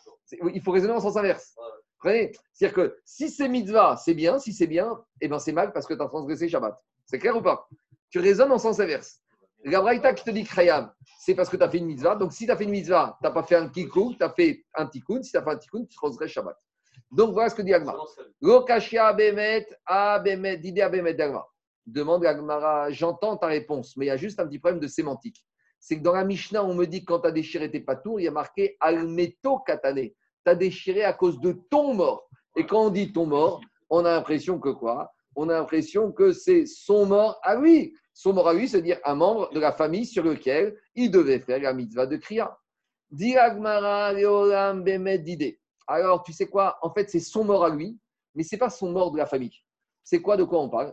[0.54, 1.54] Il faut raisonner en sens inverse.
[2.02, 4.38] C'est-à-dire que si c'est mitzvah, c'est bien.
[4.38, 6.78] Si c'est bien, eh ben c'est mal parce que tu as transgressé Shabbat.
[7.06, 7.68] C'est clair ou pas?
[8.10, 9.20] Tu raisonnes en sens inverse.
[9.64, 12.14] La Braïta qui te dit Khayam, c'est parce que tu as fait une mitzvah.
[12.14, 14.30] Donc, si tu as fait une mitzvah, tu n'as pas fait un kikou, tu as
[14.30, 15.22] fait un tikkun.
[15.22, 16.56] Si tu as fait un tikkun, tu transgresses Shabbat.
[17.10, 17.96] Donc, voilà ce que dit Agma.
[18.40, 21.44] Lokashia abemet, abemet, d'idée abemet d'Agma.
[21.88, 24.86] Demande à Agmara, j'entends ta réponse, mais il y a juste un petit problème de
[24.86, 25.42] sémantique.
[25.80, 28.24] C'est que dans la Mishnah, on me dit quand tu as déchiré tes patours, il
[28.24, 30.10] y a marqué almeto katane.
[30.10, 30.14] Tu
[30.44, 32.28] as déchiré à cause de ton mort.
[32.56, 35.14] Et quand on dit ton mort, on a l'impression que quoi?
[35.34, 37.94] On a l'impression que c'est son mort à lui.
[38.12, 41.62] Son mort à lui, c'est-à-dire un membre de la famille sur lequel il devait faire
[41.62, 42.54] la mitzvah de Kriya.
[45.86, 46.78] Alors, tu sais quoi?
[46.82, 47.98] En fait, c'est son mort à lui,
[48.34, 49.56] mais ce n'est pas son mort de la famille.
[50.04, 50.92] C'est quoi de quoi on parle?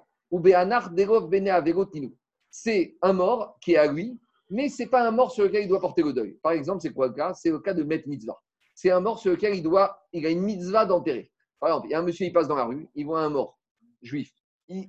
[2.50, 4.20] C'est un mort qui est à lui,
[4.50, 6.34] mais ce n'est pas un mort sur lequel il doit porter le deuil.
[6.42, 7.34] Par exemple, c'est quoi le cas?
[7.34, 8.39] C'est le cas de Met Mitzvah.
[8.74, 11.32] C'est un mort sur lequel il, doit, il a une mitzvah d'enterrer.
[11.59, 13.30] Par exemple, il y a un monsieur, il passe dans la rue, il voit un
[13.30, 13.58] mort
[14.01, 14.32] juif.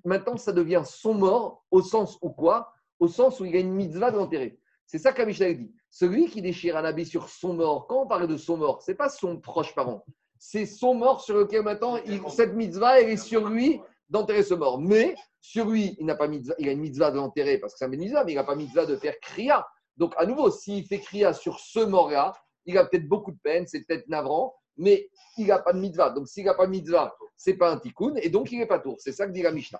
[0.04, 2.72] Maintenant, ça devient son mort au sens où quoi?
[2.98, 4.58] Au sens où il a une mitzvah d'enterrer.
[4.86, 5.74] C'est ça qu'Amichel dit.
[5.90, 8.90] Celui qui déchire un habit sur son mort, quand on parle de son mort, ce
[8.90, 10.04] n'est pas son proche parent.
[10.38, 11.96] C'est son mort sur lequel maintenant,
[12.28, 13.80] cette mitzvah, elle est sur lui
[14.10, 14.80] d'enterrer ce mort.
[14.80, 15.14] Mais
[15.46, 17.84] sur lui, il n'a pas mitzvah, il a une mitzvah de l'enterrer parce que c'est
[17.84, 19.64] un mitzvah, mais il n'a pas mitzvah de faire kriya.
[19.96, 22.32] Donc, à nouveau, s'il fait kriya sur ce mort-là,
[22.64, 25.08] il a peut-être beaucoup de peine, c'est peut-être navrant, mais
[25.38, 26.10] il n'a pas de mitzvah.
[26.10, 28.80] Donc, s'il n'a pas de mitzvah, c'est pas un tikkun, et donc il n'est pas
[28.80, 28.96] tour.
[28.98, 29.78] C'est ça que dit la Mishnah.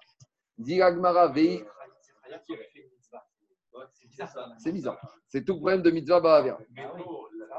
[0.57, 1.65] Dit la Gemara, Vei-
[4.59, 5.01] c'est bizarre.
[5.27, 6.59] C'est tout le problème de mitzvah Bahavia.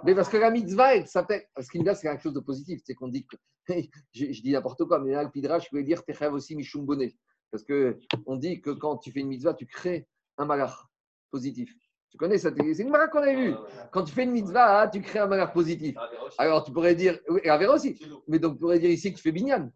[0.05, 1.43] Mais parce que la mitzvah, elle s'appelle.
[1.53, 2.79] Parce qu'une c'est quelque chose de positif.
[2.85, 3.35] C'est qu'on dit que.
[4.13, 6.85] je, je dis n'importe quoi, mais là, le Pidrash, je voulais dire Techav aussi Mishum
[6.85, 7.13] Bonnet.
[7.52, 10.07] Parce qu'on dit que quand tu fais une mitzvah, tu crées
[10.38, 10.74] un malach
[11.32, 11.74] positif.
[12.10, 13.53] Tu connais ça C'est une malach qu'on a vu.
[13.91, 15.95] Quand tu fais une mitzvah, ah, tu crées un malach positif.
[16.38, 17.19] Alors tu pourrais dire.
[17.30, 17.99] oui, Avera aussi.
[18.28, 19.72] Mais donc tu pourrais dire ici que tu fais binyan.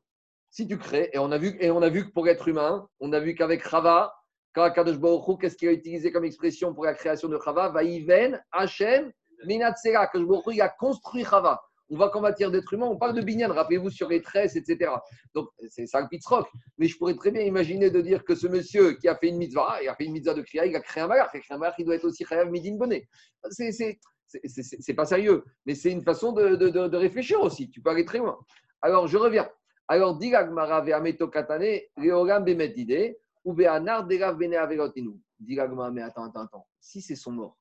[0.49, 2.87] Si tu crées, et on a vu, et on a vu que pour être humain,
[2.99, 4.13] on a vu qu'avec Rava,
[4.53, 7.69] quand Kadosh Baruch qu'est-ce qu'il a utilisé comme expression pour la création de Chava?
[7.69, 9.11] Vaïven, Hachem,
[9.45, 10.07] Minatsera.
[10.07, 11.61] Kadosh Baruch il a construit Chava.
[11.91, 13.53] On voit qu'en matière d'être humain, on parle de binyan.
[13.53, 14.91] Rappelez-vous sur les tresses, etc.
[15.35, 16.47] Donc, c'est ça le rock.
[16.77, 19.37] Mais je pourrais très bien imaginer de dire que ce monsieur qui a fait une
[19.37, 21.29] mitzvah, il a fait une mitzvah de kriya, il a créé un malach.
[21.33, 23.09] Il a créé un malach, il doit être aussi chayav midin bonnet.
[23.49, 25.43] C'est, c'est, pas sérieux.
[25.65, 27.69] Mais c'est une façon de, de- de- réfléchir aussi.
[27.69, 28.39] Tu peux aller très loin.
[28.81, 29.49] Alors, je reviens.
[29.89, 35.19] Alors, dit l'Agmara ve'ameto katane, leolam bemet dide, ou be'anar delav bene averotinu.
[35.37, 36.67] Dit l'Agmara, mais attends, attends, attends.
[36.79, 37.57] Si c'est son mort,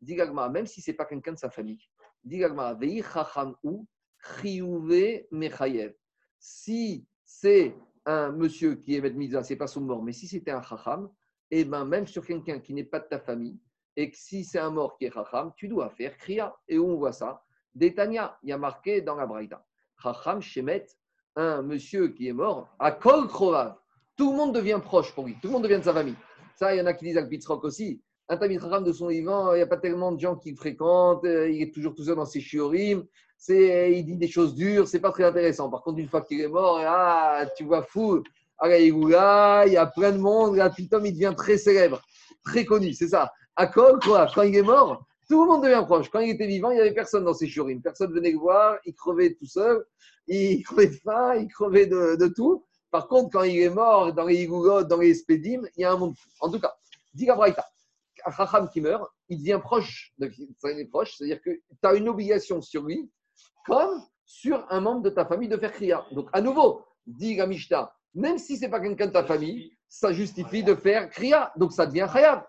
[0.00, 1.78] dit l'Agmara, même si c'est pas quelqu'un de sa famille,
[6.38, 10.50] Si c'est un monsieur qui est met mitzvah, c'est pas son mort, mais si c'était
[10.52, 11.10] un chacham,
[11.50, 13.58] et ben même sur quelqu'un qui n'est pas de ta famille,
[13.96, 16.54] et que si c'est un mort qui est chacham, tu dois faire kriya.
[16.68, 17.42] Et où on voit ça?
[17.74, 19.64] Détania, il y a marqué dans la Braïta.
[20.02, 20.86] Chacham Shemet,
[21.34, 23.28] un monsieur qui est mort, à Kol.
[24.16, 26.16] Tout le monde devient proche pour lui, tout le monde devient de sa famille.
[26.56, 28.02] Ça, il y en a qui disent à Pitzrock aussi.
[28.28, 31.24] Un Chacham de son vivant, il n'y a pas tellement de gens qui le fréquentent,
[31.24, 33.06] euh, il est toujours tout seul dans ses chiorim,
[33.48, 35.70] il dit des choses dures, c'est pas très intéressant.
[35.70, 38.24] Par contre, une fois qu'il est mort, ah, tu vois fou,
[38.58, 42.02] à la Igoula, il y a plein de monde, là, Pitom, il devient très célèbre,
[42.44, 43.30] très connu, c'est ça.
[43.54, 46.08] À Kol Krovav, quand il est mort, tout le monde devient proche.
[46.10, 47.80] Quand il était vivant, il n'y avait personne dans ses chiorim.
[47.80, 49.84] Personne venait le voir, il crevait tout seul,
[50.26, 52.64] il crevait de faim, il crevait de, de tout.
[52.90, 55.92] Par contre, quand il est mort dans les Igougot, dans les Spédim, il y a
[55.92, 56.28] un monde fou.
[56.40, 56.74] En tout cas,
[57.14, 57.64] dit Gabraïta,
[58.26, 60.30] un Chacham qui meurt, il devient proche, de,
[60.90, 63.10] proche, c'est-à-dire que tu as une obligation sur lui,
[63.64, 66.04] comme sur un membre de ta famille de faire kriya.
[66.12, 67.46] Donc, à nouveau, dit la
[68.14, 71.52] même si ce n'est pas quelqu'un de ta famille, ça justifie de faire kriya.
[71.56, 72.44] Donc, ça devient khayab.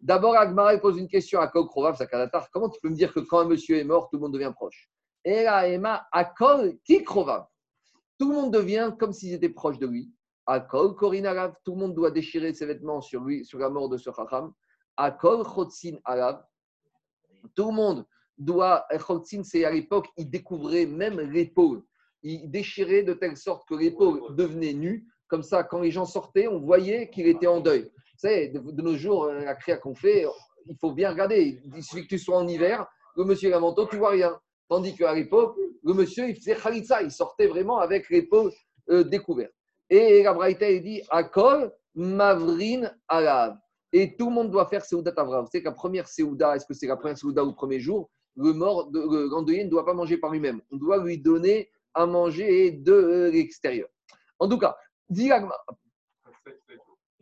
[0.00, 2.50] D'abord, Agmara pose une question à Krovav, Sakadatar.
[2.50, 4.52] Comment tu peux me dire que quand un monsieur est mort, tout le monde devient
[4.54, 4.90] proche?
[5.24, 7.46] Et là, Emma, Akol qui Krovav
[8.18, 10.10] Tout le monde devient comme s'ils étaient proches de lui.
[10.46, 13.96] Akol Korinarav, tout le monde doit déchirer ses vêtements sur lui, sur la mort de
[13.96, 14.52] ce Chacham.
[14.96, 16.44] Akol Chotzin Arav,
[17.54, 18.06] tout le monde
[18.38, 18.86] doit.
[19.06, 21.82] Chotzin, c'est à l'époque, il découvrait même l'épaule.
[22.22, 25.08] Il déchirait de telle sorte que l'épaule devenait nue.
[25.28, 27.82] Comme ça, quand les gens sortaient, on voyait qu'il était en deuil.
[27.82, 30.26] Vous savez, de, de nos jours, euh, la créa qu'on fait,
[30.66, 31.60] il faut bien regarder.
[31.74, 32.86] Il suffit que tu sois en hiver,
[33.16, 34.38] le monsieur et la manteau, tu vois rien.
[34.68, 38.52] Tandis qu'à l'époque, le monsieur, il faisait khalitsa, il sortait vraiment avec l'épaule
[38.90, 39.52] euh, découverte.
[39.90, 43.58] Et la Braïta, il dit Akol Mavrin Alav.
[43.92, 45.42] Et tout le monde doit faire Seouda Tavra.
[45.42, 47.78] Vous savez que la première Seouda, est-ce que c'est la première Seouda ou le premier
[47.80, 48.10] jour?
[48.36, 50.62] Le mort, de, le endeuillé ne doit pas manger par lui-même.
[50.70, 53.88] On doit lui donner à manger de l'extérieur.
[54.38, 54.76] En tout cas,
[55.10, 55.48] la-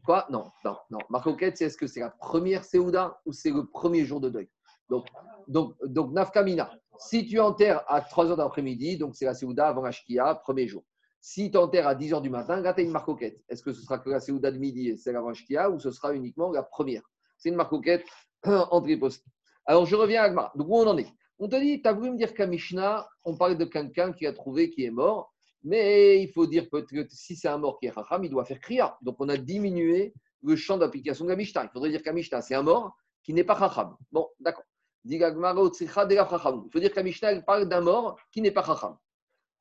[0.05, 0.27] Quoi?
[0.31, 0.99] Non, non, non.
[1.11, 4.49] Marcoquette, c'est est-ce que c'est la première Seouda ou c'est le premier jour de deuil?
[4.89, 5.07] Donc,
[5.49, 6.71] donc, donc Nafkamina.
[6.99, 10.69] Si tu enterres à 3 heures d'après-midi, donc c'est la Seouda avant la Shkia, premier
[10.69, 10.85] jour.
[11.21, 13.45] Si tu enterres à 10 heures du matin, là, tu as une marcoquette.
[13.49, 15.91] Est-ce que ce sera que la Seouda de midi et c'est la Shkia ou ce
[15.91, 17.03] sera uniquement la première?
[17.37, 18.07] C'est une marcoquette
[18.45, 19.25] en triposte.
[19.67, 20.57] Alors, je reviens à Agmar.
[20.57, 21.13] Donc, où on en est?
[21.39, 24.27] On te dit, tu as voulu me dire qu'à Mishnah, on parle de quelqu'un qui
[24.27, 27.79] a trouvé qui est mort, mais il faut dire peut-être que si c'est un mort
[27.79, 28.97] qui est Chacham, il doit faire Kriya.
[29.03, 31.65] Donc, on a diminué le champ d'application de la Mishnah.
[31.65, 33.95] Il faudrait dire qu'à Mishnah, c'est un mort qui n'est pas Chacham.
[34.11, 34.65] Bon, d'accord.
[35.05, 35.19] Il
[36.73, 38.97] faut dire qu'à Mishnah, elle parle d'un mort qui n'est pas Chacham.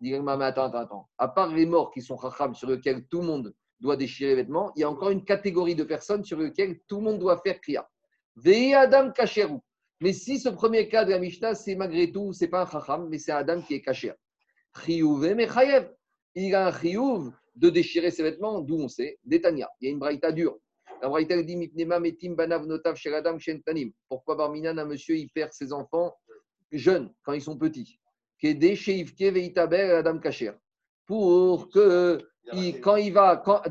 [0.01, 1.09] Dit attends, attends, attends.
[1.17, 4.43] À part les morts qui sont Chacham, sur lesquels tout le monde doit déchirer les
[4.43, 7.38] vêtements, il y a encore une catégorie de personnes sur lesquelles tout le monde doit
[7.38, 7.89] faire Kriya.
[8.35, 9.59] Vei Adam Kacheru.
[10.01, 13.09] Mais si ce premier cas de la Mishnah, c'est malgré tout, c'est pas un Chacham,
[13.09, 14.13] mais c'est Adam qui est Kacher.
[14.84, 15.93] Chiyuve Mechayev.
[16.35, 19.69] Il a un chiyuv de déchirer ses vêtements, d'où on sait, d'Etania.
[19.81, 20.57] Il y a une braïta dure.
[21.01, 23.91] La braïta dit Mipnema Metim Banav Notav Sheradam Shentanim.
[24.07, 26.15] Pourquoi Barminan, un monsieur, il perd ses enfants
[26.71, 27.99] jeunes, quand ils sont petits?
[28.44, 30.20] Adam.
[31.06, 32.20] Pour que,
[32.53, 33.61] il- quand il va, quand,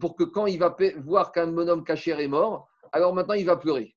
[0.00, 3.56] pour que quand il va voir qu'un bonhomme Kacher est mort, alors maintenant il va
[3.56, 3.94] pleurer.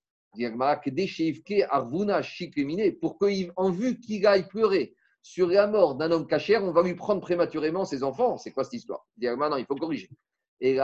[3.02, 6.96] Pour qu'en vue qu'il aille pleurer sur la mort d'un homme cachère, on va lui
[6.96, 8.38] prendre prématurément ses enfants.
[8.38, 9.06] C'est quoi cette histoire?
[9.22, 10.10] Non, il faut corriger.
[10.60, 10.78] Et.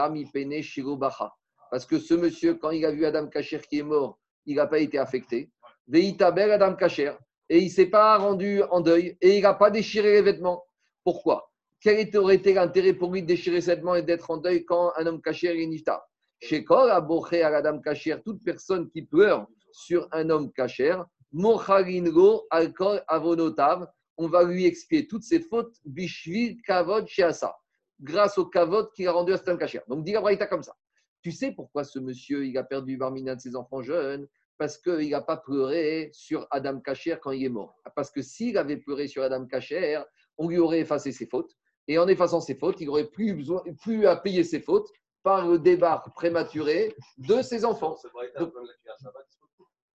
[1.70, 4.66] Parce que ce monsieur, quand il a vu Adam Kacher qui est mort, il n'a
[4.66, 5.50] pas été affecté.
[5.92, 7.12] Adam Kacher.
[7.50, 9.18] Et il ne s'est pas rendu en deuil.
[9.20, 10.64] Et il n'a pas déchiré les vêtements.
[11.04, 11.52] Pourquoi?
[11.80, 14.92] Quel aurait été l'intérêt pour lui de déchirer ses vêtements et d'être en deuil quand
[14.96, 16.02] un homme caché est nifta?
[16.40, 18.16] Shekol a boché à Adam Kacher.
[18.24, 20.96] Toute personne qui pleure sur un homme cacher,
[21.32, 23.86] mocharingo alcool avonotav
[24.20, 27.56] on va lui expier toutes ses fautes, bishvil kavod sheasa,
[27.98, 29.80] grâce au kavod qu'il a rendu à Stan Kacher.
[29.88, 30.76] Donc, dit la comme ça.
[31.22, 34.28] Tu sais pourquoi ce monsieur, il a perdu Barmina de ses enfants jeunes
[34.60, 37.74] Parce qu'il n'a pas pleuré sur Adam Kacher quand il est mort.
[37.96, 40.02] Parce que s'il avait pleuré sur Adam Kacher,
[40.36, 41.50] on lui aurait effacé ses fautes.
[41.88, 44.86] Et en effaçant ses fautes, il n'aurait plus, besoin, plus à payer ses fautes
[45.22, 47.96] par le débarque prématuré de ses enfants.
[48.38, 48.52] Donc,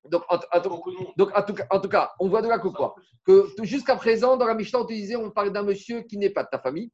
[0.06, 0.60] Donc, en, en-
[1.16, 3.96] donc, en tout, cas, en tout cas, on voit de là que quoi Que jusqu'à
[3.96, 6.50] présent, dans la Mishnah, on te disait, on parlait d'un monsieur qui n'est pas de
[6.52, 6.92] ta famille,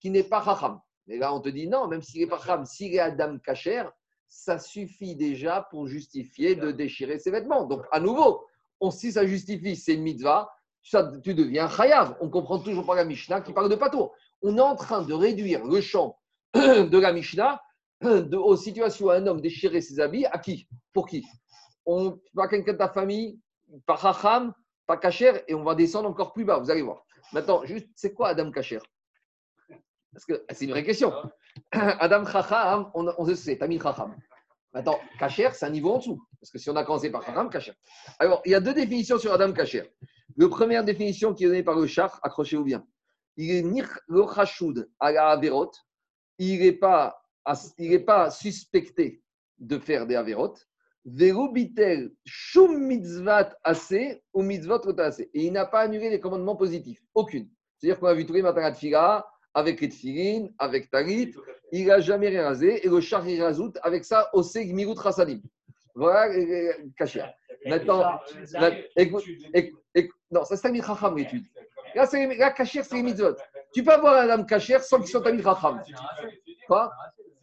[0.00, 0.80] qui n'est pas Raham.
[1.06, 3.84] Mais là, on te dit non, même s'il n'est pas Raham, s'il est Adam Kacher,
[4.32, 7.66] ça suffit déjà pour justifier de déchirer ses vêtements.
[7.66, 8.46] Donc, à nouveau,
[8.80, 10.50] on, si ça justifie, c'est mitzvah,
[10.82, 12.16] ça, tu deviens chayav.
[12.20, 14.14] On comprend toujours pas la Mishnah qui parle de patour.
[14.40, 16.18] On est en train de réduire le champ
[16.54, 17.62] de la Mishnah
[18.00, 20.24] de, aux situations où un homme déchirait ses habits.
[20.24, 20.66] À qui?
[20.94, 21.26] Pour qui?
[21.84, 23.38] On, Pas quelqu'un de ta famille,
[23.84, 24.54] pas Chacham,
[24.86, 27.04] pas Kacher, et on va descendre encore plus bas, vous allez voir.
[27.34, 28.80] Maintenant, juste, c'est quoi Adam Kacher?
[30.10, 31.12] Parce que c'est une vraie question.
[31.72, 34.14] Adam Chacham, on, on le sait, Tamil Chacham.
[34.74, 36.22] Maintenant, Kacher, c'est un niveau en dessous.
[36.40, 37.74] Parce que si on a commencé par Chacham, Kacher.
[38.18, 39.92] Alors, il y a deux définitions sur Adam Kacher.
[40.36, 42.86] La première définition qui est donnée par le char, accrochez-vous bien.
[43.36, 44.24] Il est ni le
[45.00, 45.70] à la averot,
[46.38, 49.22] il n'est pas, suspecté
[49.58, 50.54] de faire des averot.
[51.04, 54.80] Verubitel shum mitzvat assez ou mitzvot.
[55.18, 57.02] Et il n'a pas annulé les commandements positifs.
[57.14, 57.48] Aucune.
[57.76, 58.72] C'est-à-dire qu'on a vu tous les matins à
[59.54, 61.34] avec les tfilines, avec tarit,
[61.72, 62.84] il n'a jamais rien rasé.
[62.84, 65.40] Et le char il rajoute avec ça au gmirut rasadim.
[65.94, 67.22] Voilà, euh, caché.
[67.66, 68.18] Maintenant,
[68.54, 69.24] la- écoute,
[69.54, 71.44] écoute, écoute, non, ça c'est Tamil Chacham l'étude.
[71.94, 73.36] Là, c'est là, Kacher, c'est les mitzvot.
[73.74, 75.82] Tu peux avoir un homme Kacher sans qu'il soit Tamil Chacham.
[76.66, 76.90] Quoi?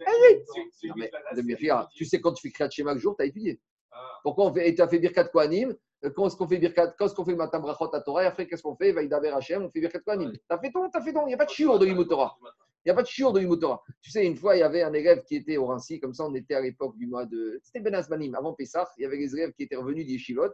[0.02, 0.44] Eh oui.
[0.88, 1.11] Non, mais,
[1.44, 3.60] mais, regarde, tu sais, quand tu fais Kriyat Shema le jour, tu as étudié.
[4.23, 5.73] Pourquoi on fait, tu as fait Birkat Kohanim euh,
[6.16, 8.28] Quand est-ce qu'on fait Birkat Quand est-ce qu'on fait le matin Brachot à Torah Et
[8.28, 8.92] après, qu'est-ce qu'on fait?
[8.92, 10.32] Vaïdaber Hashem, on fait Birkat Kohanim.
[10.32, 11.26] Tu as fait ton, tu as fait ton.
[11.26, 12.38] Il n'y a pas de chiour de l'Imut Torah.
[12.42, 13.84] Il n'y a pas de chiour de l'Imut Torah.
[14.02, 16.26] Tu sais, une fois, il y avait un élève qui était au Rinci, comme ça,
[16.26, 17.60] on était à l'époque du mois de.
[17.64, 18.90] C'était Ben Asmanim, avant Pessah.
[18.98, 20.54] Il y avait les élèves qui étaient revenus d'Yeshivot.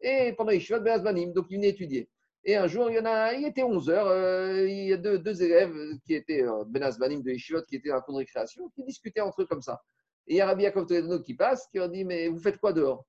[0.00, 2.08] Et pendant Yeshivot, Ben Asmanim, donc ils venaient étudier.
[2.44, 4.98] Et un jour, il y en a, il était 11 heures, euh, il y a
[4.98, 5.74] deux, deux élèves
[6.06, 8.84] qui étaient euh, Ben Asmanim de Yeshivot, qui étaient dans la cour de récréation, qui
[8.84, 9.82] discutaient entre eux comme ça.
[10.26, 12.58] Et il y a Rabbi Yaakov Toledano qui passe, qui leur dit Mais vous faites
[12.58, 13.04] quoi dehors?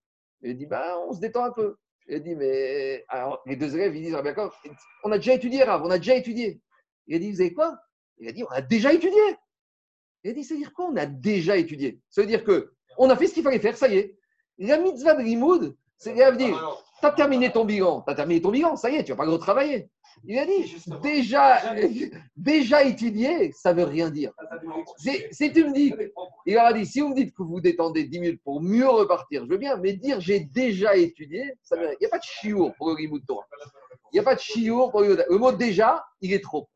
[0.46, 1.76] Il dit bah, On se détend un peu.
[2.08, 3.04] Il dit Mais.
[3.10, 4.54] Alors, les deux élèves, ils disent Rabbi Yaakov,
[5.04, 6.62] On a déjà étudié, Rav, on a déjà étudié.
[7.08, 7.78] Il a dit Vous avez quoi?
[8.20, 9.22] Il a dit On a déjà étudié.
[10.24, 12.00] Il a dit Ça veut dire quoi On a déjà étudié?
[12.10, 14.18] Ça veut dire que on a fait ce qu'il fallait faire, ça y est.
[14.58, 18.42] La mitzvah de Limoud, c'est à dire Tu as terminé ton bilan, tu as terminé
[18.42, 19.90] ton bilan, ça y est, tu vas pas retravailler.
[20.24, 21.76] Il a dit déjà,
[22.36, 24.32] déjà étudié, ça veut rien dire.
[24.98, 25.94] Si tu me dis,
[26.46, 28.88] il leur a dit, si vous me dites que vous détendez 10 minutes pour mieux
[28.88, 31.96] repartir, je veux bien, mais dire j'ai déjà étudié, ça veut rien.
[32.00, 33.46] Il n'y a pas de chiour pour le Torah.
[34.12, 36.70] Il n'y a pas de chiour pour le Le mot déjà, il est trop.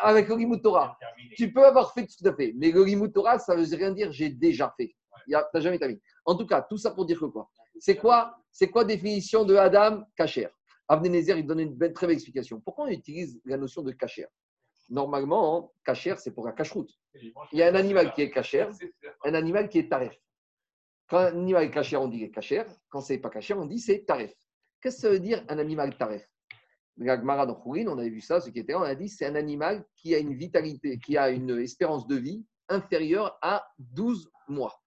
[0.00, 0.96] Avec le Torah,
[1.36, 3.90] tu peux avoir fait tout à fait, mais le Rimut Torah, ça ne veut rien
[3.90, 4.94] dire j'ai déjà fait.
[5.26, 6.00] Tu n'as jamais terminé.
[6.24, 7.48] En tout cas, tout ça pour dire que quoi?
[7.78, 8.36] C'est quoi
[8.72, 10.48] quoi définition de Adam Kacher?
[10.92, 12.60] Abdenezer, il donne une très belle explication.
[12.60, 14.26] Pourquoi on utilise la notion de Kacher
[14.90, 16.92] Normalement, Kacher, c'est pour la cacheroute.
[17.14, 18.68] Il y a un animal qui est Kacher,
[19.24, 20.14] un animal qui est taref.
[21.08, 22.64] Quand un animal est Kacher, on dit Kacher.
[22.90, 24.34] Quand c'est pas Kacher, on dit c'est taref.
[24.82, 26.28] Qu'est-ce que ça veut dire un animal taref?
[26.98, 29.34] La Gemara dans on avait vu ça, ce qui était on a dit c'est un
[29.34, 34.78] animal qui a une vitalité, qui a une espérance de vie inférieure à 12 mois.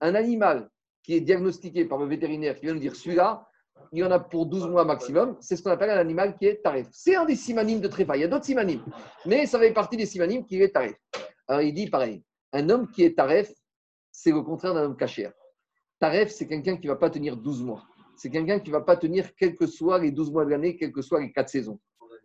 [0.00, 0.70] Un animal
[1.02, 3.45] qui est diagnostiqué par le vétérinaire qui vient nous dire celui-là,
[3.92, 6.46] il y en a pour 12 mois maximum, c'est ce qu'on appelle un animal qui
[6.46, 6.88] est taref.
[6.92, 8.16] C'est un des simanimes de tréfa.
[8.16, 8.84] Il y a d'autres simanimes,
[9.24, 10.94] mais ça fait partie des simanimes qui est taref.
[11.48, 12.22] Alors il dit pareil,
[12.52, 13.52] un homme qui est taref,
[14.10, 15.32] c'est le contraire d'un homme cachère.
[16.00, 17.84] Taref, c'est quelqu'un qui ne va pas tenir 12 mois.
[18.16, 20.76] C'est quelqu'un qui ne va pas tenir quels que soient les 12 mois de l'année,
[20.76, 21.78] quels que soient les 4 saisons.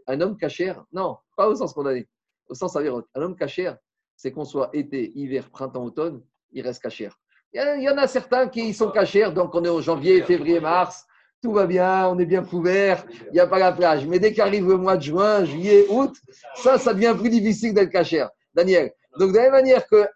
[0.08, 2.08] Un homme cachère, non, pas au sens condamné,
[2.50, 3.08] au sens avérote.
[3.14, 3.78] Un homme cachère,
[4.16, 6.22] c'est qu'on soit été, hiver, printemps, automne,
[6.52, 7.18] il reste cachère.
[7.54, 9.82] Il y, a- il y en a certains qui sont cachères, donc on est en
[9.82, 11.06] janvier, février, mars,
[11.42, 14.06] tout va bien, on est bien couvert, il n'y a pas la plage.
[14.06, 16.16] Mais dès qu'arrive le mois de juin, juillet, août,
[16.56, 18.30] ça, ça devient plus difficile d'être cachère.
[18.54, 18.92] Daniel.
[19.18, 20.08] Donc, de la même manière qu'un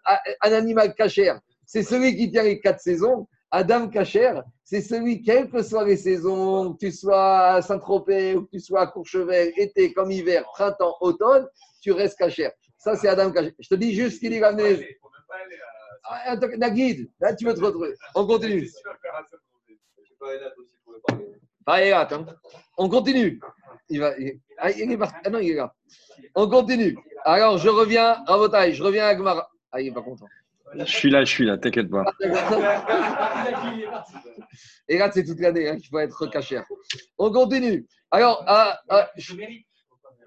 [0.42, 5.62] animal cachère, c'est celui qui tient les quatre saisons, Adam cachère, c'est celui, quelles que
[5.62, 9.92] soient les saisons, que tu sois à Saint-Tropez ou que tu sois à Courchevel, été
[9.92, 11.46] comme hiver, printemps, automne,
[11.80, 12.52] tu restes cachère.
[12.78, 13.52] Ça, c'est Adam cachère.
[13.58, 14.98] Je te dis juste qu'il est ramené.
[16.04, 17.94] Ah, La guide, là, tu veux te retrouver.
[18.14, 18.68] On continue.
[21.66, 22.26] Ah, il est là, attends.
[22.78, 23.40] On continue.
[23.88, 25.16] Il va, il- ah, il est parti.
[25.24, 25.74] Ah non, il est là.
[26.34, 26.96] On continue.
[27.24, 29.48] Alors, je reviens, Rabotaï, je reviens à Gmara.
[29.72, 30.26] Ah, il n'est pas content.
[30.74, 32.04] Je suis là, je suis là, t'inquiète pas.
[34.88, 36.64] Et là, c'est toute l'année hein, qu'il faut être cachère.
[37.18, 37.86] On continue.
[38.10, 39.64] Alors, ah, ah, je- il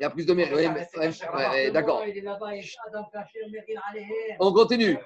[0.01, 0.53] y a plus de mérite.
[0.55, 1.11] Oui, mais- ouais,
[1.51, 2.03] ouais, D'accord.
[2.07, 4.37] Il est là-bas, il est Adam Kacher, Merir Alehem.
[4.39, 4.97] On continue.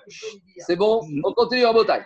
[0.59, 2.03] C'est bon On continue, Rabotaï.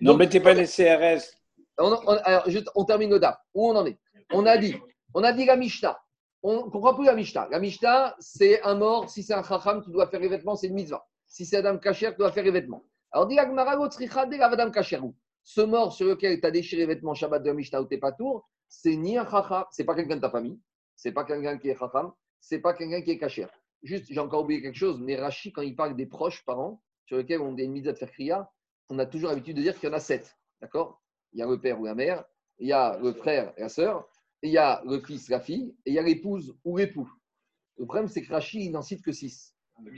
[0.00, 1.32] Non, mettez pas les CRS.
[1.78, 3.36] On, termine le DAF.
[3.54, 3.98] Où on en est?
[4.32, 4.76] On a dit,
[5.14, 5.98] on a dit la Mishnah.
[6.42, 7.48] On ne comprend plus la Mishnah.
[7.50, 9.10] La Mishnah, c'est un mort.
[9.10, 11.06] Si c'est un chacham qui doit faire les vêtements, c'est une mitzvah.
[11.26, 12.84] Si c'est Adam Kacher qui doit faire les vêtements.
[13.10, 15.00] Alors, dit de Adam Kacher.
[15.42, 17.98] ce mort sur lequel tu as déchiré les vêtements Shabbat de la Mishnah ou t'es
[17.98, 20.60] pas tour, c'est ni un chacham, c'est pas quelqu'un de ta famille,
[20.94, 23.50] c'est pas quelqu'un qui est chacham, c'est pas quelqu'un qui est cachère.
[23.82, 27.16] Juste, j'ai encore oublié quelque chose, mais Rashi, quand il parle des proches parents sur
[27.16, 28.50] lesquels on a une mise à faire kriya,
[28.88, 30.36] on a toujours l'habitude de dire qu'il y en a sept.
[30.60, 31.00] D'accord?
[31.36, 32.24] Il y a le père ou la mère,
[32.58, 34.08] il y a le frère et la sœur,
[34.40, 37.12] il y a le fils, la fille, et il y a l'épouse ou l'époux.
[37.76, 39.54] Le problème, c'est que Rashi, il n'en cite que six.
[39.82, 39.90] Le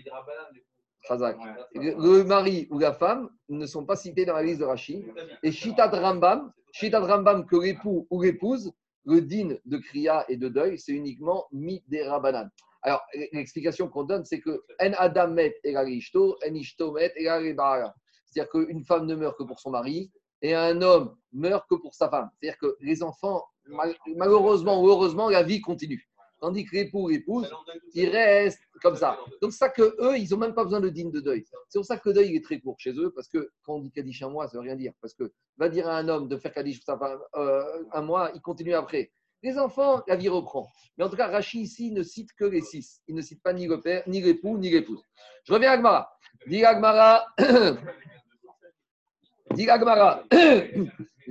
[2.24, 5.04] mari ou la femme ne sont pas cités dans la liste de Rashi.
[5.44, 8.72] Et Shitat Rambam, Shitat Rambam que l'époux ou l'épouse,
[9.04, 12.48] le din de kriya et de deuil, c'est uniquement midé rabanan.
[12.82, 17.12] Alors, l'explication qu'on donne, c'est que en adam met ishto, en ishto met.
[17.16, 20.10] C'est-à-dire qu'une femme ne meurt que pour son mari
[20.42, 22.30] et un homme meurt que pour sa femme.
[22.40, 26.08] C'est-à-dire que les enfants, mal- malheureusement ou heureusement, la vie continue.
[26.40, 27.50] Tandis que l'époux ou l'épouse,
[27.94, 29.18] ils restent comme ça.
[29.42, 31.44] Donc, ça que eux, ils n'ont même pas besoin de digne de deuil.
[31.68, 33.74] C'est pour ça que le deuil il est très court chez eux, parce que quand
[33.74, 34.92] on dit Kaddish un mois, ça ne veut rien dire.
[35.00, 38.02] Parce que va dire à un homme de faire Kaddish pour sa femme euh, un
[38.02, 39.10] mois, il continue après.
[39.42, 40.68] Les enfants, la vie reprend.
[40.96, 43.02] Mais en tout cas, Rachid ici ne cite que les six.
[43.08, 45.02] Il ne cite pas ni le père, ni l'époux, ni l'épouse.
[45.42, 46.08] Je reviens à Agmara.
[46.46, 47.26] Dis Agmara.
[47.38, 47.76] Dis Agmara.
[47.76, 47.86] Leidekae Beshat
[48.26, 48.66] Yitzhak Nishama.
[48.86, 49.46] Dis Agmara.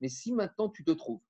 [0.00, 1.22] Mais si maintenant tu te trouves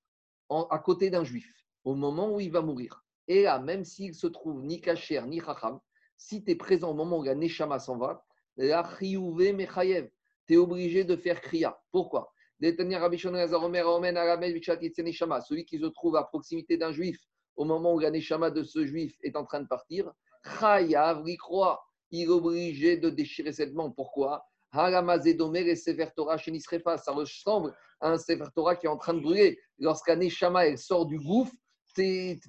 [0.49, 1.49] à côté d'un juif,
[1.85, 5.41] au moment où il va mourir, et là, même s'il se trouve ni kacher, ni
[5.41, 5.79] chacham,
[6.17, 8.25] si tu es présent au moment où la neshama s'en va,
[8.57, 10.11] la chiyuve mechayev,
[10.47, 11.81] tu es obligé de faire kriya.
[11.93, 12.33] Pourquoi?
[12.61, 12.75] Celui
[15.65, 17.21] qui se trouve à proximité d'un juif,
[17.55, 20.13] au moment où la neshama de ce juif est en train de partir,
[20.59, 21.87] chayav, il croit.
[22.11, 23.91] Il est obligé de déchirer ses vêtements.
[23.91, 24.45] Pourquoi?
[24.73, 24.83] Ça
[27.13, 29.59] ressemble à un Sefer Torah qui est en train de brûler.
[29.79, 31.53] Lorsqu'un Neshama elle sort du gouffre,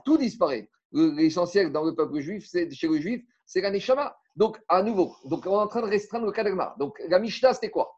[0.06, 0.70] tout disparaît.
[0.92, 4.16] Le- L'essentiel dans le peuple juif, c'est chez le juif, c'est la Neshama.
[4.36, 6.76] Donc, à nouveau, donc on est en train de restreindre le Kadagma.
[6.80, 7.92] Donc, la Mishnah, c'était quoi?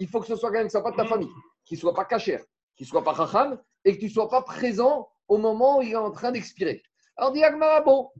[0.00, 1.28] Il faut que ce soit quelqu'un qui ne soit pas de ta famille,
[1.64, 2.38] qui ne soit pas kacher,
[2.76, 5.82] qui ne soit pas Chacham, et que tu ne sois pas présent au moment où
[5.82, 6.82] il est en train d'expirer.
[7.18, 7.42] Alors, dit
[7.84, 8.10] bon.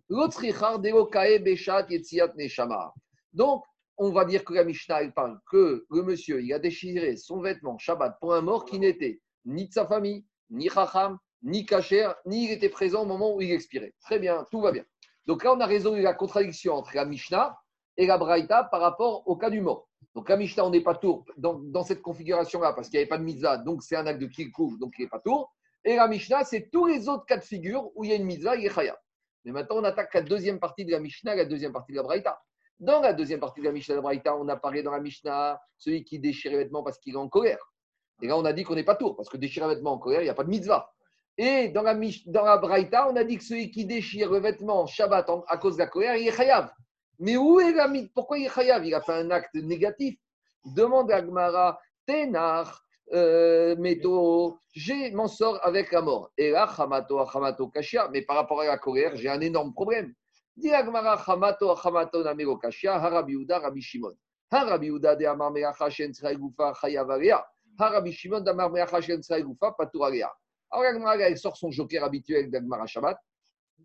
[3.35, 3.65] Donc,
[3.99, 7.41] on va dire que la Mishnah, elle parle que le monsieur, il a déchiré son
[7.41, 12.11] vêtement Shabbat pour un mort qui n'était ni de sa famille, ni Chacham, ni Kacher,
[12.25, 13.93] ni il était présent au moment où il expirait.
[14.01, 14.85] Très bien, tout va bien.
[15.27, 17.55] Donc là, on a résolu la contradiction entre la Mishnah
[17.99, 19.89] et la Braïta par rapport au cas du mort.
[20.15, 23.09] Donc la Mishnah, on n'est pas tour dans, dans cette configuration-là parce qu'il n'y avait
[23.09, 25.55] pas de mitzvah, donc c'est un acte de kilkouf, donc il n'est pas tour.
[25.87, 28.25] Et la Mishnah, c'est tous les autres cas de figure où il y a une
[28.25, 28.97] mitzvah, il est chayav.
[29.45, 32.03] Mais maintenant, on attaque la deuxième partie de la Mishnah, la deuxième partie de la
[32.03, 32.43] Braïta.
[32.81, 34.99] Dans la deuxième partie de la Mishnah de la Braïta, on a parlé dans la
[34.99, 37.73] Mishnah celui qui déchire les vêtements parce qu'il est en colère.
[38.21, 39.99] Et là, on a dit qu'on n'est pas tour parce que déchirer un vêtement en
[39.99, 40.93] colère, il n'y a pas de mitzvah.
[41.39, 44.87] Et dans la, dans la Braïta, on a dit que celui qui déchire le vêtement
[44.87, 46.73] Shabbat à cause de la colère, il est chayav.
[47.21, 48.11] Mais où est la mitzvah?
[48.13, 48.85] Pourquoi il est chayav?
[48.85, 50.19] Il a fait un acte négatif.
[50.65, 56.31] Demande à Gmara, Tenar, euh, Meto, je m'en sors avec la mort.
[56.37, 58.09] Et là, Hamato, Hamato, Kashia.
[58.13, 60.13] Mais par rapport à la colère, j'ai un énorme problème.
[60.57, 64.15] Gmara, Hamato, Hamato, Namero, Kashia, Harabi Uda, Rabbi Shimon.
[64.51, 67.45] Harabi Uda de Amar Meacha, Shen Tzrai Gufa, Chayav Alea.
[67.79, 70.33] Harabi Shimon d'Amar Meacha, Shen Tzrai Gufa, Patur Alea.
[70.71, 73.19] Alors, la Gemara, elle sort son joker habituel d'Agmara Shabbat.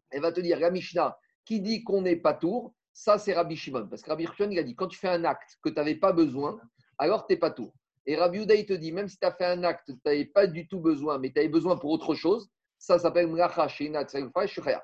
[0.10, 3.56] Elle va te dire, la Mishnah qui dit qu'on n'est pas tour, ça c'est Rabbi
[3.56, 3.88] Shimon.
[3.88, 5.96] Parce que Rabbi Shimon, il a dit, quand tu fais un acte que tu n'avais
[5.96, 6.60] pas besoin,
[6.98, 7.74] alors tu n'es pas tour.
[8.06, 10.26] Et Rabbi Uda, il te dit, même si tu as fait un acte tu n'avais
[10.26, 13.68] pas du tout besoin, mais tu avais besoin pour autre chose, ça s'appelle Mlacha.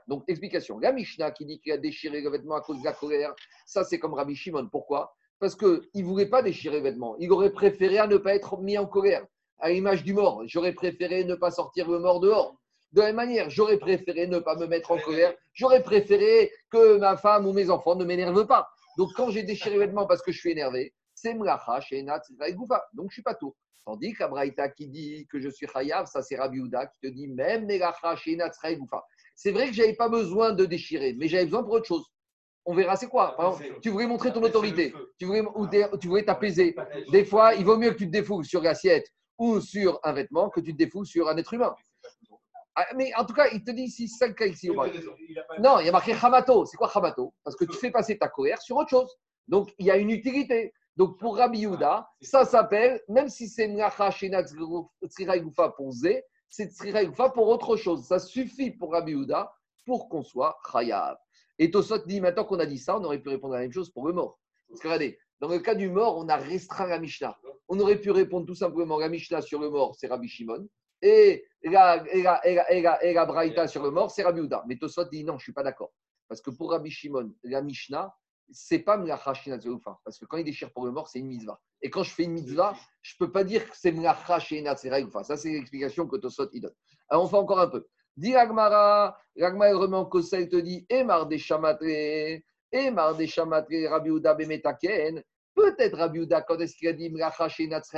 [0.07, 0.77] Donc, explication.
[0.79, 3.33] La Mishnah qui dit qu'il a déchiré le vêtement à cause de la colère,
[3.65, 4.69] ça c'est comme Rabbi Shimon.
[4.69, 5.15] Pourquoi?
[5.39, 7.15] Parce qu'il ne voulait pas déchirer le vêtement.
[7.17, 9.25] Il aurait préféré à ne pas être mis en colère.
[9.59, 12.55] À l'image du mort, j'aurais préféré ne pas sortir le mort dehors.
[12.93, 15.33] De la même manière, j'aurais préféré ne pas me mettre en colère.
[15.53, 18.69] J'aurais préféré que ma femme ou mes enfants ne m'énervent pas.
[18.97, 21.79] Donc, quand j'ai déchiré le vêtement parce que je suis énervé, c'est Mlacha,
[22.51, 22.87] Goufa.
[22.93, 23.55] Donc, je ne suis pas tout.
[23.85, 27.27] Tandis qu'Abraïta qui dit que je suis Chayav, ça c'est Rabbi Houda qui te dit
[27.27, 28.15] même Melacha,
[28.75, 29.03] Goufa.
[29.35, 32.05] C'est vrai que je n'avais pas besoin de déchirer, mais j'avais besoin pour autre chose.
[32.65, 33.35] On verra c'est quoi.
[33.35, 35.67] Par exemple, tu voulais montrer ton autorité, tu voulais, ou
[35.97, 36.75] tu voulais t'apaiser.
[37.11, 39.07] Des fois, il vaut mieux que tu te défoules sur l'assiette
[39.37, 41.73] ou sur un vêtement que tu te défoules sur un être humain.
[42.75, 44.69] Ah, mais en tout cas, il te dit ici, c'est le cas ici.
[45.59, 46.65] Non, il y a marqué Hamato.
[46.65, 49.17] C'est quoi Hamato Parce que tu fais passer ta colère sur autre chose.
[49.47, 50.73] Donc, il y a une utilité.
[50.97, 56.23] Donc, pour Rabbi Yehuda, ça s'appelle, même si c'est Mlacha Shena Tzrirai Goufa pour Zé,
[56.49, 58.07] c'est Tzrirai Goufa pour autre chose.
[58.07, 59.53] Ça suffit pour Rabbi Yehuda
[59.85, 61.17] pour qu'on soit Chayav.
[61.59, 63.71] Et Tosot dit, maintenant qu'on a dit ça, on aurait pu répondre à la même
[63.71, 64.39] chose pour le mort.
[64.67, 67.37] Parce que regardez, dans le cas du mort, on a restreint la Mishnah.
[67.67, 70.67] On aurait pu répondre tout simplement la Mishnah sur le mort, c'est Rabbi Shimon.
[71.03, 74.23] Et la, et la, et la, et la, et la Braïta sur le mort, c'est
[74.23, 74.63] Rabbi Houda.
[74.67, 75.91] Mais Tosot dit non, je ne suis pas d'accord.
[76.27, 78.15] Parce que pour Rabbi Shimon, la Mishnah,
[78.51, 79.99] c'est pas Mlacha Shina Tzerufa.
[80.03, 81.59] Parce que quand il déchire pour le mort, c'est une misva.
[81.81, 84.39] Et quand je fais une mitzvah, je ne peux pas dire que c'est mlacha
[85.01, 85.23] Goufa.
[85.23, 86.73] Ça, c'est l'explication que Tosot il donne.
[87.09, 87.87] Alors, on fait encore un peu.
[88.15, 91.85] Dis Agmara, Agmara remet en cause ça, il te dit Emar des chamatre,
[92.71, 95.21] Emar des chamatre, Rabbi Uda Bemetaken.
[95.53, 97.47] Peut-être Rabbi Uda, quand est-ce qu'il a dit mlacha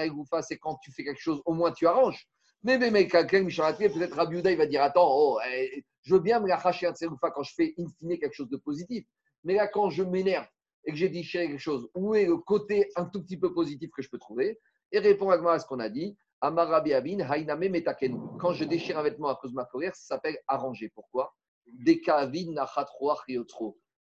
[0.10, 2.28] Goufa, c'est quand tu fais quelque chose, au moins tu arranges.
[2.64, 6.92] Mais Bemetaken, peut-être Rabbi Uda, il va dire Attends, oh, eh, je veux bien mlacha
[7.04, 9.06] Goufa quand je fais in fine quelque chose de positif.
[9.44, 10.48] Mais là, quand je m'énerve
[10.86, 13.90] et que j'ai déchiré quelque chose, où est le côté un tout petit peu positif
[13.92, 14.60] que je peux trouver
[14.92, 18.18] Et répond à ce qu'on a dit Amarabi Hainame Metakenu.
[18.40, 20.90] Quand je déchire un vêtement à cause de ma colère, ça s'appelle arranger.
[20.96, 21.36] Pourquoi?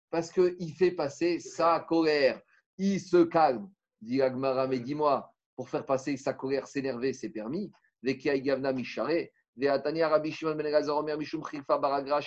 [0.09, 2.41] Parce qu'il fait passer sa colère.
[2.77, 3.69] Il se calme.
[4.01, 7.71] Dit Agmara, mais dis-moi, pour faire passer sa colère, s'énerver, c'est permis.
[8.01, 8.85] Rabbi
[10.31, 12.21] Shimon Ben Baragra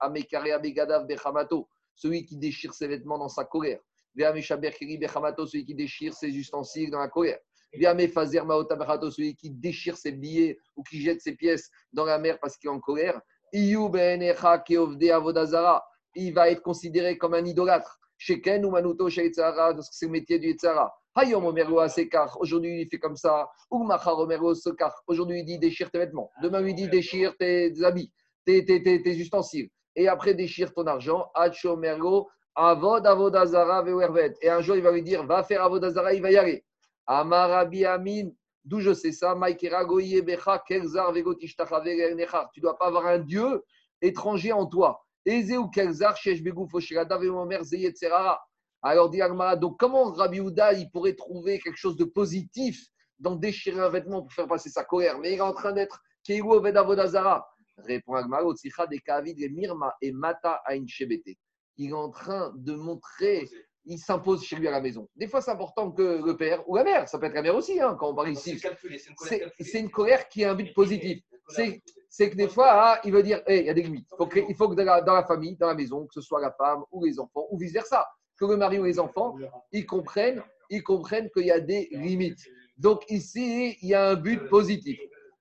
[0.00, 1.68] Amekare Abegadav Bechamato.
[1.98, 3.80] Celui qui déchire ses vêtements dans sa colère.
[4.16, 7.38] Celui qui déchire ses ustensiles dans la colère.
[7.72, 12.70] Celui qui déchire ses billets ou qui jette ses pièces dans la mer parce qu'il
[12.70, 13.20] est en colère.
[15.12, 15.84] Avodazara.
[16.14, 17.98] Il va être considéré comme un idolâtre.
[18.16, 20.92] Sheken ou Manuto Sheitzara, parce que c'est le métier du Yitzhara.
[21.14, 21.80] Hayom Omero.
[22.38, 23.48] Aujourd'hui, il fait comme ça.
[23.70, 25.02] Omero Sekar.
[25.08, 26.30] Aujourd'hui, il dit déchire tes vêtements.
[26.42, 28.12] Demain, il dit déchire tes habits,
[28.44, 28.64] tes
[29.16, 29.68] ustensiles.
[29.98, 31.28] Et après, déchire ton argent.
[31.76, 32.28] Mergo.
[32.54, 34.34] Avod Avodazara Vewervet.
[34.42, 36.64] Et un jour, il va lui dire va faire Avodazara, il va y aller.
[37.04, 38.30] Amarabi Amin,
[38.64, 39.36] d'où je sais ça,
[42.52, 43.64] tu dois pas avoir un Dieu
[44.00, 45.04] étranger en toi.
[48.82, 49.20] Alors, dit
[49.60, 52.86] donc comment Rabbi Houda, il pourrait trouver quelque chose de positif
[53.18, 55.18] dans déchirer un vêtement pour faire passer sa colère?
[55.18, 56.00] Mais il est en train d'être
[57.84, 58.44] Répond Agmara,
[59.50, 60.62] Mirma et Mata
[61.76, 63.48] Il est en train de montrer
[63.90, 65.08] il s'impose chez lui à la maison.
[65.16, 67.56] Des fois, c'est important que le père ou la mère, ça peut être la mère
[67.56, 68.60] aussi, hein, quand on parle ici.
[69.60, 71.22] C'est une colère qui a un but positif.
[72.10, 74.08] C'est que des fois, ah, il veut dire, il y a des limites.
[74.48, 77.04] il faut que dans la, famille, dans la maison, que ce soit la femme ou
[77.04, 78.06] les enfants, ou vice-versa,
[78.38, 79.36] que le mari ou les enfants,
[79.72, 82.46] ils comprennent ils comprennent qu'il y a des limites.
[82.76, 84.98] Donc ici, il y a un but positif.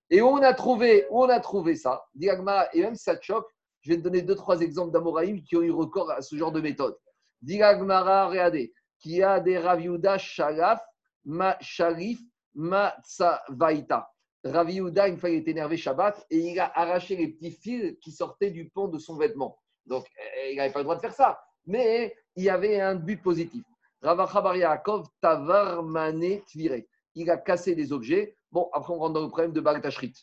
[0.09, 3.49] Et on a trouvé, on a trouvé ça, Diagma, et même si ça choque,
[3.81, 6.51] je vais te donner deux, trois exemples d'Amoraïm qui ont eu recours à ce genre
[6.51, 6.97] de méthode.
[7.41, 10.81] Diragmara, regardez, qui a des Raviuda Sharaf,
[11.25, 12.19] Ma Sharif,
[12.55, 14.09] Ma Tsavaita.
[14.43, 18.11] Raviuda, une fois, il était énervé Shabbat et il a arraché les petits fils qui
[18.11, 19.59] sortaient du pont de son vêtement.
[19.85, 21.39] Donc, eh, il n'avait pas le droit de faire ça.
[21.65, 23.63] Mais il y avait un but positif.
[24.01, 26.83] Ravachabar Yaakov, Tavar Mane Tvire.
[27.15, 28.36] Il a cassé des objets.
[28.51, 30.13] Bon, après, on rentre dans le problème de Bagdashrit.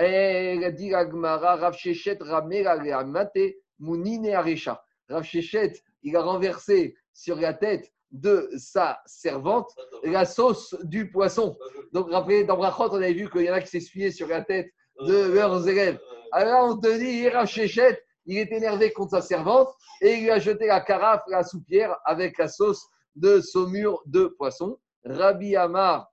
[0.00, 3.38] Il a dit Rav Shechet, Mate,
[3.78, 4.84] Mounine Arecha.
[5.08, 9.70] Rav Shechet, il a renversé sur la tête de sa servante
[10.04, 11.56] la sauce du poisson.
[11.92, 14.42] Donc, rappelez, dans Brachot, on avait vu qu'il y en a qui s'essuyaient sur la
[14.42, 14.70] tête
[15.00, 15.98] de leurs élèves.
[16.32, 19.68] Alors, on te dit, Rachéchette, il est énervé contre sa servante
[20.00, 22.86] et il lui a jeté la carafe, la soupière avec la sauce
[23.16, 24.78] de saumure de poisson.
[25.04, 26.11] Rabbi Amar,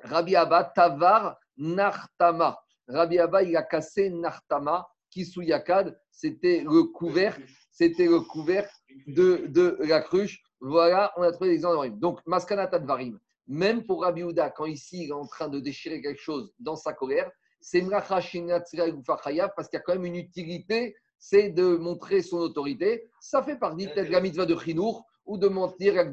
[0.00, 2.58] Rabbi Abba, Tavar, Nartama.
[2.88, 8.72] Rabbi Abba, il a cassé Nartama, Kisuyakad, c'était le couvercle, c'était le couvercle
[9.06, 10.42] de, de la cruche.
[10.60, 11.90] Voilà, on a trouvé l'exemple.
[11.98, 16.00] Donc, Maskanata Varim, même pour Rabbi Houda, quand ici il est en train de déchirer
[16.00, 21.50] quelque chose dans sa colère, c'est parce qu'il y a quand même une utilité, c'est
[21.50, 23.10] de montrer son autorité.
[23.20, 26.04] Ça fait partie de la mitzvah de Chinour ou de monter la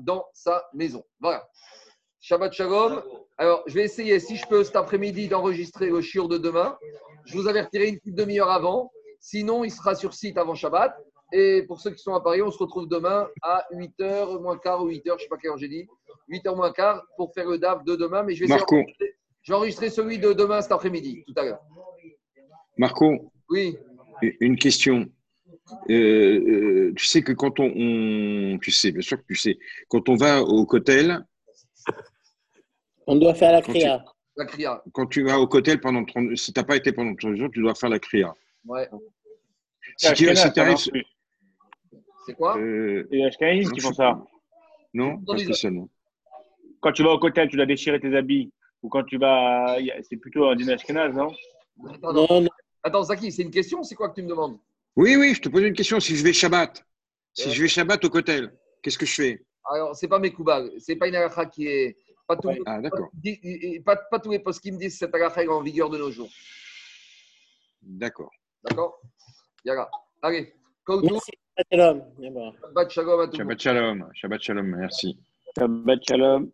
[0.00, 1.04] dans sa maison.
[1.20, 1.46] Voilà.
[2.20, 3.02] Shabbat Shalom.
[3.38, 6.78] Alors, je vais essayer, si je peux, cet après-midi, d'enregistrer le shiur de demain.
[7.26, 8.90] Je vous avertirai une petite demi-heure avant.
[9.20, 10.96] Sinon, il sera sur site avant Shabbat.
[11.32, 14.82] Et pour ceux qui sont à Paris, on se retrouve demain à 8h moins quart
[14.82, 15.86] ou 8h, je ne sais pas quelle heure j'ai dit,
[16.30, 18.22] 8h moins quart pour faire le DAF de demain.
[18.22, 18.80] Mais je vais Marco.
[19.42, 21.60] Je vais enregistrer celui de demain cet après-midi, tout à l'heure.
[22.78, 23.32] Marco.
[23.50, 23.76] Oui.
[24.40, 25.06] Une question.
[25.90, 29.58] Euh, euh, tu sais que quand on, Tu sais, bien sûr que tu sais.
[29.88, 31.24] Quand on va au cotel.
[33.06, 34.04] On doit faire la cria.
[34.36, 34.82] La cria.
[34.92, 37.48] Quand tu vas au cotel pendant 30 Si tu n'as pas été pendant 30 jours,
[37.52, 38.34] tu dois faire la cria.
[38.64, 38.88] Ouais.
[39.96, 40.76] Si tu arrives.
[42.26, 42.58] C'est quoi?
[42.58, 44.20] Euh, C'est les qui font ça.
[44.92, 45.88] Non, pas spécialement.
[46.80, 48.52] Quand tu vas au cotel, tu dois déchirer tes habits.
[48.82, 49.76] Ou quand tu vas.
[50.08, 51.32] C'est plutôt un dîner Ashkenaz, non?
[51.88, 52.48] Attends, non, non.
[52.82, 54.58] Attends, Zaki, c'est une question C'est quoi que tu me demandes?
[54.96, 56.00] Oui, oui, je te pose une question.
[56.00, 56.84] Si je vais Shabbat,
[57.34, 58.52] si je vais Shabbat au cotel,
[58.82, 59.44] qu'est-ce que je fais?
[59.70, 61.96] Alors, c'est pas mes Ce C'est pas une halakha qui est.
[62.26, 63.10] Pas, tout, ah, d'accord.
[63.84, 65.98] Pas, pas, tous les postes qui me disent que cette halakha est en vigueur de
[65.98, 66.30] nos jours.
[67.82, 68.30] D'accord.
[68.64, 69.00] D'accord?
[69.64, 69.88] Yara.
[70.22, 70.52] Allez.
[70.88, 71.30] Merci.
[71.56, 73.32] Shabbat shalom.
[73.32, 74.10] Shabbat shalom.
[74.14, 74.66] Shabbat shalom.
[74.66, 75.18] Merci.
[75.56, 76.50] Shabbat shalom.